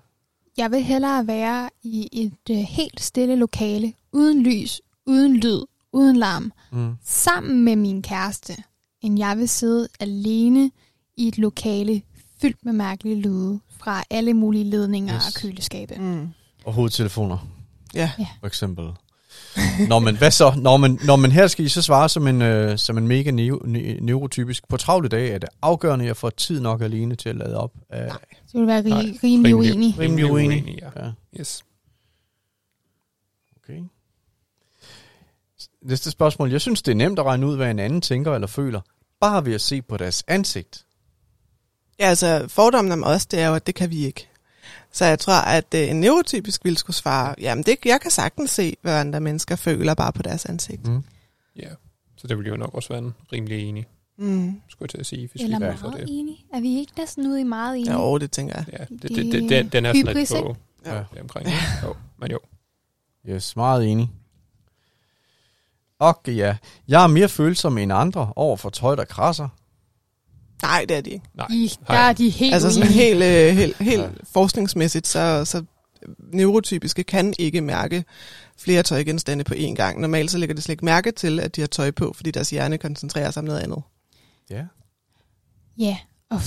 Jeg 0.57 0.71
vil 0.71 0.83
hellere 0.83 1.27
være 1.27 1.71
i 1.83 2.09
et 2.13 2.51
øh, 2.51 2.57
helt 2.57 3.01
stille 3.01 3.37
lokale, 3.37 3.93
uden 4.13 4.43
lys, 4.43 4.81
uden 5.07 5.37
lyd, 5.37 5.61
uden 5.93 6.17
larm, 6.17 6.53
Mm. 6.73 6.95
sammen 7.05 7.65
med 7.65 7.77
min 7.77 8.03
kæreste, 8.03 8.57
end 9.03 9.19
jeg 9.19 9.39
vil 9.39 9.49
sidde 9.49 9.89
alene 10.01 10.71
i 11.17 11.29
et 11.29 11.39
lokale 11.39 12.03
fyldt 12.41 12.65
med 12.65 12.73
mærkelige 12.73 13.17
lyde 13.21 13.61
fra 13.79 14.03
alle 14.11 14.35
mulige 14.35 14.65
ledninger 14.65 15.17
yes. 15.17 15.27
og 15.27 15.35
køleskabe. 15.41 15.95
Mm. 15.99 16.29
Og 16.65 16.73
hovedtelefoner, 16.73 17.39
Ja. 17.95 18.13
for 18.41 18.47
eksempel. 18.47 18.89
Nå, 19.89 19.99
men 19.99 20.17
hvad 20.17 20.31
så? 20.31 20.53
Nå, 20.57 20.77
men, 20.77 21.01
nå, 21.05 21.17
men 21.17 21.33
her 21.33 21.47
skal 21.47 21.65
I 21.65 21.69
så 21.69 21.83
svare 21.83 22.09
som 22.09 22.27
en, 22.27 22.43
øh, 22.43 22.79
som 22.79 22.99
en 22.99 23.09
mega 23.09 23.31
neo, 23.31 23.61
ne, 23.65 23.95
neurotypisk. 24.01 24.69
På 24.69 24.77
travle 24.77 25.09
dage 25.09 25.31
er 25.31 25.39
det 25.39 25.49
afgørende, 25.63 26.05
at 26.05 26.07
jeg 26.07 26.17
får 26.17 26.31
tid 26.31 26.61
nok 26.61 26.81
alene 26.83 27.15
til 27.17 27.29
at 27.29 27.37
lade 27.37 27.57
op. 27.57 27.73
Af, 27.91 28.07
Nej. 28.07 28.19
Så 28.47 28.59
vil 28.59 28.67
være 28.67 28.83
rimelig, 28.85 29.19
rimelig 29.25 29.55
uenig. 29.55 29.99
Rimelig 29.99 30.33
uenig. 30.33 30.79
ja. 30.83 31.05
ja. 31.05 31.11
Yes. 31.41 31.63
Okay. 33.63 33.81
Næste 35.83 36.11
spørgsmål. 36.11 36.51
Jeg 36.51 36.61
synes, 36.61 36.83
det 36.83 36.93
er 36.93 36.97
nemt 36.97 37.19
at 37.19 37.25
regne 37.25 37.47
ud, 37.47 37.57
hvad 37.57 37.71
en 37.71 37.79
anden 37.79 38.01
tænker 38.01 38.35
eller 38.35 38.47
føler, 38.49 38.81
bare 39.21 39.45
ved 39.45 39.55
at 39.55 39.61
se 39.61 39.83
på 39.83 39.97
deres 39.97 40.25
ansigt. 40.29 40.87
Ja, 42.01 42.05
altså 42.05 42.45
fordommen 42.49 42.93
om 42.93 43.05
os, 43.05 43.27
det 43.27 43.41
er 43.41 43.49
jo, 43.49 43.55
at 43.55 43.67
det 43.67 43.75
kan 43.75 43.91
vi 43.91 44.07
ikke. 44.07 44.29
Så 44.93 45.05
jeg 45.05 45.19
tror, 45.19 45.35
at 45.41 45.75
øh, 45.75 45.91
en 45.91 46.01
neurotypisk 46.01 46.65
ville 46.65 46.79
skulle 46.79 46.97
svare, 46.97 47.35
jamen 47.41 47.65
det, 47.65 47.77
jeg 47.85 48.01
kan 48.01 48.11
sagtens 48.11 48.51
se, 48.51 48.77
hvad 48.83 48.95
andre 48.95 49.21
mennesker 49.21 49.57
føler 49.57 49.95
bare 49.95 50.13
på 50.13 50.23
deres 50.23 50.45
ansigt. 50.47 50.87
Mm. 50.87 51.05
Ja. 51.57 51.69
Så 52.17 52.27
det 52.27 52.39
vil 52.39 52.47
jo 52.47 52.57
nok 52.57 52.75
også 52.75 52.89
være 52.89 52.99
en 52.99 53.15
rimelig 53.33 53.69
enig, 53.69 53.87
Mm. 54.19 54.61
skulle 54.69 54.87
jeg 54.87 54.91
til 54.91 54.99
at 54.99 55.07
sige, 55.07 55.29
hvis 55.33 55.43
Eller 55.43 55.59
vi 55.59 55.65
meget 55.65 55.95
det. 56.01 56.05
enig. 56.09 56.45
Er 56.55 56.61
vi 56.61 56.79
ikke 56.79 56.93
næsten 56.99 57.27
ude 57.27 57.41
i 57.41 57.45
meget 57.45 57.77
enige? 57.79 57.93
Ja, 58.13 58.19
det 58.19 58.31
tænker 58.31 58.55
jeg. 58.57 58.65
Ja, 58.73 58.85
det, 58.95 59.03
Det 59.03 59.11
det, 59.11 59.33
det, 59.33 59.51
den, 59.51 59.69
den 59.69 59.85
er 59.87 59.93
sådan 59.93 60.17
lidt 60.17 60.31
på? 60.31 60.57
Ja. 60.87 60.95
ja. 60.97 61.21
omkring. 61.21 61.49
Jo, 61.85 61.95
men 62.19 62.31
jo. 62.31 62.39
Yes, 63.29 63.57
meget 63.57 63.87
enig. 63.89 64.11
Okay, 65.99 66.37
ja. 66.37 66.57
Jeg 66.89 67.03
er 67.03 67.07
mere 67.07 67.29
følsom 67.29 67.79
end 67.79 67.93
andre 67.93 68.33
over 68.37 68.57
for 68.57 68.71
tøj, 68.71 68.95
der 68.95 69.05
krasser. 69.05 69.49
Nej, 70.63 70.85
det 70.89 70.97
er 70.97 71.01
de 71.01 71.11
ikke. 71.11 71.27
Nej. 71.35 71.47
I, 71.51 71.73
der 71.87 71.95
er 71.95 72.13
de 72.13 72.29
helt 72.31 72.55
Altså 72.55 72.71
sådan 72.73 72.89
helt, 72.89 73.23
øh, 73.23 73.57
helt, 73.57 73.77
helt 73.77 74.01
Ja. 74.03 74.09
forskningsmæssigt, 74.33 75.07
så, 75.07 75.45
så 75.45 75.65
neurotypiske 76.33 77.03
kan 77.05 77.35
ikke 77.39 77.61
mærke 77.61 78.05
flere 78.59 78.83
tøjgenstande 78.83 79.45
på 79.45 79.55
én 79.55 79.75
gang. 79.75 80.01
Normalt 80.01 80.31
så 80.31 80.39
lægger 80.39 80.55
de 80.57 80.63
slet 80.63 80.73
ikke 80.73 80.85
mærke 80.85 81.13
til, 81.13 81.41
at 81.41 81.57
de 81.57 81.61
har 81.61 81.69
tøj 81.69 81.91
på, 81.91 82.13
fordi 82.17 82.31
deres 82.31 82.51
hjerne 82.51 82.79
koncentrerer 82.79 83.31
sig 83.31 83.41
om 83.41 83.45
noget 83.45 83.61
andet. 83.61 83.83
Ja. 84.51 84.63
Ja, 85.79 85.97
og 86.31 86.41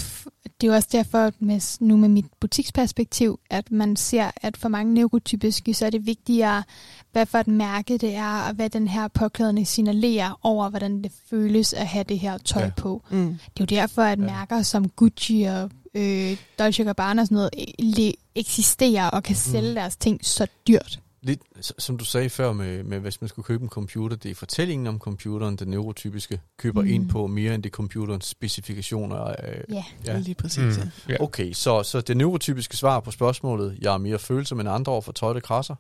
det 0.62 0.68
er 0.68 0.72
jo 0.72 0.74
også 0.74 0.90
derfor, 0.92 1.32
med, 1.40 1.78
nu 1.80 1.98
med 1.98 2.10
mit 2.10 2.26
butiksperspektiv, 2.40 3.40
at 3.50 3.72
man 3.72 3.96
ser, 3.96 4.32
at 4.36 4.58
for 4.58 4.70
mange 4.70 4.94
neurotypiske, 4.94 5.74
så 5.74 5.86
er 5.86 5.90
det 5.90 6.06
vigtigere, 6.06 6.64
hvad 7.12 7.26
for 7.26 7.38
et 7.38 7.48
mærke 7.48 7.98
det 7.98 8.16
er, 8.16 8.42
og 8.48 8.54
hvad 8.54 8.70
den 8.70 8.88
her 8.88 9.08
påklædning 9.08 9.68
signalerer 9.68 10.40
over, 10.44 10.70
hvordan 10.70 11.02
det 11.04 11.12
føles 11.30 11.74
at 11.74 11.88
have 11.88 12.04
det 12.04 12.20
her 12.20 12.38
tøj 12.38 12.64
Ja. 12.64 12.70
på. 12.78 13.02
Mm. 13.10 13.28
Det 13.28 13.36
er 13.72 13.76
jo 13.76 13.82
derfor, 13.82 14.02
at 14.02 14.20
Ja. 14.20 14.26
mærker 14.26 14.62
som 14.62 14.90
Gucci 14.90 15.42
og 15.44 15.72
øh, 15.96 16.38
Dolce 16.60 16.84
Gabbana 16.84 17.22
og 17.22 17.28
sådan 17.28 17.36
noget 17.36 17.50
le- 17.80 18.14
eksisterer 18.36 19.10
og 19.10 19.24
kan 19.24 19.36
sælge 19.36 19.62
Mm. 19.62 19.68
mm. 19.70 19.76
deres 19.76 19.96
ting 19.96 20.26
så 20.26 20.48
dyrt. 20.68 21.00
Lidt, 21.26 21.42
som 21.78 21.98
du 21.98 22.06
sagde 22.06 22.30
før 22.30 22.54
med, 22.54 22.84
med, 22.84 23.00
hvis 23.00 23.22
man 23.22 23.28
skulle 23.28 23.44
købe 23.46 23.64
en 23.64 23.70
computer, 23.70 24.16
det 24.18 24.32
er 24.32 24.36
fortællingen 24.36 24.88
om 24.88 25.00
computeren, 25.00 25.56
den 25.56 25.68
neurotypiske, 25.68 26.42
køber 26.58 26.82
mm. 26.82 26.88
Ind 26.88 27.10
på 27.10 27.28
mere 27.28 27.56
end 27.56 27.64
det 27.64 27.72
computerens 27.72 28.26
specifikationer. 28.26 29.24
Øh, 29.28 29.36
Ja. 29.46 29.64
ja. 29.70 29.84
Ja. 30.06 30.18
Lige 30.20 30.36
præcis, 30.36 30.78
Mm. 30.78 30.84
ja. 30.84 31.14
Ja. 31.14 31.22
Okay, 31.24 31.54
så, 31.54 31.84
så 31.84 32.02
det 32.02 32.18
neurotypiske 32.18 32.78
svar 32.78 33.00
på 33.00 33.12
spørgsmålet, 33.12 33.78
jeg 33.82 33.94
er 33.94 33.98
mere 33.98 34.20
følsom 34.20 34.60
end 34.60 34.70
andre 34.70 34.92
over 34.92 35.02
for 35.02 35.12
tøj, 35.12 35.34
der 35.34 35.40
krasser, 35.40 35.76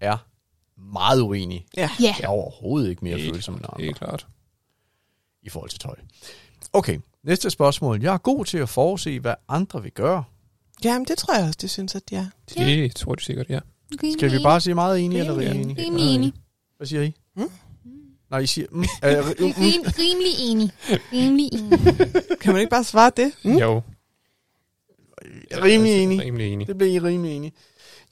er 0.00 0.16
meget 0.80 1.20
uenig. 1.20 1.66
Ja. 1.76 1.90
Ja, 2.00 2.14
Jeg 2.20 2.24
er 2.24 2.28
overhovedet 2.28 2.90
ikke 2.90 3.04
mere 3.04 3.18
Helt 3.18 3.34
følsom 3.34 3.54
end 3.54 3.64
andre. 3.64 3.76
Det 3.84 3.88
er 3.88 3.92
klart. 3.94 4.26
i 5.42 5.48
forhold 5.48 5.70
til 5.70 5.78
tøj. 5.78 5.94
Okay, 6.72 6.98
næste 7.22 7.50
spørgsmål. 7.50 8.02
Jeg 8.02 8.14
er 8.14 8.18
god 8.18 8.44
til 8.44 8.58
at 8.58 8.68
forudse, 8.68 9.20
hvad 9.20 9.34
andre 9.48 9.82
vil 9.82 9.92
gøre. 9.92 10.24
Jamen, 10.84 11.04
det 11.08 11.18
tror 11.18 11.34
jeg 11.34 11.44
også, 11.46 11.58
det 11.60 11.70
synes, 11.70 11.94
at 11.94 12.02
de 12.10 12.16
er. 12.16 12.26
Det 12.48 12.94
tror 12.96 13.14
du 13.14 13.22
sikkert, 13.24 13.50
ja. 13.50 13.60
Skal 14.12 14.32
vi 14.32 14.38
bare 14.42 14.60
sige 14.60 14.74
meget 14.74 15.00
enige 15.04 15.20
eller 15.20 15.36
Rimelig 15.36 15.60
enige? 15.62 15.84
Rimelig 15.86 16.14
enig. 16.14 16.32
Hvad 16.76 16.86
siger 16.86 17.02
I? 17.02 17.14
Mm? 17.36 17.50
Nej, 18.30 18.38
I 18.40 18.46
siger... 18.46 18.66
Mm, 18.70 18.80
øh, 19.04 19.18
mm, 19.26 19.32
Rim, 19.38 19.82
rimelig 19.98 20.32
enig. 20.50 20.70
Rimelig 21.12 21.48
enig. 21.52 21.78
Kan 22.40 22.52
man 22.52 22.60
ikke 22.60 22.70
bare 22.70 22.84
svare 22.84 23.10
det? 23.16 23.32
Mm? 23.44 23.56
Jo. 23.56 23.82
rimelig 25.52 26.02
enig. 26.02 26.20
Rimelig 26.20 26.52
enig. 26.52 26.66
Det 26.66 26.78
bliver 26.78 26.92
I 26.94 26.98
rimelig 27.00 27.36
enige. 27.36 27.52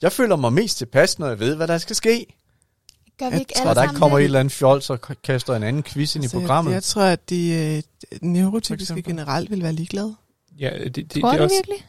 Jeg 0.01 0.11
føler 0.11 0.35
mig 0.35 0.53
mest 0.53 0.77
tilpas, 0.77 1.19
når 1.19 1.27
jeg 1.27 1.39
ved, 1.39 1.55
hvad 1.55 1.67
der 1.67 1.77
skal 1.77 1.95
ske. 1.95 2.25
Gør 3.19 3.25
vi 3.25 3.31
Jeg 3.31 3.39
ikke 3.39 3.53
tror, 3.53 3.69
alle 3.69 3.75
der 3.75 3.83
ikke 3.83 3.95
kommer 3.95 4.17
det? 4.17 4.23
et 4.23 4.25
eller 4.25 4.39
andet 4.39 4.51
fjols 4.51 4.89
og 4.89 4.99
k- 5.09 5.13
kaster 5.23 5.55
en 5.55 5.63
anden 5.63 5.83
quiz 5.83 6.15
ind 6.15 6.23
i 6.23 6.25
Altså, 6.25 6.39
programmet. 6.39 6.71
Jeg, 6.71 6.75
jeg 6.75 6.83
tror, 6.83 7.01
at 7.01 7.29
de 7.29 7.83
øh, 8.11 8.19
neurotypiske 8.21 9.01
generelt 9.01 9.49
vil 9.51 9.63
være 9.63 9.73
ligeglade. 9.73 10.15
Ja, 10.59 10.71
det, 10.83 10.95
det, 10.95 11.21
Tror 11.21 11.29
det 11.29 11.37
du 11.37 11.43
er 11.43 11.43
også, 11.43 11.55
virkelig? 11.55 11.87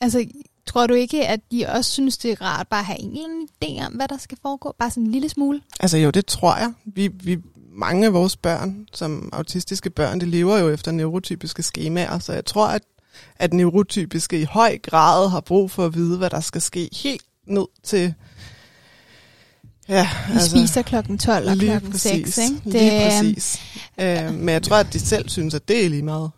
Altså, 0.00 0.26
tror 0.66 0.86
du 0.86 0.94
ikke, 0.94 1.26
at 1.26 1.40
de 1.52 1.66
også 1.68 1.90
synes, 1.90 2.18
det 2.18 2.30
er 2.30 2.42
rart 2.42 2.68
bare 2.68 2.80
at 2.80 2.86
have 2.86 3.00
en 3.00 3.10
eller 3.10 3.24
anden 3.24 3.48
idé 3.64 3.86
om, 3.86 3.92
hvad 3.92 4.08
der 4.08 4.18
skal 4.18 4.38
foregå? 4.42 4.74
Bare 4.78 4.90
sådan 4.90 5.02
en 5.02 5.12
lille 5.12 5.28
smule? 5.28 5.60
Altså 5.80 5.98
jo, 5.98 6.10
det 6.10 6.26
tror 6.26 6.56
jeg. 6.56 6.72
Vi, 6.84 7.08
vi, 7.08 7.38
mange 7.74 8.06
af 8.06 8.12
vores 8.12 8.36
børn, 8.36 8.86
som 8.92 9.28
autistiske 9.32 9.90
børn, 9.90 10.20
de 10.20 10.26
lever 10.26 10.58
jo 10.58 10.68
efter 10.68 10.92
neurotypiske 10.92 11.62
skemaer, 11.62 12.18
så 12.18 12.32
jeg 12.32 12.44
tror, 12.44 12.66
at, 12.66 12.82
at 13.36 13.52
neurotypiske 13.52 14.40
i 14.40 14.44
høj 14.44 14.78
grad 14.78 15.30
har 15.30 15.40
brug 15.40 15.70
for 15.70 15.86
at 15.86 15.94
vide, 15.94 16.18
hvad 16.18 16.30
der 16.30 16.40
skal 16.40 16.60
ske 16.60 16.88
helt 17.02 17.24
ned 17.46 17.66
til... 17.82 18.14
Ja, 19.88 20.08
Vi 20.28 20.34
altså, 20.34 20.50
spiser 20.50 20.82
klokken 20.82 21.18
12 21.18 21.50
og 21.50 21.56
klokken 21.56 21.90
præcis, 21.90 22.34
6, 22.34 22.38
ikke? 22.38 22.70
Lige 22.70 23.18
øhm, 23.18 23.34
præcis. 23.34 23.60
Øh, 24.00 24.34
men 24.34 24.48
jeg 24.48 24.62
tror, 24.62 24.76
at 24.76 24.92
de 24.92 25.00
selv 25.00 25.28
synes, 25.28 25.54
at 25.54 25.68
det 25.68 25.84
er 25.84 25.88
lige 25.88 26.02
meget. 26.02 26.30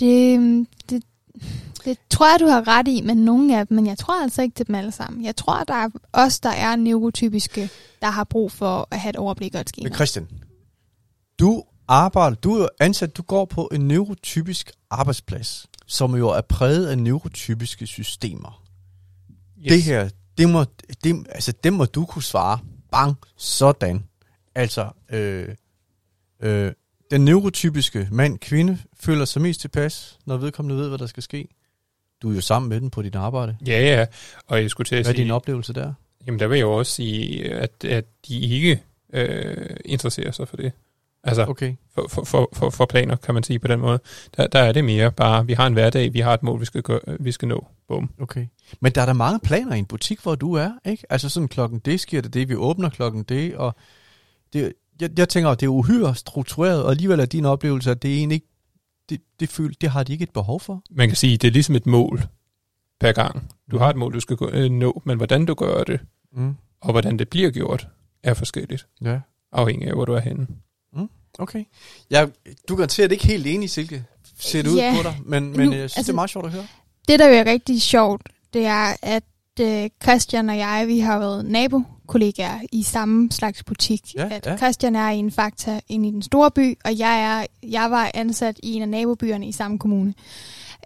Det, 0.00 0.66
det, 0.90 1.02
det 1.84 1.98
tror 2.10 2.30
jeg, 2.30 2.40
du 2.40 2.46
har 2.46 2.68
ret 2.68 2.88
i 2.88 3.00
med 3.00 3.14
nogle 3.14 3.58
af 3.58 3.66
dem, 3.66 3.74
men 3.74 3.86
jeg 3.86 3.98
tror 3.98 4.22
altså 4.22 4.42
ikke 4.42 4.54
til 4.54 4.66
dem 4.66 4.74
alle 4.74 4.92
sammen. 4.92 5.24
Jeg 5.24 5.36
tror, 5.36 5.64
der 5.64 5.74
er 5.74 5.88
os, 6.12 6.40
der 6.40 6.50
er 6.50 6.76
neurotypiske, 6.76 7.70
der 8.02 8.10
har 8.10 8.24
brug 8.24 8.52
for 8.52 8.88
at 8.90 9.00
have 9.00 9.10
et 9.10 9.16
overblik 9.16 9.54
og 9.54 9.60
et 9.60 9.68
schema. 9.68 9.88
Men 9.88 9.94
Christian, 9.94 10.28
du 11.38 11.64
arbejder, 11.88 12.36
du 12.36 12.54
er 12.54 12.58
jo 12.58 12.68
ansat, 12.80 13.16
du 13.16 13.22
går 13.22 13.44
på 13.44 13.68
en 13.72 13.88
neurotypisk 13.88 14.70
arbejdsplads, 14.90 15.66
som 15.86 16.14
jo 16.14 16.28
er 16.28 16.40
præget 16.40 16.86
af 16.86 16.98
neurotypiske 16.98 17.86
systemer. 17.86 18.62
Yes. 19.58 19.68
Det 19.68 19.82
her, 19.82 20.08
det 20.38 20.48
må, 20.48 20.64
det, 21.04 21.26
altså, 21.28 21.52
det 21.64 21.72
må 21.72 21.84
du 21.84 22.04
kunne 22.04 22.22
svare. 22.22 22.58
Bang, 22.92 23.16
sådan. 23.36 24.04
Altså, 24.54 24.88
øh, 25.10 25.48
øh, 26.42 26.72
den 27.10 27.24
neurotypiske 27.24 28.08
mand, 28.12 28.38
kvinde, 28.38 28.78
føler 29.00 29.24
sig 29.24 29.42
mest 29.42 29.60
tilpas, 29.60 30.18
når 30.26 30.36
vedkommende 30.36 30.80
ved, 30.80 30.88
hvad 30.88 30.98
der 30.98 31.06
skal 31.06 31.22
ske. 31.22 31.48
Du 32.22 32.30
er 32.30 32.34
jo 32.34 32.40
sammen 32.40 32.68
med 32.68 32.80
den 32.80 32.90
på 32.90 33.02
dit 33.02 33.14
arbejde. 33.14 33.56
Ja, 33.66 33.80
ja. 33.80 34.06
Og 34.46 34.62
jeg 34.62 34.70
skulle 34.70 34.86
til 34.88 34.96
at 34.96 35.04
Hvad 35.04 35.12
er 35.12 35.16
din 35.16 35.30
oplevelse 35.30 35.72
der? 35.72 35.92
jamen 36.26 36.40
der 36.40 36.46
vil 36.46 36.56
jeg 36.56 36.62
jo 36.62 36.72
også 36.72 36.92
sige, 36.92 37.52
at, 37.52 37.84
at 37.84 38.04
de 38.28 38.40
ikke 38.40 38.82
øh, 39.12 39.76
interesserer 39.84 40.30
sig 40.30 40.48
for 40.48 40.56
det. 40.56 40.72
Altså 41.24 41.44
Okay. 41.48 41.74
for, 41.94 42.06
for, 42.08 42.24
for, 42.24 42.48
for, 42.52 42.70
for 42.70 42.86
planer, 42.86 43.16
kan 43.16 43.34
man 43.34 43.42
sige 43.42 43.58
på 43.58 43.68
den 43.68 43.80
måde. 43.80 43.98
Der, 44.36 44.46
der 44.46 44.58
er 44.58 44.72
det 44.72 44.84
mere 44.84 45.12
bare, 45.12 45.46
vi 45.46 45.52
har 45.52 45.66
en 45.66 45.72
hverdag, 45.72 46.12
vi 46.12 46.20
har 46.20 46.34
et 46.34 46.42
mål, 46.42 46.60
vi 46.60 46.64
skal, 46.64 46.82
gøre, 46.82 47.00
vi 47.20 47.32
skal 47.32 47.48
nå. 47.48 47.66
Bum. 47.88 48.10
Okay. 48.20 48.46
Men 48.80 48.92
der 48.92 49.02
er 49.02 49.06
der 49.06 49.12
mange 49.12 49.40
planer 49.40 49.74
i 49.74 49.78
en 49.78 49.84
butik, 49.84 50.20
hvor 50.22 50.34
du 50.34 50.54
er, 50.54 50.70
ikke? 50.84 51.04
Altså 51.10 51.28
sådan 51.28 51.48
klokken 51.48 51.78
det 51.78 52.00
sker 52.00 52.20
det 52.20 52.34
det, 52.34 52.48
vi 52.48 52.54
åbner 52.54 52.88
klokken 52.88 53.22
det, 53.22 53.54
og 53.56 53.74
det, 54.52 54.72
jeg, 55.00 55.10
jeg 55.18 55.28
tænker, 55.28 55.50
at 55.50 55.60
det 55.60 55.66
er 55.66 55.70
uhyre 55.70 56.14
struktureret, 56.14 56.84
og 56.84 56.90
alligevel 56.90 57.20
er 57.20 57.26
din 57.26 57.44
oplevelse, 57.44 57.90
at 57.90 58.02
det 58.02 58.10
er 58.12 58.16
egentlig 58.18 58.34
ikke, 58.34 58.46
det, 59.08 59.20
det, 59.40 59.48
føl, 59.48 59.74
det 59.80 59.90
har 59.90 60.02
de 60.02 60.12
ikke 60.12 60.22
et 60.22 60.30
behov 60.30 60.60
for. 60.60 60.82
Man 60.90 61.08
kan 61.08 61.16
sige, 61.16 61.36
det 61.36 61.48
er 61.48 61.52
ligesom 61.52 61.74
et 61.74 61.86
mål 61.86 62.22
per 63.00 63.12
gang. 63.12 63.50
Du 63.70 63.78
har 63.78 63.90
et 63.90 63.96
mål, 63.96 64.12
du 64.14 64.20
skal 64.20 64.36
gå, 64.36 64.50
øh, 64.52 64.70
nå, 64.70 65.02
men 65.04 65.16
hvordan 65.16 65.46
du 65.46 65.54
gør 65.54 65.84
det, 65.84 66.00
Mm. 66.36 66.54
og 66.80 66.90
hvordan 66.90 67.18
det 67.18 67.28
bliver 67.28 67.50
gjort, 67.50 67.88
er 68.22 68.34
forskelligt, 68.34 68.86
Ja. 69.04 69.20
afhængig 69.52 69.88
af, 69.88 69.94
hvor 69.94 70.04
du 70.04 70.12
er 70.12 70.20
henne. 70.20 70.46
Okay. 71.38 71.64
Jeg, 72.10 72.28
du 72.68 72.72
er 72.74 72.76
garanteret 72.76 73.12
ikke 73.12 73.26
helt 73.26 73.46
enig, 73.46 73.70
Silke. 73.70 74.04
Ser 74.38 74.62
det 74.62 74.70
ud 74.70 74.76
Ja. 74.76 74.94
på 74.96 75.02
dig, 75.02 75.16
men, 75.24 75.50
men 75.50 75.52
Nu, 75.52 75.58
jeg 75.62 75.70
synes, 75.70 75.82
altså, 75.82 75.94
det 75.94 75.98
altså- 75.98 76.12
er 76.12 76.14
meget 76.14 76.30
sjovt 76.30 76.46
at 76.46 76.52
høre. 76.52 76.66
Det, 77.08 77.18
der 77.18 77.28
jo 77.28 77.34
er 77.34 77.44
rigtig 77.46 77.82
sjovt, 77.82 78.22
det 78.52 78.64
er, 78.66 78.96
at 79.02 79.22
øh, 79.60 79.90
Christian 80.02 80.48
og 80.50 80.58
jeg, 80.58 80.84
vi 80.88 80.98
har 80.98 81.18
været 81.18 81.44
nabokollegaer 82.04 82.60
i 82.72 82.82
samme 82.82 83.30
slags 83.30 83.62
butik. 83.62 84.14
Ja, 84.14 84.28
at 84.30 84.46
ja. 84.46 84.56
Christian 84.56 84.96
er 84.96 85.10
i 85.10 85.16
en 85.18 85.30
fakta 85.30 85.80
inde 85.88 86.08
i 86.08 86.10
den 86.10 86.22
store 86.22 86.50
by, 86.50 86.78
og 86.84 86.98
jeg, 86.98 87.22
er, 87.22 87.46
jeg 87.68 87.90
var 87.90 88.10
ansat 88.14 88.60
i 88.62 88.72
en 88.72 88.82
af 88.82 88.88
nabobyerne 88.88 89.48
i 89.48 89.52
samme 89.52 89.78
kommune. 89.78 90.14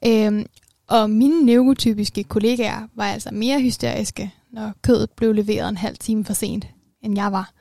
Øhm, 0.06 0.46
og 0.88 1.10
mine 1.10 1.46
neurotypiske 1.46 2.24
kollegaer 2.24 2.88
var 2.96 3.04
altså 3.04 3.28
mere 3.32 3.60
hysteriske, 3.60 4.32
når 4.52 4.72
kødet 4.82 5.10
blev 5.10 5.32
leveret 5.32 5.68
en 5.68 5.76
halv 5.76 5.96
time 5.96 6.24
for 6.24 6.32
sent, 6.32 6.66
end 7.02 7.16
jeg 7.16 7.32
var. 7.32 7.52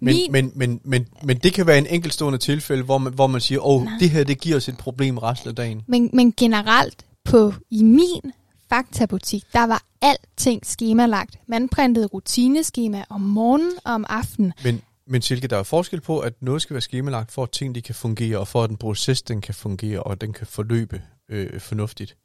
Men, 0.00 0.14
Min- 0.14 0.32
men, 0.32 0.52
men, 0.54 0.80
men, 0.84 1.06
men 1.22 1.36
det 1.36 1.52
kan 1.52 1.66
være 1.66 1.78
en 1.78 1.86
enkeltstående 1.86 2.38
tilfælde, 2.38 2.82
hvor 2.82 2.98
man, 2.98 3.14
hvor 3.14 3.26
man 3.26 3.40
siger, 3.40 3.66
åh, 3.66 3.82
oh, 3.82 3.88
det 4.00 4.10
her, 4.10 4.24
det 4.24 4.40
giver 4.40 4.56
os 4.56 4.68
et 4.68 4.76
problem 4.78 5.18
resten 5.18 5.48
af 5.48 5.54
dagen. 5.54 5.82
Men, 5.86 6.10
men 6.12 6.34
generelt 6.36 7.04
på 7.24 7.54
i 7.70 7.82
min 7.82 8.32
faktabutik, 8.68 9.44
der 9.52 9.66
var 9.66 9.82
alting 10.04 10.66
skemalagt. 10.66 11.38
Man 11.46 11.68
printede 11.68 12.06
rutineskema 12.06 13.04
om 13.10 13.20
morgenen 13.20 13.72
og 13.84 13.92
om 13.92 14.04
aftenen. 14.08 14.52
Men, 14.64 14.82
men 15.06 15.22
Silke, 15.22 15.48
der 15.48 15.56
er 15.56 15.62
forskel 15.62 16.00
på, 16.00 16.18
at 16.18 16.32
noget 16.40 16.62
skal 16.62 16.74
være 16.74 16.80
skemalagt, 16.80 17.32
for 17.32 17.42
at 17.42 17.50
ting 17.50 17.74
de 17.74 17.82
kan 17.82 17.94
fungere, 17.94 18.38
og 18.38 18.48
for 18.48 18.64
at 18.64 18.70
en 18.70 18.76
proces 18.76 19.22
den 19.22 19.40
kan 19.40 19.54
fungere, 19.54 20.02
og 20.02 20.20
den 20.20 20.32
kan 20.32 20.46
forløbe 20.46 21.02
øh, 21.28 21.60
fornuftigt. 21.60 22.16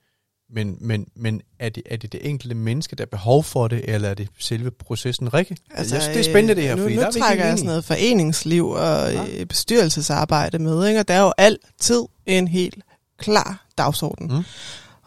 Men, 0.54 0.78
men, 0.82 1.08
men 1.16 1.42
er, 1.60 1.70
det, 1.70 1.84
er 1.86 1.98
det 1.98 2.12
det 2.12 2.30
enkelte 2.30 2.56
menneske, 2.56 2.96
der 2.96 3.02
har 3.02 3.08
behov 3.08 3.44
for 3.44 3.68
det, 3.68 3.82
eller 3.94 4.10
er 4.10 4.14
det 4.14 4.28
selve 4.40 4.72
processen, 4.72 5.34
Rikke? 5.34 5.58
Altså, 5.72 5.96
jeg 5.96 6.02
synes, 6.04 6.18
det 6.18 6.28
er 6.28 6.32
spændende 6.32 6.56
det 6.56 6.64
her, 6.64 6.76
nu, 6.76 6.82
fordi 6.82 6.96
nu 6.96 7.02
der 7.02 7.08
er 7.08 7.12
trækker 7.12 7.46
jeg 7.46 7.58
sådan 7.58 7.68
noget 7.68 7.84
foreningsliv 7.86 8.70
og 8.70 9.14
øh, 9.14 9.46
bestyrelsesarbejde 9.46 10.60
med, 10.60 10.88
ikke? 10.88 11.00
og 11.00 11.08
der 11.08 11.14
er 11.14 11.22
jo 11.22 11.34
altid 11.38 12.04
en 12.26 12.48
helt 12.48 12.84
klar 13.18 13.66
dagsorden. 13.78 14.28
Mm. 14.28 14.44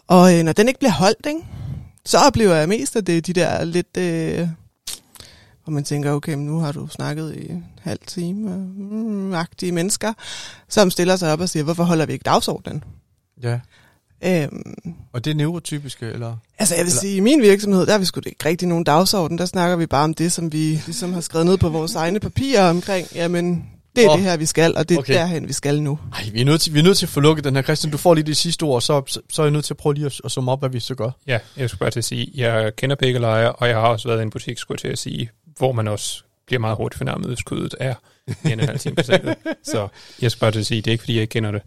Og 0.07 0.39
øh, 0.39 0.45
når 0.45 0.53
den 0.53 0.69
ikke 0.69 0.79
bliver 0.79 0.93
holdt, 0.93 1.27
ikke? 1.27 1.41
Så 2.05 2.19
oplever 2.19 2.55
jeg 2.55 2.69
mest, 2.69 2.97
at 2.97 3.07
det 3.07 3.17
er 3.17 3.21
de 3.21 3.33
der 3.33 3.65
lidt... 3.65 3.97
Øh, 3.99 4.49
hvor 5.65 5.71
man 5.73 5.85
tænker, 5.85 6.13
okay, 6.13 6.35
men 6.35 6.47
nu 6.47 6.59
har 6.59 6.73
du 6.73 6.89
snakket 6.89 7.35
i 7.37 7.51
en 7.51 7.65
halv 7.81 7.99
time, 8.07 8.57
mm, 8.57 9.33
agtige 9.35 9.73
mennesker, 9.73 10.13
som 10.69 10.91
stiller 10.91 11.17
sig 11.17 11.33
op 11.33 11.41
og 11.41 11.49
siger, 11.49 11.63
hvorfor 11.63 11.85
holder 11.85 12.07
vi 12.07 12.13
ikke 12.13 12.23
dagsordenen? 12.23 12.85
Ja, 13.43 13.61
Øhm, 14.25 14.75
og 15.13 15.25
det 15.25 15.31
er 15.31 15.35
neurotypiske, 15.35 16.07
eller? 16.07 16.37
Altså 16.59 16.75
jeg 16.75 16.85
vil 16.85 16.91
Eller- 16.91 17.01
sige, 17.01 17.17
i 17.17 17.21
min 17.21 17.41
virksomhed, 17.43 17.87
der 17.87 17.93
har 17.93 17.99
vi 17.99 18.05
sgu 18.05 18.21
ikke 18.27 18.49
rigtig 18.49 18.69
nogen 18.69 18.85
dagsorden. 18.85 19.39
Der 19.39 19.47
snakker 19.47 19.77
vi 19.77 19.87
bare 19.87 20.05
om 20.05 20.15
det, 20.15 20.33
som 20.33 20.53
vi 20.53 20.59
ligesom 20.87 21.13
har 21.13 21.21
skrevet 21.21 21.47
ned 21.47 21.59
på 21.59 21.69
vores 21.69 21.95
egne 21.95 22.21
papirer 22.21 22.71
omkring. 22.71 23.07
Jamen, 23.15 23.65
det 23.97 24.05
er 24.05 24.11
Åh. 24.11 24.17
det 24.17 24.25
her, 24.25 24.37
vi 24.37 24.47
skal, 24.47 24.77
og 24.77 24.89
det 24.89 24.95
er 24.95 24.99
Okay. 24.99 25.15
derhen, 25.15 25.49
vi 25.49 25.53
skal 25.53 25.83
nu. 25.83 25.99
Ej, 26.13 26.29
vi 26.33 26.41
er, 26.41 26.45
nødt 26.45 26.61
til, 26.61 26.75
vi 26.75 26.79
er 26.79 26.83
nødt 26.83 26.99
til 26.99 27.07
at 27.07 27.11
få 27.11 27.21
lukket 27.21 27.45
den 27.45 27.55
her. 27.57 27.63
Christian, 27.63 27.91
du 27.91 27.97
får 27.99 28.15
lige 28.15 28.25
det 28.25 28.37
sidste 28.37 28.63
ord, 28.63 28.83
så, 28.83 29.03
så, 29.07 29.21
så 29.31 29.43
er 29.43 29.47
jeg 29.47 29.51
nødt 29.53 29.65
til 29.65 29.73
at 29.75 29.79
prøve 29.79 29.95
lige 29.95 30.07
at, 30.07 30.21
at 30.25 30.31
summe 30.31 30.53
op, 30.53 30.59
hvad 30.61 30.71
vi 30.71 30.81
så 30.81 30.95
gør. 30.95 31.11
Ja, 31.27 31.39
jeg 31.57 31.69
skulle 31.71 31.79
bare 31.79 31.91
til 31.91 32.01
at 32.01 32.05
sige, 32.05 32.31
jeg 32.35 32.77
kender 32.77 32.97
begge 32.97 33.19
lejre, 33.19 33.53
og 33.53 33.69
jeg 33.69 33.77
har 33.77 33.83
også 33.89 34.09
været 34.09 34.19
i 34.19 34.23
en 34.23 34.31
butik, 34.31 34.59
skulle 34.59 34.77
jeg 34.77 34.81
til 34.81 34.89
at 34.89 34.99
sige, 34.99 35.31
hvor 35.59 35.73
man 35.73 35.89
også 35.89 36.23
bliver 36.47 36.61
meget 36.61 36.77
hurtigt 36.77 36.99
fornærmet, 36.99 37.27
hvis 37.29 37.43
kødet 37.43 37.75
er 37.81 37.95
mere 38.43 38.53
end 38.53 38.61
en 38.61 38.67
halv 38.69 38.79
time 38.79 38.95
forsinket. 38.97 39.35
Så 39.73 39.89
jeg 40.23 40.31
skulle 40.31 40.41
bare 40.41 40.51
til 40.53 40.61
at 40.61 40.67
sige, 40.67 40.81
det 40.83 40.87
er 40.91 40.93
ikke, 40.93 41.03
fordi 41.03 41.15
jeg 41.15 41.23
ikke 41.23 41.33
kender 41.33 41.51
det. 41.51 41.63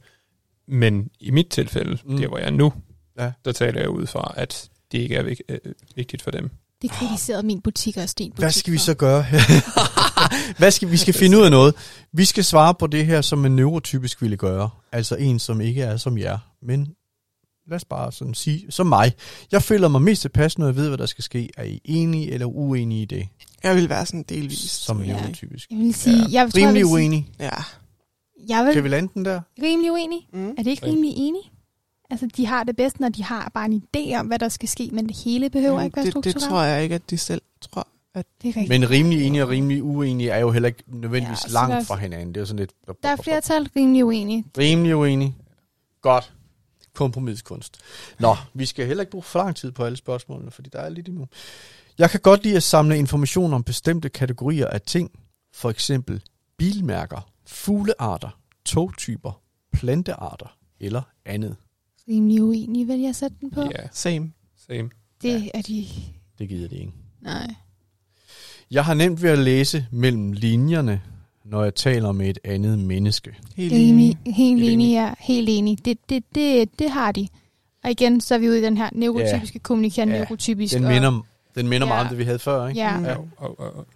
Men 0.67 1.09
i 1.19 1.32
mit 1.32 1.47
tilfælde, 1.47 1.97
Mm. 2.05 2.17
der 2.17 2.28
hvor 2.28 2.38
jeg 2.38 2.47
er 2.47 2.51
nu, 2.51 2.73
Ja. 3.19 3.32
der 3.45 3.51
taler 3.51 3.80
jeg 3.80 3.89
ud 3.89 4.07
fra, 4.07 4.34
at 4.38 4.69
det 4.91 4.97
ikke 4.97 5.15
er 5.15 5.23
øh, 5.49 5.57
vigtigt 5.95 6.21
for 6.23 6.32
dem. 6.32 6.49
Det 6.82 6.91
kritiserede 6.91 7.43
min 7.45 7.61
butik 7.61 7.97
og 7.97 8.09
Sten 8.09 8.32
butik 8.32 8.39
Hvad 8.41 8.51
skal 8.51 8.73
vi 8.73 8.78
så 8.78 8.93
gøre? 8.93 9.26
Hvad 10.58 10.72
skal 10.72 10.91
vi 10.91 10.98
skal 10.98 11.14
finde 11.14 11.38
ud 11.38 11.43
af 11.43 11.52
noget. 11.52 11.76
Vi 12.12 12.26
skal 12.26 12.43
svare 12.43 12.74
på 12.76 12.88
det 12.88 13.06
her, 13.06 13.22
som 13.22 13.46
en 13.46 13.56
neurotypisk 13.56 14.22
ville 14.22 14.38
gøre. 14.38 14.70
Altså 14.91 15.16
en, 15.16 15.39
som 15.39 15.62
ikke 15.62 15.82
er 15.82 15.98
som 15.98 16.18
jer. 16.18 16.38
Men 16.62 16.88
lad 17.68 17.76
os 17.76 17.86
bare 17.86 18.12
sådan 18.12 18.34
sige, 18.34 18.66
som 18.70 18.88
mig. 18.88 19.14
Jeg 19.52 19.64
føler 19.64 19.88
mig 19.88 20.02
mest 20.02 20.22
tilpas, 20.22 20.58
når 20.58 20.66
jeg 20.66 20.76
ved, 20.76 20.88
hvad 20.88 20.98
der 20.98 21.06
skal 21.06 21.24
ske. 21.24 21.50
Er 21.58 21.64
I 21.64 21.82
enige 21.86 22.32
eller 22.32 22.46
uenige 22.46 23.02
i 23.02 23.06
det? 23.06 23.28
Jeg 23.64 23.76
vil 23.76 23.89
være 23.89 24.06
sådan 24.06 24.24
delvis. 24.30 24.60
Som 24.60 25.02
Ja. 25.04 25.14
neurotypisk. 25.14 25.70
Jeg 25.72 25.80
vil 25.80 25.93
sige, 25.93 26.16
Ja. 26.18 26.22
jeg 26.41 26.52
tror, 26.52 26.60
jeg 26.60 26.68
Rimelig 26.68 26.82
vil 26.84 26.88
sige, 26.88 26.93
uenig. 26.93 27.28
Ja. 27.39 27.50
jeg 28.50 28.66
vil 28.66 28.74
Kan 28.74 28.84
vi 28.84 28.89
lande 28.89 29.10
den 29.14 29.26
der? 29.26 29.41
rimelig 29.64 29.91
uenig. 29.91 30.28
Mm. 30.34 30.50
Er 30.50 30.64
det 30.64 30.68
ikke 30.68 30.86
rimelig 30.86 31.14
enig? 31.18 31.41
Altså, 32.10 32.28
de 32.38 32.46
har 32.46 32.64
det 32.64 32.76
bedst, 32.76 33.00
når 33.00 33.10
de 33.10 33.24
har 33.24 33.52
bare 33.54 33.66
en 33.66 33.84
idé 33.98 34.16
om, 34.20 34.26
hvad 34.28 34.39
der 34.39 34.50
skal 34.50 34.70
ske, 34.70 34.89
men 34.93 35.08
det 35.08 35.18
hele 35.26 35.50
behøver 35.50 35.82
ikke 35.82 35.96
være 35.96 36.06
det, 36.06 36.14
det 36.14 36.24
struktureret. 36.24 36.50
tror 36.50 36.64
jeg 36.64 36.84
ikke, 36.84 36.96
at 36.96 37.10
de 37.10 37.18
selv 37.18 37.41
tror. 37.62 37.88
Det 38.16 38.24
er 38.43 38.47
rigtigt. 38.47 38.70
Men 38.70 38.89
rimelig 38.89 39.26
enige 39.28 39.43
og 39.43 39.49
rimelig 39.49 39.84
uenige 39.84 40.30
er 40.30 40.39
jo 40.39 40.51
heller 40.51 40.68
ikke 40.68 40.84
nødvendigvis 40.88 41.39
Ja, 41.45 41.49
ja, 41.49 41.53
langt 41.53 41.74
der- 41.74 41.84
fra 41.84 41.95
hinanden. 41.95 42.28
Det 42.28 42.38
er 42.38 42.41
jo 42.41 42.45
sådan 42.45 42.59
lidt... 42.59 42.74
Der 43.03 43.09
er 43.09 43.16
flertal 43.16 43.70
rimelig 43.76 44.05
uenige. 44.05 44.45
Rimelig 44.57 44.95
uenig. 44.95 45.36
Godt. 46.01 46.34
Kompromiskunst. 46.93 47.78
Nå, 48.20 48.36
vi 48.53 48.66
skal 48.66 48.88
heller 48.88 49.01
ikke 49.01 49.11
bruge 49.11 49.24
for 49.24 49.39
lang 49.39 49.55
tid 49.55 49.72
på 49.72 49.84
alle 49.84 49.97
spørgsmålene, 49.97 50.51
fordi 50.51 50.70
der 50.74 50.80
er 50.80 50.89
lidt 50.89 51.07
endnu. 51.07 51.28
Jeg 51.97 52.09
kan 52.09 52.20
godt 52.20 52.43
lide 52.43 52.55
at 52.55 52.63
samle 52.63 52.97
information 52.97 53.53
om 53.53 53.63
bestemte 53.63 54.09
kategorier 54.09 54.68
af 54.68 54.82
ting. 54.82 55.11
For 55.53 55.70
eksempel 55.70 56.22
bilmærker, 56.57 57.30
fuglearter, 57.45 58.39
togtyper, 58.66 59.41
plantearter 59.74 60.57
eller 60.80 61.01
andet. 61.26 61.55
Rimelig 62.09 62.43
uenige, 62.43 62.88
vil 62.88 62.99
jeg 62.99 63.16
sætte 63.16 63.38
den 63.41 63.51
på. 63.51 63.61
Ja, 63.61 63.68
Yeah. 63.68 63.89
same. 63.91 64.32
same. 64.68 64.89
Det 65.22 65.51
er 65.53 65.61
de... 65.61 65.86
Det 66.39 66.49
gider 66.49 66.68
det 66.70 66.78
ikke. 66.78 66.91
Nej. 67.22 67.55
Jeg 68.72 68.86
har 68.86 68.93
nemt 68.93 69.22
ved 69.22 69.30
at 69.30 69.39
læse 69.39 69.88
mellem 69.91 70.32
linjerne, 70.32 71.01
når 71.43 71.63
jeg 71.63 71.76
taler 71.76 72.11
med 72.11 72.30
et 72.30 72.39
andet 72.43 72.80
menneske. 72.80 73.36
Helt 73.55 73.74
Enig, 73.74 73.89
enig. 73.89 74.18
helt 74.36 74.59
enig. 74.63 74.74
enig, 74.74 74.91
ja. 74.93 75.13
Helt 75.20 75.49
enig. 75.51 75.86
Det, 75.86 75.97
det, 76.09 76.24
det, 76.36 76.80
det 76.80 76.89
har 76.91 77.11
de. 77.11 77.28
Og 77.84 77.91
igen, 77.91 78.22
så 78.22 78.34
er 78.36 78.38
vi 78.39 78.49
ude 78.49 78.59
i 78.59 78.61
den 78.61 78.78
her 78.78 78.89
neurotypiske, 78.93 79.59
kommunikerende, 79.59 80.13
Ja, 80.13 80.20
neurotypisk. 80.20 80.74
Den 80.74 80.84
og, 80.86 80.91
minder 80.91 81.22
Den 81.55 81.68
minder 81.68 81.88
Ja. 81.88 81.93
meget 81.93 82.03
om 82.03 82.09
det, 82.09 82.18
vi 82.18 82.24
havde 82.24 82.39
før, 82.39 82.68
ikke? 82.68 82.82
Ja. 82.82 82.99
Ja. 82.99 83.16
Og, 83.16 83.28
og, 83.38 83.59
og, 83.59 83.88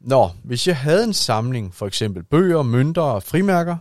Nå, 0.00 0.28
hvis 0.44 0.66
jeg 0.66 0.76
havde 0.76 1.04
en 1.04 1.12
samling, 1.12 1.74
for 1.74 1.86
eksempel 1.86 2.22
bøger, 2.22 2.62
mønter 2.62 3.02
og 3.02 3.22
frimærker, 3.22 3.76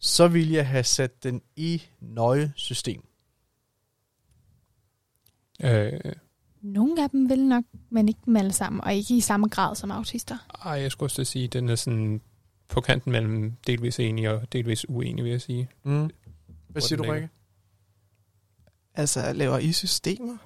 så 0.00 0.28
ville 0.28 0.54
jeg 0.54 0.66
have 0.66 0.84
sat 0.84 1.24
den 1.24 1.40
i 1.56 1.82
nøje 2.00 2.52
system. 2.56 3.02
øh, 5.64 5.92
Nogle 6.62 7.02
af 7.02 7.10
dem 7.10 7.28
vil 7.28 7.44
nok, 7.46 7.64
men 7.90 8.08
ikke 8.08 8.20
dem 8.26 8.36
alle 8.36 8.52
sammen, 8.52 8.80
og 8.84 8.94
ikke 8.94 9.16
i 9.16 9.20
samme 9.20 9.48
grad 9.48 9.74
som 9.74 9.90
autister. 9.90 10.38
ej, 10.64 10.72
jeg 10.72 10.92
skulle 10.92 11.06
også 11.06 11.24
sige, 11.24 11.44
at 11.44 11.52
den 11.52 11.68
er 11.68 11.74
sådan 11.74 12.20
på 12.68 12.80
kanten 12.80 13.12
mellem 13.12 13.52
delvis 13.66 14.00
enig 14.00 14.30
og 14.30 14.52
delvis 14.52 14.88
uenig, 14.88 15.24
vil 15.24 15.30
jeg 15.30 15.40
sige. 15.40 15.68
Mm. 15.84 16.10
Hvad 16.68 16.82
siger 16.82 17.02
du. 17.02 17.10
Rikke? 17.12 17.28
Altså, 18.94 19.32
laver 19.32 19.58
I 19.58 19.72
systemer? 19.72 20.36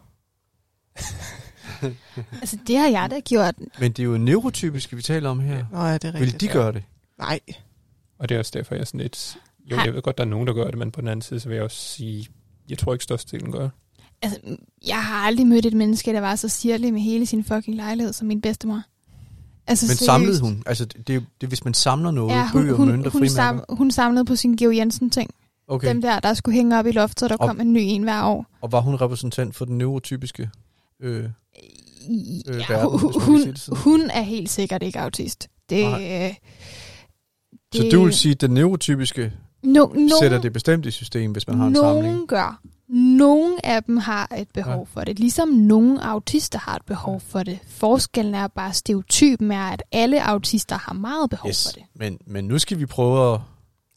Altså, 2.41 2.59
det 2.67 2.77
har 2.79 2.89
jeg 2.89 3.11
da 3.11 3.21
gjort. 3.21 3.55
Men 3.81 3.93
det 3.93 3.99
er 3.99 4.05
jo 4.05 4.19
neurotypiske, 4.19 4.97
vi 4.97 5.03
taler 5.03 5.31
om 5.31 5.41
her. 5.41 5.65
Nå 5.73 5.79
ja, 5.79 5.95
det 5.95 6.05
er 6.05 6.15
rigtigt. 6.15 6.33
Vil 6.33 6.41
de 6.41 6.49
gøre 6.49 6.73
det? 6.73 6.83
Nej. 7.19 7.41
Og 8.19 8.29
det 8.29 8.35
er 8.35 8.39
også 8.39 8.53
derfor, 8.55 8.75
jeg 8.75 8.81
er 8.81 8.85
sådan 8.85 9.01
lidt... 9.01 9.37
Jo, 9.71 9.77
jeg 9.77 9.95
ved 9.95 10.03
godt, 10.03 10.19
der 10.19 10.25
er 10.25 10.29
nogen, 10.29 10.47
der 10.47 10.53
gør 10.53 10.65
det, 10.65 10.79
men 10.79 10.91
på 10.91 11.01
den 11.01 11.09
anden 11.09 11.23
side, 11.23 11.41
så 11.41 11.49
vil 11.49 11.55
jeg 11.55 11.65
også 11.65 11.77
sige, 11.77 12.27
jeg 12.69 12.79
tror 12.79 12.93
ikke 12.93 13.03
størstedelen 13.05 13.53
gør. 13.53 13.69
Altså, 14.27 14.57
jeg 14.87 15.05
har 15.05 15.17
aldrig 15.27 15.47
mødt 15.47 15.67
et 15.67 15.75
menneske, 15.75 16.13
der 16.13 16.21
var 16.21 16.37
så 16.37 16.49
sirlig 16.49 16.93
med 16.93 17.01
hele 17.01 17.27
sin 17.27 17.45
fucking 17.45 17.77
lejlighed 17.77 18.13
som 18.13 18.27
min 18.27 18.41
bedstemor. 18.41 18.83
Altså, 19.67 19.85
Men 19.87 19.89
seriøst. 19.97 20.05
samlede 20.05 20.41
hun? 20.41 20.63
Altså, 20.67 20.85
det, 20.85 21.09
det, 21.09 21.25
det 21.41 21.49
hvis 21.49 21.65
man 21.65 21.75
samler 21.75 22.11
noget, 22.11 22.33
Ja, 22.33 22.49
hun, 22.49 22.63
bøger, 22.63 22.75
hun, 22.75 22.89
mønter, 22.89 23.11
hun, 23.11 23.29
sam, 23.29 23.65
hun 23.69 23.91
samlede 23.91 24.25
på 24.25 24.37
sin 24.37 24.57
Geo 24.57 24.71
Jensen 24.71 25.11
ting. 25.11 25.31
Okay, 25.69 25.89
Dem 25.89 26.03
der, 26.03 26.21
der 26.21 26.35
skulle 26.35 26.55
hænge 26.55 26.79
op 26.79 26.87
i 26.87 26.93
loftet, 26.93 27.21
så 27.21 27.29
der 27.29 27.37
Og- 27.37 27.49
kom 27.49 27.61
en 27.61 27.73
ny 27.73 27.79
en 27.83 28.03
hver 28.03 28.23
år. 28.25 28.47
og 28.61 28.73
var 28.73 28.81
hun 28.81 28.95
repræsentant 28.95 29.57
for 29.57 29.65
den 29.65 29.79
neurotypiske? 29.79 30.51
Øh, 31.03 31.25
Øh, 31.25 31.31
Ja, 32.49 32.75
verden, 32.75 32.99
hun, 32.99 33.21
hun, 33.23 33.41
det 33.41 33.69
hun 33.73 34.11
er 34.11 34.23
helt 34.23 34.51
sikkert 34.51 34.83
ikke 34.83 35.01
autist. 35.01 35.49
Det, 35.71 35.85
Nej. 35.85 36.27
øh, 36.29 36.35
så 37.75 37.89
du 37.93 38.05
vil 38.05 38.15
sige, 38.15 38.33
at 38.33 38.41
den 38.41 38.51
neurotypiske 38.51 39.33
no, 39.63 39.87
no, 39.87 40.09
sætter 40.21 40.41
det 40.41 40.53
bestemt 40.53 40.87
i 40.87 40.91
system, 40.91 41.33
hvis 41.33 41.47
man 41.49 41.59
har 41.59 41.67
en 41.67 41.75
samling? 41.75 42.07
Nogen 42.07 42.27
gør. 42.27 42.61
Nogle 42.89 43.67
af 43.67 43.83
dem 43.85 43.97
har 43.97 44.35
et 44.39 44.49
behov 44.55 44.73
Ja. 44.73 44.79
ja. 44.79 44.85
for 44.85 45.01
det, 45.01 45.19
ligesom 45.19 45.49
nogle 45.49 46.05
autister 46.05 46.59
har 46.59 46.77
et 46.77 46.85
behov 46.87 47.21
for 47.21 47.43
det. 47.43 47.59
Forskellen 47.69 48.35
er 48.35 48.47
bare, 48.49 48.73
stereotypen 48.73 49.51
er, 49.53 49.63
at 49.63 49.83
alle 49.93 50.23
autister 50.29 50.79
har 50.79 50.93
meget 50.93 51.31
behov 51.31 51.49
Yes. 51.49 51.65
for 51.65 51.73
det. 51.81 51.83
Men, 51.95 52.19
men 52.27 52.45
nu 52.45 52.59
skal 52.59 52.79
vi 52.79 52.87
prøve 52.87 53.35
at... 53.35 53.41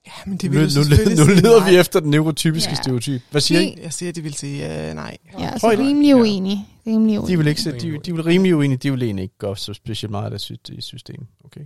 Ja, 0.07 0.11
men 0.25 0.37
de 0.37 0.47
Nu, 0.47 0.51
vil 0.53 0.61
nu, 0.61 0.65
nu 0.65 0.83
sige 0.83 1.35
leder 1.41 1.69
vi 1.69 1.75
efter 1.77 1.99
den 1.99 2.09
neurotypiske 2.11 2.69
Ja. 2.69 2.75
stereotyp. 2.75 3.21
Hvad 3.31 3.41
siger 3.41 3.59
I? 3.59 3.75
Jeg 3.83 3.93
siger, 3.93 4.09
at 4.09 4.15
de 4.15 4.21
vil 4.21 4.33
sige 4.33 4.65
uh, 4.65 4.95
nej. 4.95 5.17
Ja, 5.39 5.49
altså 5.51 5.69
I 5.71 5.75
det? 5.75 5.85
rimelig 5.85 6.07
Ja. 6.09 6.15
uenig. 6.15 6.67
Rimelig 6.87 7.13
De 7.15 7.19
uenig. 7.21 7.37
vil, 7.39 7.47
ikke 7.47 7.61
sætte, 7.61 7.79
de, 7.79 7.97
de 8.05 8.13
vil 8.13 8.23
rimelig 8.23 8.55
uenige, 8.55 8.77
de 8.77 8.91
vil 8.91 9.03
egentlig 9.03 9.23
ikke 9.23 9.37
gøre 9.37 9.57
så 9.57 9.73
specielt 9.73 10.11
meget 10.11 10.33
af 10.33 10.39
det 10.39 10.69
i 10.69 10.81
systemet. 10.81 11.27
Okay. 11.45 11.61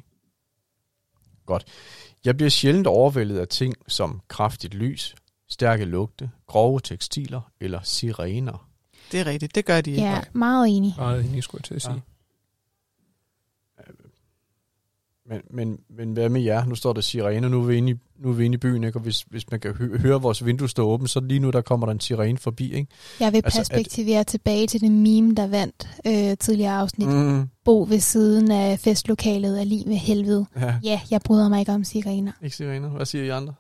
Godt. 1.46 1.64
Jeg 2.26 2.38
bliver 2.38 2.50
sjældent 2.50 2.88
overvældet 2.88 3.38
af 3.38 3.48
ting 3.48 3.74
som 3.88 4.22
kraftigt 4.28 4.74
lys, 4.74 5.16
stærke 5.50 5.86
lugte, 5.86 6.32
grove 6.48 6.80
tekstiler 6.80 7.42
eller 7.60 7.80
sirener. 7.84 8.68
Det 9.12 9.20
er 9.20 9.26
rigtigt. 9.26 9.56
Det 9.56 9.66
gør 9.66 9.82
de 9.82 9.92
ikke. 9.92 10.04
Ja, 10.04 10.22
meget 10.34 10.78
enig. 10.78 10.94
Meget 10.98 11.26
enig, 11.26 11.44
skulle 11.44 11.60
jeg 11.60 11.66
til 11.66 11.74
at 11.76 11.82
sige. 11.82 11.94
Ja. 11.94 13.84
Men, 15.26 15.42
men, 15.50 15.80
men 15.90 16.14
hvad 16.14 16.30
med 16.30 16.42
jer? 16.42 16.66
Nu 16.66 16.76
står 16.76 16.94
der 16.94 17.02
sirener, 17.02 17.50
nu 17.50 17.62
er 17.62 17.66
vi 17.66 17.76
inde 17.78 17.92
i, 17.92 17.96
nu 18.20 18.30
er 18.30 18.34
vi 18.34 18.46
inde 18.46 18.56
i 18.56 18.58
byen, 18.58 18.84
ikke? 18.84 18.98
og 18.98 19.02
hvis, 19.04 19.22
hvis 19.22 19.52
man 19.52 19.60
kan 19.60 19.74
hø- 19.76 19.98
høre 19.98 20.22
vores 20.22 20.46
vindue 20.46 20.70
stå 20.70 20.88
åbent, 20.88 21.10
så 21.10 21.20
lige 21.20 21.40
nu 21.40 21.50
der 21.50 21.62
kommer 21.62 21.86
der 21.88 21.92
en 21.94 22.00
sirene 22.00 22.38
forbi. 22.38 22.74
Ikke? 22.74 22.88
Jeg 23.20 23.34
vil 23.34 23.42
Altså, 23.46 23.60
perspektivere 23.60 24.24
tilbage 24.24 24.68
til 24.68 24.82
det 24.82 24.92
meme, 24.92 25.36
der 25.36 25.48
vandt 25.48 25.90
øh, 26.08 26.38
tidligere 26.38 26.74
afsnit. 26.74 27.08
Mm. 27.08 27.14
Mm, 27.16 27.50
Bo 27.66 27.86
ved 27.90 28.00
siden 28.00 28.52
af 28.52 28.80
festlokalet 28.80 29.60
er 29.60 29.64
lige 29.64 29.86
med 29.86 29.96
helvede. 29.98 30.46
ja, 30.56 30.80
Ja, 30.84 31.02
jeg 31.12 31.22
bryder 31.26 31.50
mig 31.50 31.60
ikke 31.60 31.72
om 31.72 31.84
sirener. 31.84 32.32
ikke 32.44 32.56
sirener. 32.56 32.90
Hvad 32.90 33.06
siger 33.06 33.24
I 33.24 33.30
andre? 33.30 33.54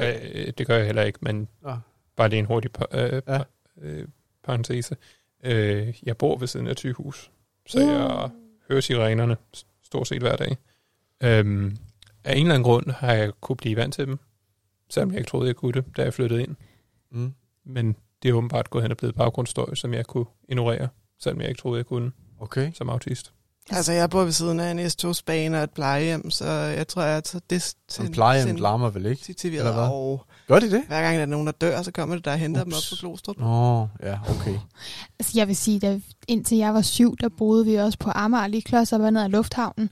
Øh, 0.00 0.52
det 0.58 0.66
gør 0.66 0.76
jeg 0.76 0.86
heller 0.86 1.02
ikke, 1.02 1.18
men 1.22 1.48
Ja. 1.66 1.76
bare 2.16 2.28
lige 2.28 2.38
en 2.38 2.46
hurtig 2.46 2.70
pa- 2.78 2.98
øh, 2.98 3.22
Ja. 3.28 3.40
øh, 3.80 4.08
parentese. 4.44 4.96
Øh, 5.44 5.94
jeg 6.02 6.16
bor 6.16 6.36
ved 6.38 6.46
siden 6.46 6.66
af 6.66 6.70
et 6.70 6.78
sygehus, 6.78 7.30
så 7.66 7.78
Uh. 7.78 7.84
jeg 7.86 8.30
hører 8.68 8.80
sirenerne 8.80 9.36
stort 9.82 10.08
set 10.08 10.22
hver 10.22 10.36
dag. 10.36 10.56
Øhm, 11.22 11.76
af 12.24 12.32
en 12.36 12.42
eller 12.42 12.54
anden 12.54 12.62
grund 12.64 12.90
har 12.90 13.12
jeg 13.12 13.32
kunne 13.40 13.56
blive 13.56 13.76
vant 13.76 13.94
til 13.94 14.06
dem, 14.06 14.18
selvom 14.90 15.10
jeg 15.10 15.18
ikke 15.18 15.28
troede, 15.30 15.46
jeg 15.46 15.56
kunne 15.56 15.72
det, 15.72 15.84
da 15.96 16.02
jeg 16.02 16.14
flyttede 16.14 16.42
ind. 16.42 16.56
Mm. 17.10 17.32
Men 17.64 17.96
det 18.22 18.28
er 18.28 18.32
åbenbart 18.32 18.70
gået 18.70 18.82
hen 18.84 18.90
og 18.90 18.96
blevet 18.96 19.14
baggrundsstøj, 19.14 19.74
som 19.74 19.94
jeg 19.94 20.06
kunne 20.06 20.26
ignorere, 20.48 20.88
selvom 21.18 21.40
jeg 21.40 21.48
ikke 21.48 21.58
troede, 21.60 21.78
jeg 21.78 21.86
kunne 21.86 22.12
Okay. 22.40 22.72
som 22.72 22.88
autist. 22.88 23.32
Altså, 23.70 23.92
jeg 23.92 24.10
bor 24.10 24.24
ved 24.24 24.32
siden 24.32 24.60
af 24.60 24.70
en 24.70 24.90
S-togsbane 24.90 25.56
og 25.58 25.64
et 25.64 25.70
plejehjem, 25.70 26.30
så 26.30 26.44
jeg 26.50 26.88
tror, 26.88 27.02
jeg 27.02 27.24
tager 27.24 27.40
det 27.50 27.74
Som 27.88 28.08
plejehjem 28.08 28.56
larmer 28.56 28.90
vel 28.90 29.06
ikke? 29.06 29.16
sensitiveret. 29.24 29.60
eller 29.60 29.72
hvad? 29.72 29.82
Og 29.88 30.24
Gør 30.48 30.58
de 30.58 30.70
det? 30.70 30.82
hver 30.88 31.02
gang 31.02 31.16
der 31.16 31.22
er 31.22 31.26
nogen, 31.26 31.46
der 31.46 31.52
dør, 31.52 31.82
så 31.82 31.90
kommer 31.92 32.14
det 32.16 32.24
der 32.24 32.32
og 32.32 32.38
henter 32.38 32.64
dem 32.64 32.72
op 32.72 32.76
Ups. 32.76 32.90
på 32.90 32.96
Glostrup. 33.00 33.38
Nå, 33.38 33.88
ja, 34.02 34.18
okay. 34.30 34.54
Altså, 35.18 35.32
jeg 35.34 35.48
vil 35.48 35.56
sige, 35.56 35.86
at 35.86 36.00
indtil 36.28 36.58
jeg 36.58 36.74
var 36.74 36.82
syv, 36.82 37.16
der 37.20 37.28
boede 37.28 37.64
vi 37.64 37.74
også 37.74 37.98
på 37.98 38.10
Amager, 38.14 38.46
lige 38.46 38.62
klods 38.62 38.92
op 38.92 39.00
ned 39.12 39.22
af 39.22 39.30
lufthavnen. 39.30 39.90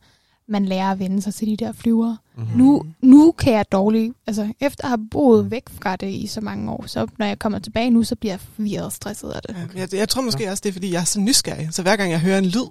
Man 0.48 0.64
lærer 0.64 0.90
at 0.90 0.98
vende 0.98 1.22
sig 1.22 1.34
til 1.34 1.48
de 1.48 1.56
der 1.56 1.72
flyvere. 1.72 2.18
Mm-hmm. 2.36 2.58
Nu, 2.58 2.82
nu 3.02 3.32
kan 3.32 3.52
jeg 3.52 3.72
dårligt, 3.72 4.14
altså 4.26 4.52
efter 4.60 4.84
at 4.84 4.88
have 4.90 5.08
boet 5.10 5.44
Mm. 5.44 5.50
væk 5.50 5.62
fra 5.82 5.96
det 5.96 6.10
i 6.10 6.26
så 6.26 6.40
mange 6.40 6.70
år, 6.72 6.84
så 6.86 7.06
når 7.18 7.26
jeg 7.26 7.38
kommer 7.38 7.58
tilbage 7.58 7.90
nu, 7.90 8.02
så 8.02 8.16
bliver 8.16 8.32
jeg 8.32 8.40
forvirret 8.40 8.84
og 8.86 8.92
stresset 8.92 9.30
af 9.30 9.42
det. 9.42 9.56
Ja, 9.74 9.80
jeg, 9.80 9.94
jeg 9.94 10.08
tror 10.08 10.22
måske 10.22 10.50
også, 10.50 10.60
det 10.60 10.68
er, 10.68 10.72
fordi 10.72 10.92
jeg 10.92 11.00
er 11.00 11.04
så 11.04 11.20
nysgerrig. 11.20 11.68
Så 11.72 11.82
hver 11.82 11.96
gang 11.96 12.10
jeg 12.10 12.20
hører 12.20 12.38
en 12.38 12.44
lyd, 12.46 12.66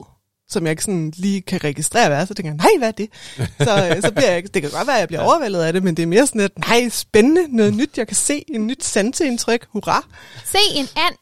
som 0.54 0.64
jeg 0.64 0.72
ikke 0.72 0.84
sådan 0.84 1.14
lige 1.16 1.42
kan 1.42 1.64
registrere, 1.64 2.08
hvad 2.10 2.22
er, 2.22 2.26
så 2.26 2.34
tænker 2.34 2.52
jeg, 2.52 2.58
nej, 2.58 2.70
hvad 2.78 2.88
er 2.88 2.92
det? 2.92 3.10
Så, 3.58 3.90
øh, 3.96 4.02
så 4.02 4.12
bliver 4.12 4.28
jeg, 4.30 4.38
ikke- 4.38 4.50
det 4.54 4.62
kan 4.62 4.72
godt 4.72 4.88
være, 4.88 4.96
at 4.96 5.00
jeg 5.00 5.08
bliver 5.08 5.22
Ja. 5.22 5.28
overvældet 5.28 5.60
af 5.62 5.74
det, 5.74 5.84
men 5.84 5.98
det 5.98 6.04
er 6.04 6.08
mere 6.08 6.28
sådan, 6.28 6.42
at 6.42 6.58
nej, 6.60 6.90
spændende, 6.90 7.56
noget 7.56 7.74
nyt, 7.74 7.98
jeg 7.98 8.08
kan 8.08 8.16
se, 8.16 8.44
en 8.48 8.68
nyt 8.68 8.84
sanseindtryk, 8.84 9.68
hurra. 9.70 10.08
Se 10.46 10.58
en 10.76 10.86
and, 10.96 11.16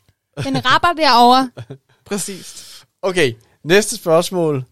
den 0.43 0.65
rapper 0.65 1.01
derovre. 1.01 1.51
Præcis. 2.05 2.67
Okay, 3.01 3.33
næste 3.63 3.95
spørgsmål. 3.95 4.65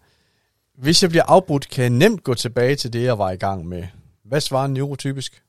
Hvis 0.78 1.02
jeg 1.02 1.10
bliver 1.10 1.24
afbrudt, 1.28 1.68
kan 1.68 1.82
jeg 1.82 1.90
nemt 1.90 2.24
gå 2.24 2.34
tilbage 2.34 2.76
til 2.76 2.92
det, 2.92 3.02
jeg 3.02 3.18
var 3.18 3.30
i 3.30 3.36
gang 3.36 3.66
med. 3.68 3.84
Hvad 4.24 4.40
svarer 4.40 4.66
neurotypisk? 4.66 5.42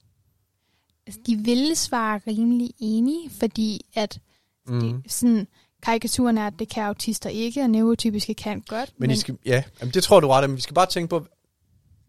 Altså, 1.07 1.21
de 1.27 1.35
ville 1.35 1.75
svare 1.75 2.19
rimelig 2.27 2.69
enige, 2.79 3.31
fordi 3.39 3.81
at 3.95 4.19
Mm. 4.67 4.79
det, 5.03 5.11
sådan, 5.11 5.47
karikaturen 5.81 6.37
er, 6.37 6.47
at 6.47 6.53
det 6.59 6.69
kan 6.69 6.83
autister 6.83 7.29
ikke, 7.29 7.61
og 7.61 7.69
neurotypiske 7.69 8.33
kan 8.33 8.61
godt. 8.67 8.93
Men, 8.97 9.11
I 9.11 9.15
skal, 9.15 9.37
ja, 9.45 9.63
jamen, 9.81 9.93
det 9.93 10.03
tror 10.03 10.19
du 10.19 10.27
ret, 10.27 10.49
men 10.49 10.55
vi 10.55 10.61
skal 10.61 10.73
bare 10.73 10.85
tænke 10.85 11.09
på, 11.09 11.25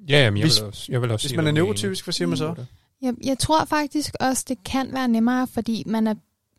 Ja, 0.09 0.25
jamen, 0.25 0.39
jeg, 0.39 0.45
Hvis- 0.45 0.61
vil 0.61 0.67
også, 0.69 0.87
jeg 0.93 1.03
vil 1.03 1.11
også 1.11 1.29
hvis 1.29 1.37
man 1.37 1.47
er 1.47 1.51
neurotypisk, 1.53 2.05
hvad 2.05 2.13
siger 2.13 2.29
man 2.29 2.37
så? 2.39 2.55
Jeg, 3.03 3.15
jeg 3.25 3.39
tror 3.39 3.65
faktisk 3.65 4.15
også, 4.21 4.45
det 4.49 4.65
kan 4.65 4.93
være 4.93 5.09
nemmere, 5.09 5.47
fordi 5.47 5.83
man 5.87 6.07
er, 6.07 6.15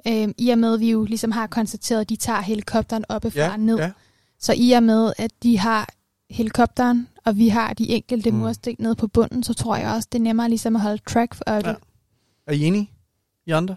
øh, 0.07 0.27
i 0.37 0.49
og 0.49 0.57
med, 0.57 0.73
at 0.73 0.79
vi 0.79 0.91
jo 0.91 1.03
ligesom 1.03 1.31
har 1.31 1.47
konstateret, 1.47 2.01
at 2.01 2.09
de 2.09 2.15
tager 2.15 2.41
helikopteren 2.41 3.05
oppefra 3.09 3.39
Ja, 3.39 3.51
og 3.51 3.59
ned. 3.59 3.77
ja. 3.77 3.91
Så 4.39 4.53
i 4.57 4.71
og 4.71 4.83
med, 4.83 5.13
at 5.17 5.31
de 5.43 5.59
har 5.59 5.89
helikopteren, 6.29 7.07
og 7.25 7.37
vi 7.37 7.47
har 7.47 7.73
de 7.73 7.89
enkelte 7.89 8.31
Mm. 8.31 8.35
mm. 8.37 8.41
mursten 8.43 8.75
nede 8.79 8.95
på 8.95 9.07
bunden, 9.07 9.43
så 9.43 9.53
tror 9.53 9.75
jeg 9.75 9.91
også, 9.91 10.07
det 10.11 10.19
er 10.19 10.23
nemmere 10.23 10.49
ligesom 10.49 10.75
at 10.75 10.81
holde 10.81 11.01
track 11.09 11.33
for 11.35 11.43
det. 11.55 11.65
Ja. 11.67 11.73
Er 12.47 12.51
I 12.53 12.63
enige? 12.63 12.91
I 13.45 13.51
andre? 13.51 13.75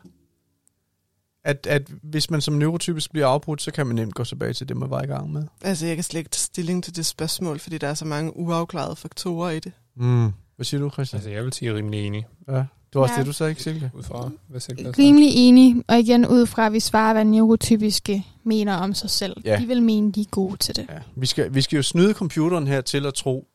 At, 1.47 1.67
at 1.67 1.89
hvis 2.03 2.31
man 2.31 2.41
som 2.41 2.55
neurotypisk 2.55 3.11
bliver 3.13 3.27
afbrudt, 3.27 3.63
så 3.63 3.71
kan 3.71 3.87
man 3.87 3.97
nemt 3.97 4.15
gå 4.15 4.25
tilbage 4.25 4.53
til 4.53 4.69
det, 4.69 4.77
man 4.77 4.91
var 4.91 5.03
i 5.03 5.07
gang 5.07 5.33
med. 5.33 5.43
Altså, 5.63 5.87
jeg 5.87 5.97
kan 5.97 6.05
slet 6.05 6.19
ikke 6.19 6.31
tage 6.31 6.41
stilling 6.41 6.85
til 6.85 6.97
det 6.97 7.07
spørgsmål, 7.07 7.59
fordi 7.59 7.79
der 7.79 7.89
er 7.89 7.95
så 7.95 8.05
mange 8.05 8.37
uafklarede 8.37 8.97
faktorer 8.97 9.51
i 9.51 9.59
det. 9.61 9.73
Mm. 9.97 10.33
Hvad 10.57 10.65
siger 10.65 10.81
du, 10.81 10.91
Christian? 10.91 11.19
Altså, 11.19 11.31
jeg 11.31 11.45
vil 11.45 11.53
sige 11.53 11.75
rimelig 11.75 12.07
enig, 12.07 12.27
Ja. 12.49 12.55
Det 12.55 12.67
var 12.95 13.01
også 13.03 13.15
Ja. 13.15 13.19
det, 13.21 13.27
du 13.27 13.33
sagde, 13.33 13.51
ikke, 13.51 13.63
Silke? 13.63 13.91
ud 13.95 14.03
fra, 14.03 14.31
hvad 14.49 14.61
der 14.61 14.99
Rimelig 14.99 15.29
enig, 15.35 15.85
og 15.89 15.99
igen 15.99 16.27
ud 16.27 16.47
fra, 16.47 16.67
at 16.67 16.73
vi 16.73 16.81
svarer, 16.81 17.13
hvad 17.13 17.25
neurotypiske 17.25 18.27
mener 18.45 18.75
om 18.77 18.95
sig 18.95 19.11
selv. 19.11 19.37
Ja. 19.45 19.59
De 19.61 19.67
vil 19.67 19.83
mene, 19.83 20.13
de 20.13 20.21
er 20.21 20.25
gode 20.31 20.57
til 20.57 20.77
det. 20.77 20.87
Ja. 20.91 20.99
Vi, 21.17 21.27
skal, 21.27 21.55
vi 21.55 21.63
skal 21.63 21.77
jo 21.77 21.83
snyde 21.83 22.13
computeren 22.15 22.67
her 22.67 22.81
til 22.81 23.07
at 23.07 23.15
tro, 23.15 23.47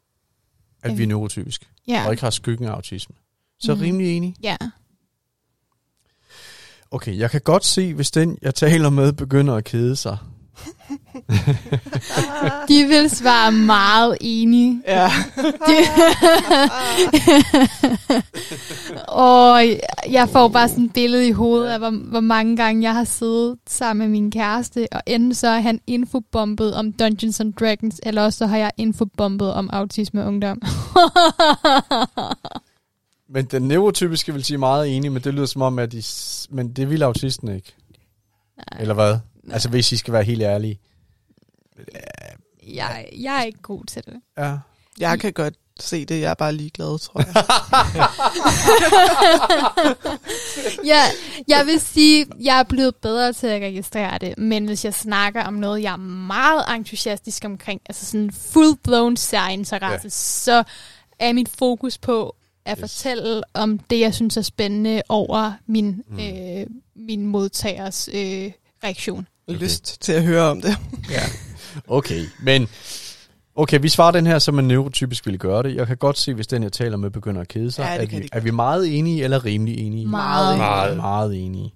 at 0.84 0.90
Ja. 0.92 0.96
vi 0.96 1.04
er 1.04 1.08
neurotypisk, 1.08 1.70
Ja, 1.88 2.06
og 2.06 2.12
ikke 2.14 2.24
har 2.24 2.30
skyggen 2.30 2.68
af 2.68 2.72
autisme. 2.72 3.16
Så 3.60 3.74
Mhm. 3.76 3.84
rimelig 3.84 4.18
enig. 4.18 4.36
ja. 4.44 4.58
Okay, 6.92 7.18
jeg 7.18 7.32
kan 7.32 7.42
godt 7.42 7.66
se, 7.66 7.94
hvis 7.94 8.12
den, 8.12 8.38
jeg 8.42 8.56
taler 8.56 8.90
med, 8.90 9.14
begynder 9.14 9.56
at 9.56 9.64
kede 9.64 9.96
sig. 9.96 10.18
De 12.70 12.84
vil 12.88 13.10
svare 13.10 13.52
meget 13.52 14.18
enige. 14.22 14.82
Ja. 14.88 15.12
og 19.08 19.64
jeg 20.10 20.30
får 20.30 20.48
bare 20.48 20.70
sådan 20.70 20.84
et 20.84 20.94
billede 20.94 21.28
i 21.28 21.32
hovedet 21.32 21.68
af, 21.70 21.80
hvor, 21.80 21.90
hvor 21.90 22.20
mange 22.20 22.58
gange 22.58 22.84
jeg 22.84 22.94
har 22.94 23.04
siddet 23.04 23.58
sammen 23.68 24.08
med 24.10 24.12
min 24.20 24.32
kæreste, 24.32 24.88
og 24.92 25.02
enten 25.08 25.34
så 25.34 25.48
er 25.48 25.60
han 25.60 25.80
infobombet 25.88 26.76
om 26.76 26.94
Dungeons 26.94 27.40
and 27.40 27.54
Dragons, 27.54 28.00
eller 28.04 28.22
også 28.24 28.38
så 28.38 28.46
har 28.46 28.58
jeg 28.58 28.72
infobombet 28.78 29.54
om 29.54 29.70
autisme 29.74 30.22
og 30.22 30.28
ungdom. 30.28 30.62
Men 33.34 33.46
den 33.46 33.62
neurotypiske 33.68 34.34
vil 34.34 34.44
sige 34.44 34.58
meget 34.58 34.96
enig, 34.98 35.12
men 35.12 35.24
det 35.24 35.34
lyder 35.34 35.46
som 35.46 35.62
om, 35.62 35.80
at 35.80 35.92
de... 35.92 36.02
s- 36.02 36.48
Men 36.52 36.74
det 36.74 36.90
vil 36.90 37.04
autisten 37.04 37.56
ikke. 37.56 37.76
Nej. 38.58 38.82
Eller 38.82 38.94
hvad? 38.94 39.18
Altså, 39.52 39.70
hvis 39.70 39.92
I 39.92 39.98
skal 39.98 40.14
være 40.14 40.24
helt 40.24 40.42
ærlige. 40.42 40.80
jeg, 42.68 43.10
jeg 43.20 43.38
er 43.40 43.44
ikke 43.44 43.62
god 43.62 43.86
til 43.86 44.04
det. 44.06 44.22
Ja. 44.38 44.58
Jeg 45.00 45.20
kan 45.20 45.34
godt 45.34 45.54
se 45.80 46.06
det, 46.06 46.22
jeg 46.22 46.30
er 46.30 46.34
bare 46.34 46.54
ligeglad, 46.54 47.00
tror 47.00 47.20
jeg. 47.26 47.46
Ja, 50.86 51.02
jeg 51.48 51.66
vil 51.66 51.80
sige, 51.80 52.26
jeg 52.44 52.60
er 52.60 52.64
blevet 52.64 52.96
bedre 52.96 53.34
til 53.34 53.48
at 53.48 53.62
registrere 53.62 54.18
det, 54.18 54.38
men 54.38 54.66
hvis 54.66 54.86
jeg 54.86 54.94
snakker 54.94 55.44
om 55.44 55.54
noget, 55.54 55.82
jeg 55.84 55.94
er 55.94 55.98
meget 56.28 56.66
entusiastisk 56.76 57.46
omkring, 57.46 57.82
altså 57.90 58.06
sådan 58.06 58.30
full-blown 58.34 59.16
særinteresse, 59.16 60.06
ja. 60.06 60.10
så 60.10 60.64
er 61.20 61.34
mit 61.34 61.50
fokus 61.50 61.98
på 61.98 62.36
at 62.66 62.78
Yes. 62.78 62.80
fortælle 62.80 63.42
om 63.54 63.80
det, 63.80 64.00
jeg 64.00 64.14
synes 64.14 64.38
er 64.38 64.42
spændende 64.42 65.02
over 65.10 65.52
min, 65.68 66.04
Mm. 66.08 66.20
øh, 66.20 66.66
min 66.96 67.26
modtagers 67.26 68.08
øh, 68.14 68.52
reaktion. 68.84 69.28
Okay. 69.48 69.60
Lyst 69.60 70.02
til 70.02 70.14
at 70.14 70.24
høre 70.24 70.44
om 70.44 70.62
det. 70.62 70.78
Ja. 71.12 71.22
Okay, 71.88 72.22
men... 72.44 72.68
Okay, 73.56 73.80
vi 73.82 73.90
svarer 73.90 74.12
den 74.12 74.26
her, 74.28 74.40
som 74.40 74.60
en 74.60 74.68
neurotypisk 74.68 75.26
ville 75.26 75.38
gøre 75.38 75.64
det. 75.64 75.76
Jeg 75.76 75.88
kan 75.88 75.98
godt 75.98 76.18
se, 76.18 76.34
hvis 76.34 76.48
den, 76.48 76.64
jeg 76.64 76.72
taler 76.72 76.98
med, 76.98 77.10
begynder 77.10 77.42
at 77.42 77.48
kede 77.48 77.72
sig. 77.72 77.84
Ja, 77.84 77.94
det 77.94 78.02
er, 78.04 78.06
kan 78.06 78.20
vi, 78.20 78.24
de 78.24 78.30
er 78.32 78.40
vi 78.40 78.52
meget 78.52 78.98
enige 78.98 79.24
eller 79.24 79.46
rimelig 79.46 79.78
enige? 79.80 80.08
Meget. 80.08 80.58
Meget. 80.58 80.98
Meget 80.98 81.46
enige. 81.46 81.74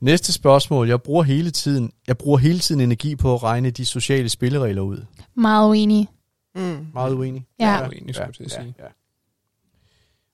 Næste 0.00 0.32
spørgsmål. 0.32 0.88
Jeg 0.88 1.02
bruger 1.02 1.22
hele 1.22 1.50
tiden, 1.50 1.92
jeg 2.06 2.18
bruger 2.18 2.38
hele 2.38 2.58
tiden 2.58 2.80
energi 2.80 3.16
på 3.16 3.34
at 3.34 3.42
regne 3.42 3.70
de 3.70 3.84
sociale 3.84 4.28
spilleregler 4.28 4.82
ud. 4.82 5.04
Meget 5.36 5.68
uenig. 5.68 6.08
Mm. 6.54 6.86
Meget 6.94 7.14
uenig. 7.14 7.44
Ja. 7.60 7.66
Jeg 7.66 7.82
er 7.84 7.88
uenig, 7.88 8.14
skulle 8.14 8.32
jeg 8.38 8.44
at 8.46 8.50
sige. 8.52 8.74
Ja, 8.78 8.84
ja. 8.84 8.90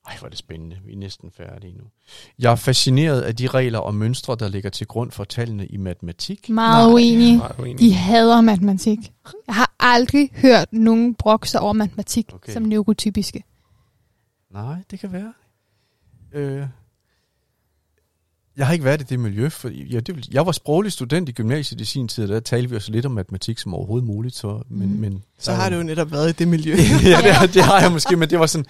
Ej, 0.07 0.15
hvor 0.19 0.25
er 0.25 0.29
det 0.29 0.37
spændende. 0.39 0.77
Vi 0.85 0.93
er 0.93 0.97
næsten 0.97 1.31
færdige 1.31 1.73
nu. 1.77 1.83
Jeg 2.39 2.51
er 2.51 2.55
fascineret 2.55 3.21
af 3.21 3.35
de 3.35 3.47
regler 3.47 3.79
og 3.79 3.95
mønstre, 3.95 4.35
der 4.39 4.47
ligger 4.49 4.69
til 4.69 4.87
grund 4.87 5.11
for 5.11 5.23
tallene 5.23 5.65
i 5.67 5.77
matematik. 5.77 6.49
Meget 6.49 6.85
Nej. 6.87 6.93
uenig. 6.93 7.37
Meget 7.37 7.59
uenig. 7.59 7.79
De 7.79 7.93
hader 7.93 8.41
matematik. 8.41 8.99
Jeg 9.47 9.55
har 9.55 9.75
aldrig 9.79 10.29
hørt 10.35 10.73
nogen 10.73 11.15
brokse 11.15 11.59
over 11.59 11.73
matematik 11.73 12.29
Okay. 12.33 12.53
som 12.53 12.63
neurotypiske. 12.63 13.43
Nej, 14.51 14.75
det 14.91 14.99
kan 14.99 15.11
være. 15.11 15.33
Øh, 16.33 16.67
jeg 18.57 18.65
har 18.65 18.73
ikke 18.73 18.85
været 18.85 19.01
i 19.01 19.03
det 19.03 19.19
miljø, 19.19 19.49
for 19.49 19.69
ja, 19.69 19.99
det, 19.99 20.15
vil- 20.15 20.27
jeg 20.31 20.45
var 20.45 20.51
sproglig 20.51 20.91
student 20.91 21.29
i 21.29 21.31
gymnasiet 21.31 21.81
i 21.81 21.85
sin 21.85 22.07
tid, 22.07 22.23
og 22.23 22.29
der 22.29 22.39
talte 22.39 22.69
vi 22.69 22.79
så 22.79 22.91
lidt 22.91 23.05
om 23.05 23.11
matematik 23.11 23.59
som 23.59 23.73
overhovedet 23.73 24.07
muligt. 24.07 24.35
Så, 24.35 24.61
men, 24.69 24.87
Mhm. 24.89 24.99
men, 24.99 25.23
Så 25.39 25.53
har 25.53 25.69
det 25.69 25.77
jo 25.77 25.83
netop 25.83 26.11
været 26.11 26.29
i 26.29 26.31
det 26.33 26.47
miljø. 26.47 26.71
ja, 27.03 27.39
det, 27.41 27.53
det 27.53 27.63
har 27.63 27.81
jeg 27.81 27.91
måske, 27.91 28.15
men 28.17 28.29
det 28.29 28.39
var 28.39 28.45
sådan 28.45 28.65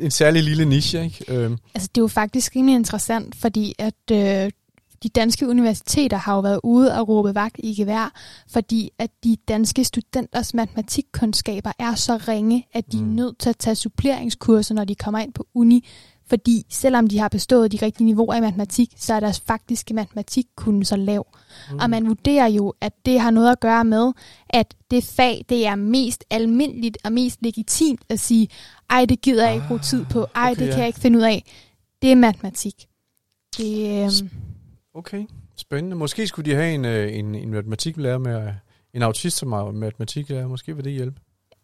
en 0.00 0.10
særlig 0.10 0.42
lille 0.42 0.64
niche. 0.64 1.04
Ikke? 1.04 1.24
Øhm, 1.28 1.58
Altså, 1.74 1.88
det 1.94 2.00
er 2.00 2.02
jo 2.02 2.08
faktisk 2.08 2.56
rimelig 2.56 2.74
interessant, 2.74 3.36
fordi 3.36 3.74
at 3.78 3.94
øh, 4.12 4.50
de 5.02 5.08
danske 5.08 5.48
universiteter 5.48 6.16
har 6.16 6.34
jo 6.34 6.40
været 6.40 6.60
ude 6.64 6.94
og 7.00 7.08
råbe 7.08 7.34
vagt 7.34 7.56
i 7.58 7.74
gevær, 7.74 8.12
fordi 8.50 8.90
at 8.98 9.10
de 9.24 9.36
danske 9.48 9.84
studenters 9.84 10.54
matematikkundskaber 10.54 11.72
er 11.78 11.94
så 11.94 12.16
ringe, 12.28 12.66
at 12.74 12.92
de 12.92 12.96
Mm. 12.96 13.10
er 13.10 13.14
nødt 13.14 13.38
til 13.38 13.48
at 13.50 13.56
tage 13.56 13.74
suppleringskurser, 13.76 14.74
når 14.74 14.84
de 14.84 14.94
kommer 14.94 15.18
ind 15.20 15.32
på 15.32 15.46
uni, 15.54 15.88
fordi 16.32 16.66
selvom 16.70 17.08
de 17.08 17.18
har 17.18 17.28
bestået 17.28 17.72
de 17.72 17.78
rigtige 17.82 18.04
niveauer 18.04 18.34
i 18.34 18.40
matematik, 18.40 18.92
så 18.96 19.14
er 19.14 19.20
deres 19.20 19.40
faktiske 19.40 19.94
matematik 19.94 20.44
kun 20.56 20.84
så 20.84 20.96
lav. 20.96 21.26
Mm. 21.70 21.78
Og 21.78 21.90
man 21.90 22.06
vurderer 22.06 22.46
jo, 22.46 22.74
at 22.80 22.92
det 23.06 23.20
har 23.20 23.30
noget 23.30 23.52
at 23.52 23.60
gøre 23.60 23.84
med, 23.84 24.12
at 24.50 24.74
det 24.90 25.04
fag, 25.04 25.44
det 25.48 25.66
er 25.66 25.74
mest 25.74 26.24
almindeligt 26.30 26.98
og 27.04 27.12
mest 27.12 27.42
legitimt 27.42 28.00
at 28.08 28.20
sige, 28.20 28.48
ej, 28.90 29.04
det 29.04 29.20
gider 29.20 29.46
jeg 29.46 29.54
ikke 29.54 29.66
bruge 29.66 29.80
tid 29.80 30.04
på, 30.04 30.26
ej, 30.34 30.50
okay, 30.50 30.60
det 30.60 30.66
ja. 30.66 30.70
kan 30.70 30.80
jeg 30.80 30.86
ikke 30.86 31.00
finde 31.00 31.18
ud 31.18 31.24
af. 31.24 31.44
Det 32.02 32.12
er 32.12 32.16
matematik. 32.16 32.86
Det, 33.56 34.04
øh, 34.04 34.28
Okay, 34.94 35.26
spændende. 35.56 35.96
Måske 35.96 36.26
skulle 36.26 36.50
de 36.50 36.56
have 36.56 36.74
en, 36.74 36.84
øh, 36.84 37.16
en, 37.16 37.34
en 37.34 37.50
matematiklærer 37.50 38.18
med 38.18 38.52
en 38.94 39.02
autist 39.02 39.36
som 39.36 39.52
er 39.52 39.70
matematiklærer. 39.70 40.48
Måske 40.48 40.76
vil 40.76 40.84
det 40.84 40.92
hjælpe. 40.92 41.20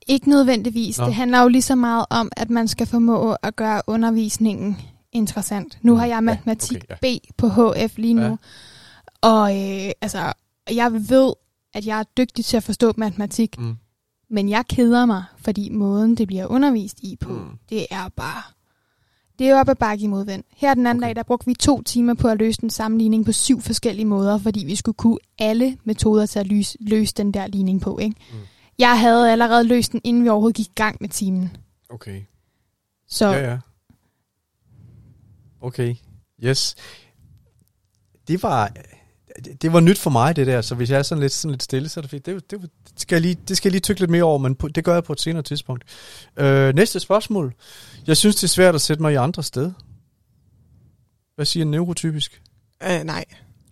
Ikke 0.08 0.28
nødvendigvis. 0.28 0.98
Nå. 0.98 1.04
Det 1.06 1.14
handler 1.14 1.42
jo 1.42 1.48
lige 1.48 1.62
så 1.62 1.74
meget 1.74 2.06
om, 2.10 2.28
at 2.36 2.50
man 2.50 2.68
skal 2.68 2.86
formå 2.86 3.32
at 3.42 3.56
gøre 3.56 3.82
undervisningen 3.86 4.76
interessant. 5.12 5.78
Nu 5.82 5.96
har 5.96 6.06
jeg 6.06 6.14
Ja, 6.14 6.20
matematik 6.20 6.84
okay, 6.90 7.18
B 7.18 7.36
på 7.36 7.48
HF 7.48 7.98
lige 7.98 8.14
nu. 8.14 8.22
Ja. 8.22 8.36
Og 9.22 9.56
øh, 9.56 9.90
altså, 10.00 10.32
jeg 10.74 10.92
ved, 10.92 11.32
at 11.74 11.86
jeg 11.86 11.98
er 11.98 12.04
dygtig 12.16 12.44
til 12.44 12.56
at 12.56 12.62
forstå 12.62 12.92
matematik, 12.96 13.58
Mm. 13.58 13.74
men 14.30 14.48
jeg 14.48 14.64
keder 14.68 15.06
mig, 15.06 15.24
fordi 15.38 15.68
måden, 15.70 16.14
det 16.14 16.26
bliver 16.26 16.46
undervist 16.46 16.98
i 17.02 17.16
på, 17.20 17.28
Mm. 17.32 17.38
mm. 17.38 17.58
det 17.70 17.86
er 17.90 18.08
bare... 18.16 18.42
Det 19.38 19.48
er 19.48 19.60
op 19.60 19.68
ad 19.68 19.74
bakke 19.74 20.04
i 20.04 20.06
modvind. 20.06 20.44
Her 20.56 20.74
den 20.74 20.86
anden 20.86 21.02
Okay. 21.02 21.08
dag, 21.08 21.16
der 21.16 21.22
brugte 21.22 21.46
vi 21.46 21.54
to 21.54 21.82
timer 21.82 22.14
på 22.14 22.28
at 22.28 22.38
løse 22.38 22.64
en 22.64 22.70
sammenligning 22.70 23.24
på 23.24 23.32
syv 23.32 23.60
forskellige 23.60 24.04
måder, 24.06 24.38
fordi 24.38 24.64
vi 24.64 24.76
skulle 24.76 24.94
kunne 24.96 25.18
alle 25.38 25.76
metoder 25.84 26.26
til 26.26 26.38
at 26.38 26.46
løse, 26.46 26.78
løse 26.80 27.14
den 27.16 27.34
der 27.34 27.46
ligning 27.46 27.80
på. 27.80 27.98
Ikke? 27.98 28.16
Mm. 28.32 28.36
Jeg 28.78 29.00
havde 29.00 29.32
allerede 29.32 29.64
løst 29.64 29.92
den, 29.92 30.00
inden 30.04 30.24
vi 30.24 30.28
overhovedet 30.28 30.56
gik 30.56 30.66
i 30.66 30.72
gang 30.74 30.96
med 31.00 31.08
timen. 31.08 31.56
Okay. 31.90 32.22
Så 33.08 33.26
Ja, 33.32 33.50
ja. 33.50 33.58
Okay. 35.60 35.94
Yes. 36.44 36.76
Det 38.28 38.42
var, 38.42 38.72
det, 39.44 39.62
det 39.62 39.72
var 39.72 39.80
nyt 39.80 39.98
for 39.98 40.10
mig, 40.10 40.36
det 40.36 40.46
der. 40.46 40.60
Så 40.60 40.74
hvis 40.74 40.90
jeg 40.90 40.98
er 40.98 41.02
sådan 41.02 41.22
lidt, 41.22 41.32
sådan 41.32 41.50
lidt 41.50 41.62
stille, 41.62 41.88
så 41.88 42.00
er 42.00 42.02
det 42.02 42.10
fint. 42.10 42.26
Det, 42.26 42.50
det, 42.50 42.60
det, 42.60 42.70
skal 42.96 43.16
jeg 43.16 43.22
lige, 43.22 43.38
det 43.48 43.56
skal 43.56 43.68
jeg 43.68 43.72
lige 43.72 43.80
tykke 43.80 44.00
lidt 44.00 44.10
mere 44.10 44.22
over, 44.22 44.38
men 44.38 44.54
på, 44.54 44.68
det 44.68 44.84
gør 44.84 44.94
jeg 44.94 45.04
på 45.04 45.12
et 45.12 45.20
senere 45.20 45.42
tidspunkt. 45.42 45.84
Øh, 46.36 46.74
næste 46.74 47.00
spørgsmål. 47.00 47.54
Jeg 48.06 48.16
synes, 48.16 48.36
det 48.36 48.44
er 48.44 48.48
svært 48.48 48.74
at 48.74 48.80
sætte 48.80 49.02
mig 49.02 49.12
i 49.12 49.16
andre 49.16 49.42
sted. 49.42 49.72
Hvad 51.34 51.44
siger 51.46 51.64
en 51.64 51.70
neurotypisk? 51.70 52.42
Øh, 52.82 53.04
nej. 53.04 53.24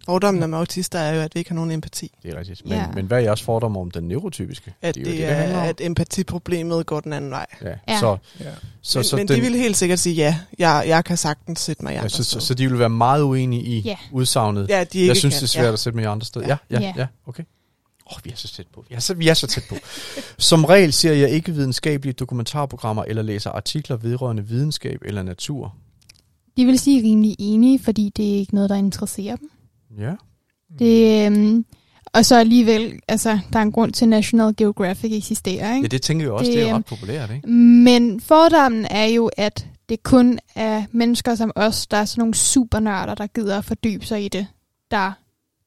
Fordommen 0.06 0.50
med 0.50 0.58
autister 0.58 0.98
er 0.98 1.14
jo, 1.14 1.20
at 1.20 1.34
vi 1.34 1.38
ikke 1.40 1.50
har 1.50 1.54
nogen 1.54 1.70
empati. 1.70 2.10
Det 2.22 2.34
er 2.34 2.38
rigtigt. 2.38 2.62
Men, 2.64 2.72
Ja. 2.72 2.86
men 2.94 3.06
hvad 3.06 3.18
er 3.18 3.22
jeres 3.22 3.42
fordomme 3.42 3.80
om 3.80 3.90
den 3.90 4.04
neurotypiske? 4.08 4.74
At 4.82 4.94
Det 4.94 5.00
er 5.00 5.04
det, 5.04 5.14
det, 5.18 5.24
er, 5.28 5.58
om. 5.62 5.68
at 5.68 5.80
empatiproblemet 5.80 6.86
går 6.86 7.00
den 7.00 7.12
anden 7.12 7.30
vej. 7.30 7.46
Ja. 7.62 7.68
Ja. 7.88 8.00
Så, 8.00 8.16
Ja. 8.40 8.44
så, 8.82 8.98
men 8.98 9.04
så, 9.04 9.16
men 9.16 9.28
den, 9.28 9.36
de 9.36 9.40
vil 9.40 9.54
helt 9.56 9.76
sikkert 9.76 9.98
sige 9.98 10.14
ja. 10.14 10.38
Jeg, 10.58 10.84
jeg 10.86 11.04
kan 11.04 11.16
sagtens 11.16 11.60
sætte 11.60 11.82
mig 11.82 11.90
i 11.90 11.94
ja, 11.94 11.98
andre 12.00 12.10
så, 12.10 12.16
så, 12.16 12.24
steder. 12.24 12.40
så 12.40 12.54
de 12.54 12.68
vil 12.70 12.78
være 12.78 12.88
meget 12.90 13.22
uenige 13.22 13.62
i 13.62 13.80
Ja. 13.80 13.96
udsagnet. 14.12 14.68
Ja, 14.68 14.84
de 14.84 14.98
ikke 14.98 15.08
jeg 15.08 15.16
synes, 15.16 15.34
kan. 15.34 15.40
det 15.40 15.46
er 15.46 15.48
svært 15.52 15.64
Ja. 15.66 15.72
at 15.72 15.78
sætte 15.78 15.96
mig 15.96 16.02
i 16.02 16.06
andre 16.06 16.26
steder. 16.26 16.46
Ja, 16.46 16.56
Ja. 16.70 16.76
ja, 16.80 16.80
ja, 16.86 16.92
Ja. 16.96 17.00
ja 17.00 17.06
okay. 17.26 17.42
Åh, 18.10 18.16
oh, 18.16 18.24
vi 18.24 18.30
er 18.30 18.36
så 18.36 18.48
tæt 18.48 18.66
på. 18.74 18.84
Vi 18.88 18.94
er 18.94 19.00
så, 19.00 19.14
vi 19.14 19.28
er 19.28 19.34
så 19.34 19.46
tæt 19.46 19.62
på. 19.68 19.74
Som 20.38 20.64
regel 20.64 20.92
ser 20.92 21.12
jeg 21.12 21.30
ikke 21.30 21.52
videnskabelige 21.54 22.12
dokumentarprogrammer 22.12 23.04
eller 23.04 23.22
læser 23.22 23.50
artikler 23.50 23.96
vedrørende 23.96 24.46
videnskab 24.46 25.00
eller 25.04 25.22
natur. 25.22 25.74
de 26.56 26.64
vil 26.64 26.78
sige 26.78 27.02
rimelig 27.02 27.36
enige, 27.38 27.78
fordi 27.84 28.12
det 28.16 28.34
er 28.34 28.38
ikke 28.38 28.54
noget, 28.54 28.70
der 28.70 28.76
interesserer 28.76 29.36
dem. 29.36 29.50
Ja. 29.98 30.12
Det, 30.78 31.26
øhm, 31.26 31.64
og 32.14 32.24
så 32.24 32.36
alligevel, 32.36 33.00
altså, 33.08 33.38
der 33.52 33.58
er 33.58 33.62
en 33.62 33.72
grund 33.72 33.92
til, 33.92 34.04
at 34.04 34.08
National 34.08 34.54
Geographic 34.56 35.12
eksisterer, 35.12 35.74
ikke? 35.74 35.84
Ja, 35.84 35.88
det 35.88 36.02
tænker 36.02 36.24
jeg 36.26 36.32
også. 36.32 36.44
Det, 36.44 36.52
Det, 36.52 36.56
det 36.56 36.62
er 36.62 36.74
øhm, 36.74 36.76
ret 36.76 36.84
populært, 36.86 37.30
ikke? 37.30 37.48
Men 37.48 38.20
fordommen 38.20 38.86
er 38.90 39.04
jo, 39.04 39.30
at 39.36 39.66
det 39.88 40.02
kun 40.02 40.38
er 40.54 40.84
mennesker 40.90 41.34
som 41.34 41.52
os, 41.54 41.86
der 41.86 41.96
er 41.96 42.04
sådan 42.04 42.20
nogle 42.20 42.34
supernørder, 42.34 43.14
der 43.14 43.26
gider 43.26 43.58
at 43.58 43.64
fordybe 43.64 44.06
sig 44.06 44.24
i 44.24 44.28
det, 44.28 44.46
der 44.90 45.12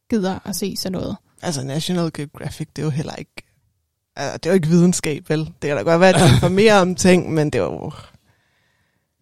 gider 0.09 0.39
at 0.45 0.55
se 0.55 0.75
sådan 0.75 0.91
noget. 0.91 1.15
Altså 1.41 1.63
National 1.63 2.11
Geographic, 2.13 2.67
det 2.75 2.81
er 2.81 2.85
jo 2.85 2.89
heller 2.89 3.15
ikke... 3.15 3.31
Altså, 4.15 4.37
det 4.37 4.45
er 4.45 4.49
jo 4.49 4.55
ikke 4.55 4.67
videnskab, 4.67 5.29
vel? 5.29 5.39
Det 5.39 5.67
kan 5.67 5.77
da 5.77 5.83
godt 5.83 6.01
være, 6.01 6.09
at 6.09 6.15
de 6.15 6.29
informerer 6.35 6.81
om 6.81 6.95
ting, 6.95 7.33
men 7.33 7.49
det 7.49 7.59
er 7.59 7.63
jo... 7.63 7.91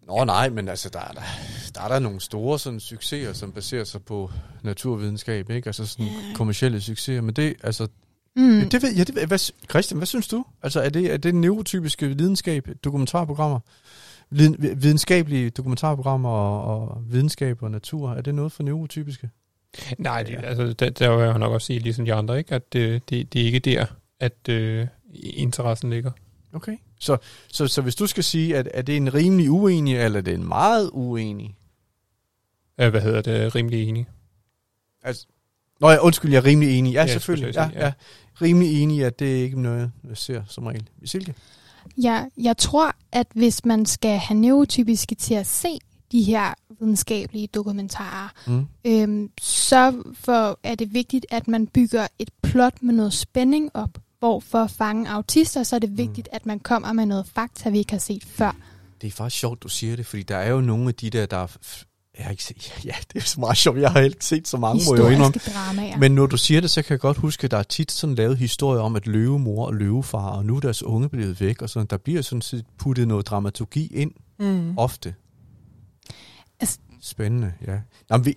Nå 0.07 0.23
nej, 0.23 0.49
men 0.49 0.67
altså, 0.67 0.89
der 0.89 0.99
er 0.99 1.11
der, 1.11 1.21
der, 1.75 1.81
er 1.81 1.87
der 1.87 1.99
nogle 1.99 2.21
store 2.21 2.59
sådan, 2.59 2.79
succeser, 2.79 3.33
som 3.33 3.51
baserer 3.51 3.83
sig 3.83 4.03
på 4.03 4.31
naturvidenskab, 4.63 5.49
ikke? 5.49 5.67
Altså 5.67 5.85
sådan 5.85 6.05
Ja. 6.05 6.11
kommersielle 6.35 6.81
succeser. 6.81 7.21
Men 7.21 7.35
det, 7.35 7.55
altså, 7.63 7.87
Mm. 8.35 8.43
mm. 8.43 8.69
det 8.69 8.81
ved, 8.83 8.95
ja, 8.95 9.03
det 9.03 9.15
ved, 9.15 9.27
hvad, 9.27 9.51
Christian, 9.69 9.97
hvad 9.97 10.05
synes 10.07 10.27
du? 10.27 10.45
Altså, 10.63 10.81
er 10.81 10.89
det, 10.89 11.13
er 11.13 11.17
det 11.17 11.35
neurotypiske 11.35 12.07
videnskab, 12.07 12.67
dokumentarprogrammer? 12.83 13.59
Viden, 14.29 14.81
videnskabelige 14.81 15.49
dokumentarprogrammer 15.49 16.29
og, 16.29 16.61
og 16.89 17.03
videnskab 17.07 17.63
og 17.63 17.71
natur, 17.71 18.11
er 18.11 18.21
det 18.21 18.35
noget 18.35 18.51
for 18.51 18.63
neurotypiske? 18.63 19.29
Nej, 19.97 20.23
det, 20.23 20.35
altså, 20.43 20.73
der, 20.73 20.89
der 20.89 21.15
vil 21.17 21.25
jeg 21.25 21.39
nok 21.39 21.51
også 21.51 21.65
sige, 21.65 21.79
ligesom 21.79 22.05
de 22.05 22.13
andre, 22.13 22.37
ikke? 22.37 22.55
at 22.55 22.75
øh, 22.75 23.01
det, 23.09 23.33
det 23.33 23.41
er 23.41 23.45
ikke 23.45 23.59
der, 23.59 23.85
at 24.19 24.49
øh, 24.49 24.87
interessen 25.13 25.89
ligger. 25.89 26.11
Okay. 26.53 26.77
Så, 26.99 27.17
så, 27.47 27.67
så 27.67 27.81
hvis 27.81 27.95
du 27.95 28.07
skal 28.07 28.23
sige, 28.23 28.57
at 28.57 28.67
er 28.73 28.81
det 28.81 28.97
en 28.97 29.13
rimelig 29.13 29.51
uenig, 29.51 29.97
eller 29.97 30.17
er 30.19 30.23
det 30.23 30.33
en 30.33 30.47
meget 30.47 30.89
uenig? 30.93 31.55
Øh, 32.79 32.89
hvad 32.89 33.01
hedder 33.01 33.21
det? 33.21 33.55
Rimelig 33.55 33.87
enig. 33.89 34.07
Nå 35.81 35.89
ja, 35.89 35.97
undskyld, 35.97 36.31
jeg 36.31 36.37
er 36.37 36.45
rimelig 36.45 36.77
enig. 36.79 36.93
Ja, 36.93 36.99
Ja, 37.01 37.05
ja 37.05 37.11
selvfølgelig. 37.11 37.53
skulle 37.53 37.63
Ja, 37.63 37.69
jeg 37.69 37.71
sige, 37.73 37.85
ja. 37.85 38.45
Rimelig 38.45 38.83
enig, 38.83 39.03
at 39.05 39.19
det 39.19 39.39
er 39.39 39.43
ikke 39.43 39.61
noget, 39.61 39.91
jeg 40.09 40.17
ser 40.17 40.43
som 40.47 40.65
regel. 40.65 40.89
Silke? 41.05 41.33
Ja, 41.97 42.25
jeg 42.37 42.57
tror, 42.57 42.95
at 43.11 43.27
hvis 43.33 43.65
man 43.65 43.85
skal 43.85 44.17
have 44.17 44.39
neurotypiske 44.39 45.15
til 45.15 45.33
at 45.33 45.47
se 45.47 45.67
de 46.11 46.23
her 46.23 46.53
videnskabelige 46.79 47.47
dokumentarer, 47.47 48.29
Mm. 48.47 48.65
øhm, 48.85 49.29
så 49.41 50.03
for, 50.13 50.59
er 50.63 50.75
det 50.75 50.93
vigtigt, 50.93 51.25
at 51.29 51.47
man 51.47 51.67
bygger 51.67 52.07
et 52.19 52.29
plot 52.43 52.83
med 52.83 52.93
noget 52.93 53.13
spænding 53.13 53.69
op, 53.73 53.97
hvor 54.19 54.39
for 54.39 54.57
at 54.63 54.71
fange 54.71 55.09
autister, 55.09 55.63
så 55.63 55.75
er 55.75 55.79
det 55.79 55.97
vigtigt, 55.97 56.29
at 56.31 56.45
man 56.45 56.59
kommer 56.59 56.93
med 56.93 57.05
noget 57.05 57.25
fakta, 57.35 57.69
vi 57.69 57.77
ikke 57.77 57.91
har 57.91 57.99
set 57.99 58.23
før. 58.25 58.55
Det 59.01 59.07
er 59.07 59.11
faktisk 59.11 59.39
sjovt, 59.39 59.63
du 59.63 59.67
siger 59.67 59.95
det, 59.95 60.05
fordi 60.05 60.23
der 60.23 60.37
er 60.37 60.49
jo 60.49 60.61
nogle 60.61 60.87
af 60.87 60.95
de 60.95 61.09
der, 61.09 61.25
der 61.25 61.37
er 61.37 61.47
jeg 62.17 62.25
har 62.25 62.31
ikke 62.31 62.43
set, 62.43 62.73
ja, 62.85 62.93
det 63.13 63.21
er 63.21 63.25
så 63.25 63.39
meget 63.39 63.57
sjovt. 63.57 63.79
Jeg 63.79 63.91
har 63.91 63.99
ikke 63.99 64.25
set 64.25 64.47
så 64.47 64.57
mange, 64.57 64.83
må 64.87 64.95
jeg 64.95 65.03
jo 65.03 65.07
indrømme. 65.09 65.33
Historiske 65.33 65.51
dramaer. 65.59 65.97
Men 65.97 66.11
når 66.15 66.25
du 66.25 66.37
siger 66.37 66.61
det, 66.61 66.69
så 66.69 66.81
kan 66.81 66.91
jeg 66.91 66.99
godt 66.99 67.17
huske, 67.17 67.45
at 67.45 67.51
der 67.51 67.57
er 67.57 67.63
tit 67.63 67.91
sådan 67.91 68.15
lavet 68.15 68.37
historier 68.37 68.81
om, 68.81 68.95
at 68.95 69.07
løvemor 69.07 69.65
og 69.65 69.73
løvefar, 69.73 70.29
og 70.29 70.45
nu 70.45 70.55
er 70.55 70.59
deres 70.59 70.83
unge 70.83 71.09
blevet 71.09 71.41
væk, 71.41 71.61
og 71.61 71.69
sådan. 71.69 71.87
Der 71.89 71.97
bliver 71.97 72.21
sådan 72.21 72.41
set 72.41 72.65
puttet 72.77 73.07
noget 73.07 73.27
dramaturgi 73.27 73.87
ind, 73.93 74.11
Mm. 74.39 74.77
ofte. 74.77 75.15
Altså- 76.59 76.79
Spændende, 77.01 77.53
ja. 77.67 77.79
Nå, 78.09 78.17
men 78.17 78.25
vi, 78.25 78.35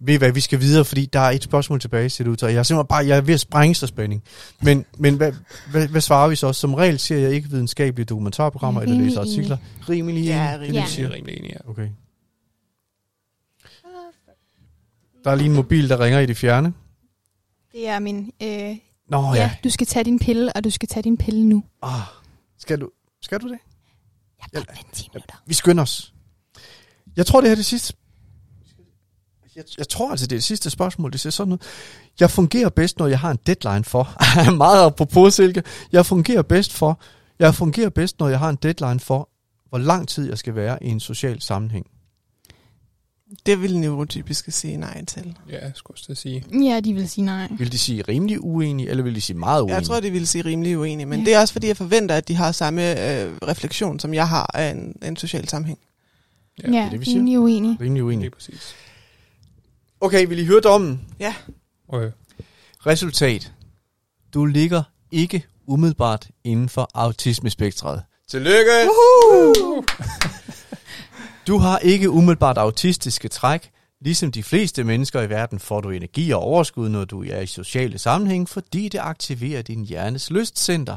ved 0.00 0.18
hvad, 0.18 0.32
vi 0.32 0.40
skal 0.40 0.60
videre, 0.60 0.84
fordi 0.84 1.06
der 1.06 1.20
er 1.20 1.30
et 1.30 1.42
spørgsmål 1.42 1.80
tilbage, 1.80 2.10
ser 2.10 2.24
det 2.24 2.30
ud 2.30 2.36
til. 2.36 2.48
Jeg 2.48 2.54
er 2.56 2.62
simpelthen 2.62 2.86
bare, 2.86 3.06
jeg 3.06 3.16
er 3.16 3.20
ved 3.20 3.34
at 3.34 3.40
sprænge 3.40 3.74
sig 3.74 3.88
spænding. 3.88 4.22
Men, 4.62 4.84
men 4.98 5.16
hvad, 5.16 5.32
hvad, 5.70 5.88
hvad, 5.88 6.00
svarer 6.00 6.28
vi 6.28 6.36
så? 6.36 6.52
Som 6.52 6.74
regel 6.74 6.98
ser 6.98 7.18
jeg 7.18 7.32
ikke 7.32 7.48
videnskabelige 7.50 8.06
dokumentarprogrammer, 8.06 8.80
eller 8.80 8.94
Rimelig 8.94 9.10
læser 9.10 9.20
artikler. 9.20 9.56
Rimelig 9.88 10.24
Ja, 10.24 10.48
enig. 10.48 10.60
rimelig 10.60 10.80
Ja. 10.80 10.86
Siger 10.86 11.10
rimelig 11.12 11.38
enig, 11.38 11.50
ja. 11.50 11.70
Okay. 11.70 11.88
Der 15.24 15.30
er 15.30 15.34
lige 15.34 15.46
en 15.48 15.54
mobil, 15.54 15.88
der 15.88 16.00
ringer 16.00 16.20
i 16.20 16.26
det 16.26 16.36
fjerne. 16.36 16.72
Det 17.72 17.88
er 17.88 17.98
min... 17.98 18.32
Øh, 18.42 18.76
Nå 19.08 19.22
ja. 19.22 19.34
ja. 19.34 19.42
ja, 19.42 19.50
du 19.64 19.70
skal 19.70 19.86
tage 19.86 20.04
din 20.04 20.18
pille, 20.18 20.52
og 20.52 20.64
du 20.64 20.70
skal 20.70 20.88
tage 20.88 21.02
din 21.02 21.16
pille 21.16 21.44
nu. 21.44 21.64
Ah, 21.82 22.00
skal, 22.58 22.80
du, 22.80 22.90
skal 23.22 23.40
du 23.40 23.48
det? 23.48 23.58
Jeg 24.38 24.40
har 24.40 24.50
godt 24.54 24.68
vent 24.68 24.92
10 24.92 25.08
minutter. 25.14 25.34
Vi 25.46 25.54
skynder 25.54 25.82
os. 25.82 26.14
Jeg 27.16 27.26
tror, 27.26 27.40
det 27.40 27.48
her 27.48 27.52
er 27.52 27.56
det 27.56 27.64
sidste. 27.64 27.94
Jeg, 29.56 29.64
jeg 29.78 29.88
tror 29.88 30.10
altså, 30.10 30.26
det 30.26 30.32
er 30.32 30.36
det 30.36 30.44
sidste 30.44 30.70
spørgsmål. 30.70 31.12
Det 31.12 31.20
ser 31.20 31.30
sådan 31.30 31.52
ud. 31.52 31.58
Jeg 32.20 32.30
fungerer 32.30 32.68
bedst, 32.68 32.98
når 32.98 33.06
jeg 33.06 33.18
har 33.18 33.30
en 33.30 33.38
deadline 33.46 33.84
for. 33.84 34.16
Meget 34.56 34.84
apropos, 34.86 35.34
Silke. 35.34 35.62
Jeg 35.92 36.06
fungerer 36.06 36.42
bedst 36.42 36.72
for. 36.72 37.00
Jeg 37.38 37.54
fungerer 37.54 37.88
bedst, 37.88 38.18
når 38.20 38.28
jeg 38.28 38.38
har 38.38 38.48
en 38.48 38.58
deadline 38.62 39.00
for, 39.00 39.28
hvor 39.68 39.78
lang 39.78 40.08
tid 40.08 40.28
jeg 40.28 40.38
skal 40.38 40.54
være 40.54 40.84
i 40.84 40.88
en 40.88 41.00
social 41.00 41.40
sammenhæng. 41.42 41.86
Det 43.46 43.62
vil 43.62 43.78
neurotypiske 43.78 44.52
sige 44.52 44.76
nej 44.76 45.04
til. 45.04 45.36
Ja, 45.50 45.64
jeg 45.64 45.72
skulle 45.74 45.98
at 46.10 46.16
sige. 46.18 46.44
Ja, 46.64 46.80
de 46.80 46.92
vil 46.94 47.08
sige 47.08 47.24
nej. 47.24 47.48
Vil 47.58 47.72
de 47.72 47.78
sige 47.78 48.02
rimelig 48.08 48.44
uenig, 48.44 48.88
eller 48.88 49.04
vil 49.04 49.14
de 49.14 49.20
sige 49.20 49.36
meget 49.36 49.60
uenig? 49.62 49.74
Jeg 49.74 49.82
tror, 49.82 50.00
de 50.00 50.10
vil 50.10 50.26
sige 50.28 50.44
rimelig 50.44 50.78
uenige, 50.78 51.06
men 51.06 51.18
Ja. 51.18 51.24
det 51.24 51.34
er 51.34 51.40
også 51.40 51.52
fordi, 51.52 51.66
jeg 51.66 51.76
forventer, 51.76 52.14
at 52.14 52.28
de 52.28 52.34
har 52.34 52.52
samme 52.52 52.90
øh, 53.22 53.32
refleksion, 53.48 54.00
som 54.00 54.14
jeg 54.14 54.28
har 54.28 54.50
af 54.54 54.70
en, 54.70 54.94
en 55.02 55.16
social 55.16 55.48
sammenhæng. 55.48 55.78
Ja, 56.62 56.70
Ja, 56.72 56.88
det, 56.92 57.00
vi 57.00 57.04
siger. 57.04 57.16
rimelig 57.16 57.38
uenig. 57.38 57.76
Rimelig 57.80 58.04
uenig. 58.04 58.20
Lige 58.22 58.30
præcis. 58.30 58.74
Okay, 60.02 60.26
vil 60.28 60.38
I 60.38 60.44
høre 60.44 60.60
dommen? 60.60 61.00
Ja. 61.18 61.34
Okay. 61.88 62.10
Resultat. 62.86 63.52
Du 64.34 64.44
ligger 64.44 64.82
ikke 65.12 65.46
umiddelbart 65.66 66.28
inden 66.44 66.68
for 66.68 66.90
autismespektret. 66.94 68.02
Tillykke! 68.28 68.88
Du 71.46 71.58
har 71.58 71.78
ikke 71.78 72.10
umiddelbart 72.10 72.58
autistiske 72.58 73.28
træk. 73.28 73.70
Ligesom 74.00 74.32
de 74.32 74.42
fleste 74.42 74.84
mennesker 74.84 75.22
i 75.22 75.30
verden 75.30 75.58
får 75.58 75.80
du 75.80 75.90
energi 75.90 76.30
og 76.30 76.40
overskud, 76.40 76.88
når 76.88 77.04
du 77.04 77.24
er 77.24 77.40
i 77.40 77.46
sociale 77.46 77.98
sammenhæng, 77.98 78.48
fordi 78.48 78.88
det 78.88 78.98
aktiverer 78.98 79.62
din 79.62 79.84
hjernes 79.84 80.30
lystcenter. 80.30 80.96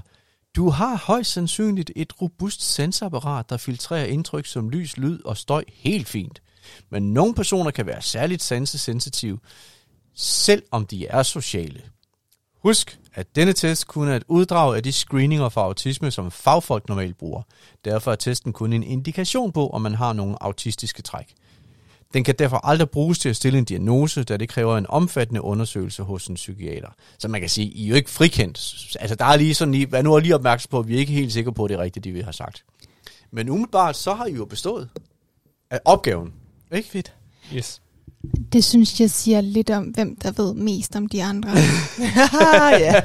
Du 0.55 0.69
har 0.69 0.97
højst 0.97 1.31
sandsynligt 1.31 1.91
et 1.95 2.21
robust 2.21 2.73
sensorapparat, 2.73 3.49
der 3.49 3.57
filtrerer 3.57 4.05
indtryk 4.05 4.45
som 4.45 4.69
lys, 4.69 4.97
lyd 4.97 5.19
og 5.25 5.37
støj 5.37 5.63
helt 5.73 6.07
fint. 6.07 6.41
Men 6.89 7.13
nogle 7.13 7.33
personer 7.33 7.71
kan 7.71 7.85
være 7.85 8.01
særligt 8.01 8.43
sansesensitive, 8.43 9.39
selv 10.15 10.63
om 10.71 10.85
de 10.85 11.07
er 11.07 11.23
sociale. 11.23 11.81
Husk, 12.63 12.99
at 13.13 13.35
denne 13.35 13.53
test 13.53 13.87
kun 13.87 14.07
er 14.07 14.15
et 14.15 14.23
uddrag 14.27 14.75
af 14.75 14.83
de 14.83 14.91
screeninger 14.91 15.49
for 15.49 15.61
autisme, 15.61 16.11
som 16.11 16.31
fagfolk 16.31 16.89
normalt 16.89 17.17
bruger. 17.17 17.41
Derfor 17.85 18.11
er 18.11 18.15
testen 18.15 18.53
kun 18.53 18.73
en 18.73 18.83
indikation 18.83 19.51
på, 19.51 19.69
om 19.69 19.81
man 19.81 19.95
har 19.95 20.13
nogle 20.13 20.43
autistiske 20.43 21.01
træk. 21.01 21.33
Den 22.13 22.23
kan 22.23 22.35
derfor 22.39 22.57
aldrig 22.57 22.89
bruges 22.89 23.19
til 23.19 23.29
at 23.29 23.35
stille 23.35 23.57
en 23.57 23.65
diagnose, 23.65 24.23
da 24.23 24.37
det 24.37 24.49
kræver 24.49 24.77
en 24.77 24.87
omfattende 24.87 25.41
undersøgelse 25.41 26.03
hos 26.03 26.27
en 26.27 26.35
psykiater. 26.35 26.89
Så 27.19 27.27
man 27.27 27.41
kan 27.41 27.49
sige, 27.49 27.67
I 27.67 27.85
er 27.85 27.89
jo 27.89 27.95
ikke 27.95 28.09
frikendt. 28.09 28.95
Altså 28.99 29.15
der 29.15 29.25
er 29.25 29.37
lige 29.37 29.53
sådan, 29.53 29.73
hvad 29.73 29.87
vær 29.87 30.01
nu 30.01 30.19
lige 30.19 30.35
opmærksom 30.35 30.69
på, 30.69 30.79
at 30.79 30.87
vi 30.87 30.95
er 30.95 30.99
ikke 30.99 31.13
helt 31.13 31.33
sikre 31.33 31.53
på, 31.53 31.63
at 31.65 31.69
det 31.69 31.75
er 31.75 31.81
rigtigt, 31.81 32.03
det 32.03 32.13
vi 32.13 32.21
har 32.21 32.31
sagt. 32.31 32.63
Men 33.31 33.49
umiddelbart, 33.49 33.97
så 33.97 34.13
har 34.13 34.25
I 34.25 34.33
jo 34.33 34.45
bestået 34.45 34.89
af 35.69 35.79
opgaven. 35.85 36.33
Ikke? 36.73 36.89
Fedt. 36.89 37.13
Yes. 37.55 37.81
Det 38.53 38.63
synes 38.63 38.99
jeg 39.01 39.09
siger 39.09 39.41
lidt 39.41 39.69
om, 39.69 39.83
hvem 39.83 40.15
der 40.15 40.31
ved 40.31 40.53
mest 40.53 40.95
om 40.95 41.07
de 41.07 41.23
andre. 41.23 41.51
ja. 42.85 43.01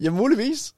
Ja, 0.00 0.10
muligvis. 0.10 0.74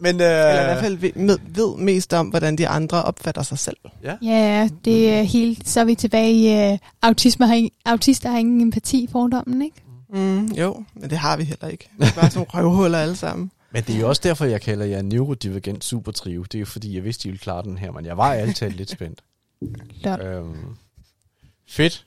Men, 0.00 0.20
øh, 0.20 0.26
Eller 0.26 0.60
i 0.60 0.64
hvert 0.64 0.80
fald 0.80 0.96
ved, 0.96 1.38
ved 1.48 1.76
mest 1.76 2.12
om, 2.12 2.28
hvordan 2.28 2.58
de 2.58 2.68
andre 2.68 3.02
opfatter 3.02 3.42
sig 3.42 3.58
selv. 3.58 3.76
ja, 4.22 4.68
det 4.84 5.10
er 5.10 5.22
helt... 5.22 5.68
Så 5.68 5.80
er 5.80 5.84
vi 5.84 5.94
tilbage 5.94 6.32
i 6.32 6.72
uh, 6.72 6.78
autisme 7.02 7.46
har 7.46 7.54
ingen, 7.54 7.70
autister 7.84 8.30
har 8.30 8.38
ingen 8.38 8.60
empati 8.60 9.08
fordommen, 9.12 9.62
ikke? 9.62 9.76
Mm, 10.12 10.46
jo, 10.46 10.84
men 10.94 11.10
det 11.10 11.18
har 11.18 11.36
vi 11.36 11.44
heller 11.44 11.68
ikke. 11.68 11.88
Vi 11.98 12.04
er 12.04 12.12
bare 12.20 12.30
sådan 12.30 12.46
nogle 12.54 12.68
røvhuller 12.68 12.98
alle 12.98 13.16
sammen. 13.16 13.50
Men 13.76 13.84
det 13.84 13.94
er 13.94 14.00
jo 14.00 14.08
også 14.08 14.20
derfor, 14.24 14.44
jeg 14.44 14.60
kalder 14.60 14.86
jer 14.86 15.02
neurodivergent 15.02 15.84
supertrio. 15.84 16.42
Det 16.42 16.54
er 16.54 16.58
jo 16.58 16.66
fordi, 16.66 16.94
jeg 16.94 17.04
vidste, 17.04 17.28
I 17.28 17.30
ville 17.30 17.38
klare 17.38 17.62
den 17.62 17.78
her, 17.78 17.90
men 17.90 18.04
jeg 18.04 18.16
var 18.16 18.32
altid 18.32 18.70
lidt 18.70 18.90
spændt. 18.90 19.24
Lol. 20.04 20.20
Øhm, 20.20 20.76
fedt. 21.68 22.06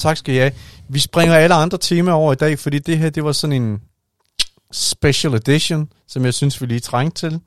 Tak 0.00 0.16
skal 0.16 0.34
I 0.34 0.38
have. 0.38 0.52
Vi 0.88 0.98
springer 0.98 1.34
alle 1.34 1.54
andre 1.54 1.78
temaer 1.78 2.14
over 2.14 2.32
i 2.32 2.36
dag, 2.36 2.58
fordi 2.58 2.78
det 2.78 2.98
her, 2.98 3.10
det 3.10 3.24
var 3.24 3.32
sådan 3.32 3.62
en 3.62 3.82
special 4.72 5.34
edition, 5.34 5.92
som 6.06 6.24
jeg 6.24 6.34
synes, 6.34 6.60
vi 6.60 6.66
lige 6.66 6.80
trængte 6.80 7.30
til 7.30 7.40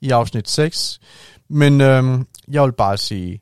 i 0.00 0.10
afsnit 0.10 0.48
6. 0.48 1.00
Men 1.48 1.80
øhm, 1.80 2.26
jeg 2.48 2.62
vil 2.62 2.72
bare 2.72 2.96
sige 2.96 3.40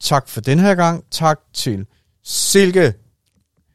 tak 0.00 0.28
for 0.28 0.40
den 0.40 0.58
her 0.58 0.74
gang. 0.74 1.04
Tak 1.10 1.40
til 1.52 1.86
Silke 2.22 2.94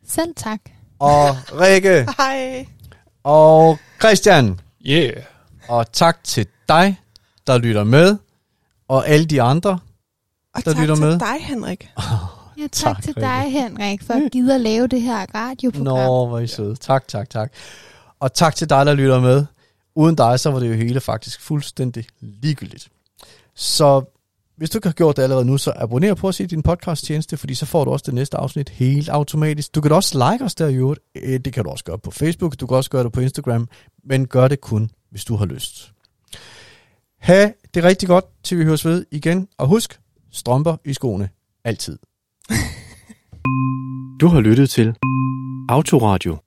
Selv 0.08 0.36
tak. 0.36 0.60
og 1.00 1.36
Rikke 1.52 2.08
Hej. 2.18 2.68
Og 3.26 3.80
Christian. 4.00 4.60
Yeah. 4.88 5.14
Og 5.68 5.92
tak 5.92 6.24
til 6.24 6.48
dig, 6.70 7.00
der 7.48 7.58
lytter 7.58 7.84
med, 7.84 8.18
og 8.88 9.08
alle 9.08 9.26
de 9.26 9.42
andre. 9.42 9.80
Og 10.56 10.66
Der 10.66 10.74
tak 10.74 10.82
lytter 10.82 10.96
til 10.96 11.04
med. 11.06 11.20
dig, 11.20 11.36
Henrik. 11.40 11.90
Ja, 12.58 12.68
tak, 12.68 12.72
Tak, 12.72 12.96
tak 12.96 13.04
til 13.04 13.14
Rikke. 13.14 13.22
dig, 13.22 13.52
Henrik, 13.52 14.04
for 14.04 14.14
at 14.14 14.32
gide 14.32 14.56
at 14.56 14.62
lave 14.62 14.88
det 14.88 15.02
her 15.02 15.26
radioprogram. 15.36 15.84
Nå, 16.08 16.28
hvor 16.28 16.40
I 16.40 16.48
søde. 16.48 16.76
Tak, 16.76 17.08
tak, 17.08 17.30
tak. 17.30 17.52
Og 18.20 18.34
tak 18.34 18.56
til 18.56 18.70
dig, 18.70 18.86
der 18.86 18.94
lytter 18.94 19.20
med. 19.20 19.46
Uden 19.96 20.16
dig, 20.16 20.40
så 20.40 20.52
var 20.52 20.60
det 20.60 20.70
jo 20.70 20.74
hele 20.74 21.02
faktisk 21.02 21.42
fuldstændig 21.42 22.06
ligegyldigt. 22.22 22.88
Så 23.56 24.04
hvis 24.58 24.70
du 24.70 24.78
ikke 24.78 24.88
har 24.88 24.94
gjort 24.94 25.18
det 25.18 25.24
allerede 25.24 25.46
nu, 25.46 25.58
så 25.58 25.74
abonner 25.76 26.14
på 26.14 26.28
os 26.28 26.40
i 26.40 26.46
din 26.46 26.64
podcast 26.64 27.06
tjeneste, 27.06 27.38
fordi 27.38 27.54
så 27.54 27.66
får 27.66 27.86
du 27.86 27.92
også 27.92 28.04
det 28.06 28.14
næste 28.14 28.38
afsnit 28.38 28.70
helt 28.70 29.10
automatisk. 29.10 29.76
Du 29.76 29.82
kan 29.82 29.92
også 29.92 30.32
like 30.32 30.46
os 30.46 30.56
der 30.56 30.68
i 30.68 30.76
øvrigt. 30.76 31.02
Øh, 31.16 31.40
det 31.40 31.54
kan 31.54 31.64
du 31.64 31.70
også 31.70 31.84
gøre 31.84 32.00
på 32.00 32.12
Facebook, 32.12 32.60
du 32.60 32.68
kan 32.68 32.78
også 32.78 32.90
gøre 32.90 33.04
det 33.04 33.12
på 33.12 33.20
Instagram, 33.20 33.68
men 34.04 34.28
gør 34.28 34.48
det 34.48 34.62
kun, 34.62 34.90
hvis 35.12 35.26
du 35.26 35.36
har 35.36 35.46
lyst. 35.46 35.92
Ha' 37.20 37.50
det 37.74 37.84
rigtig 37.84 38.08
godt, 38.08 38.26
til 38.44 38.60
vi 38.60 38.64
høres 38.64 38.86
ved 38.86 39.06
igen. 39.12 39.48
Og 39.58 39.68
husk, 39.68 40.00
strømper 40.32 40.76
i 40.86 40.94
skoene. 40.94 41.30
Altid. 41.64 41.98
Du 44.20 44.28
har 44.28 44.40
lyttet 44.40 44.70
til 44.70 44.96
Autoradio 45.70 46.38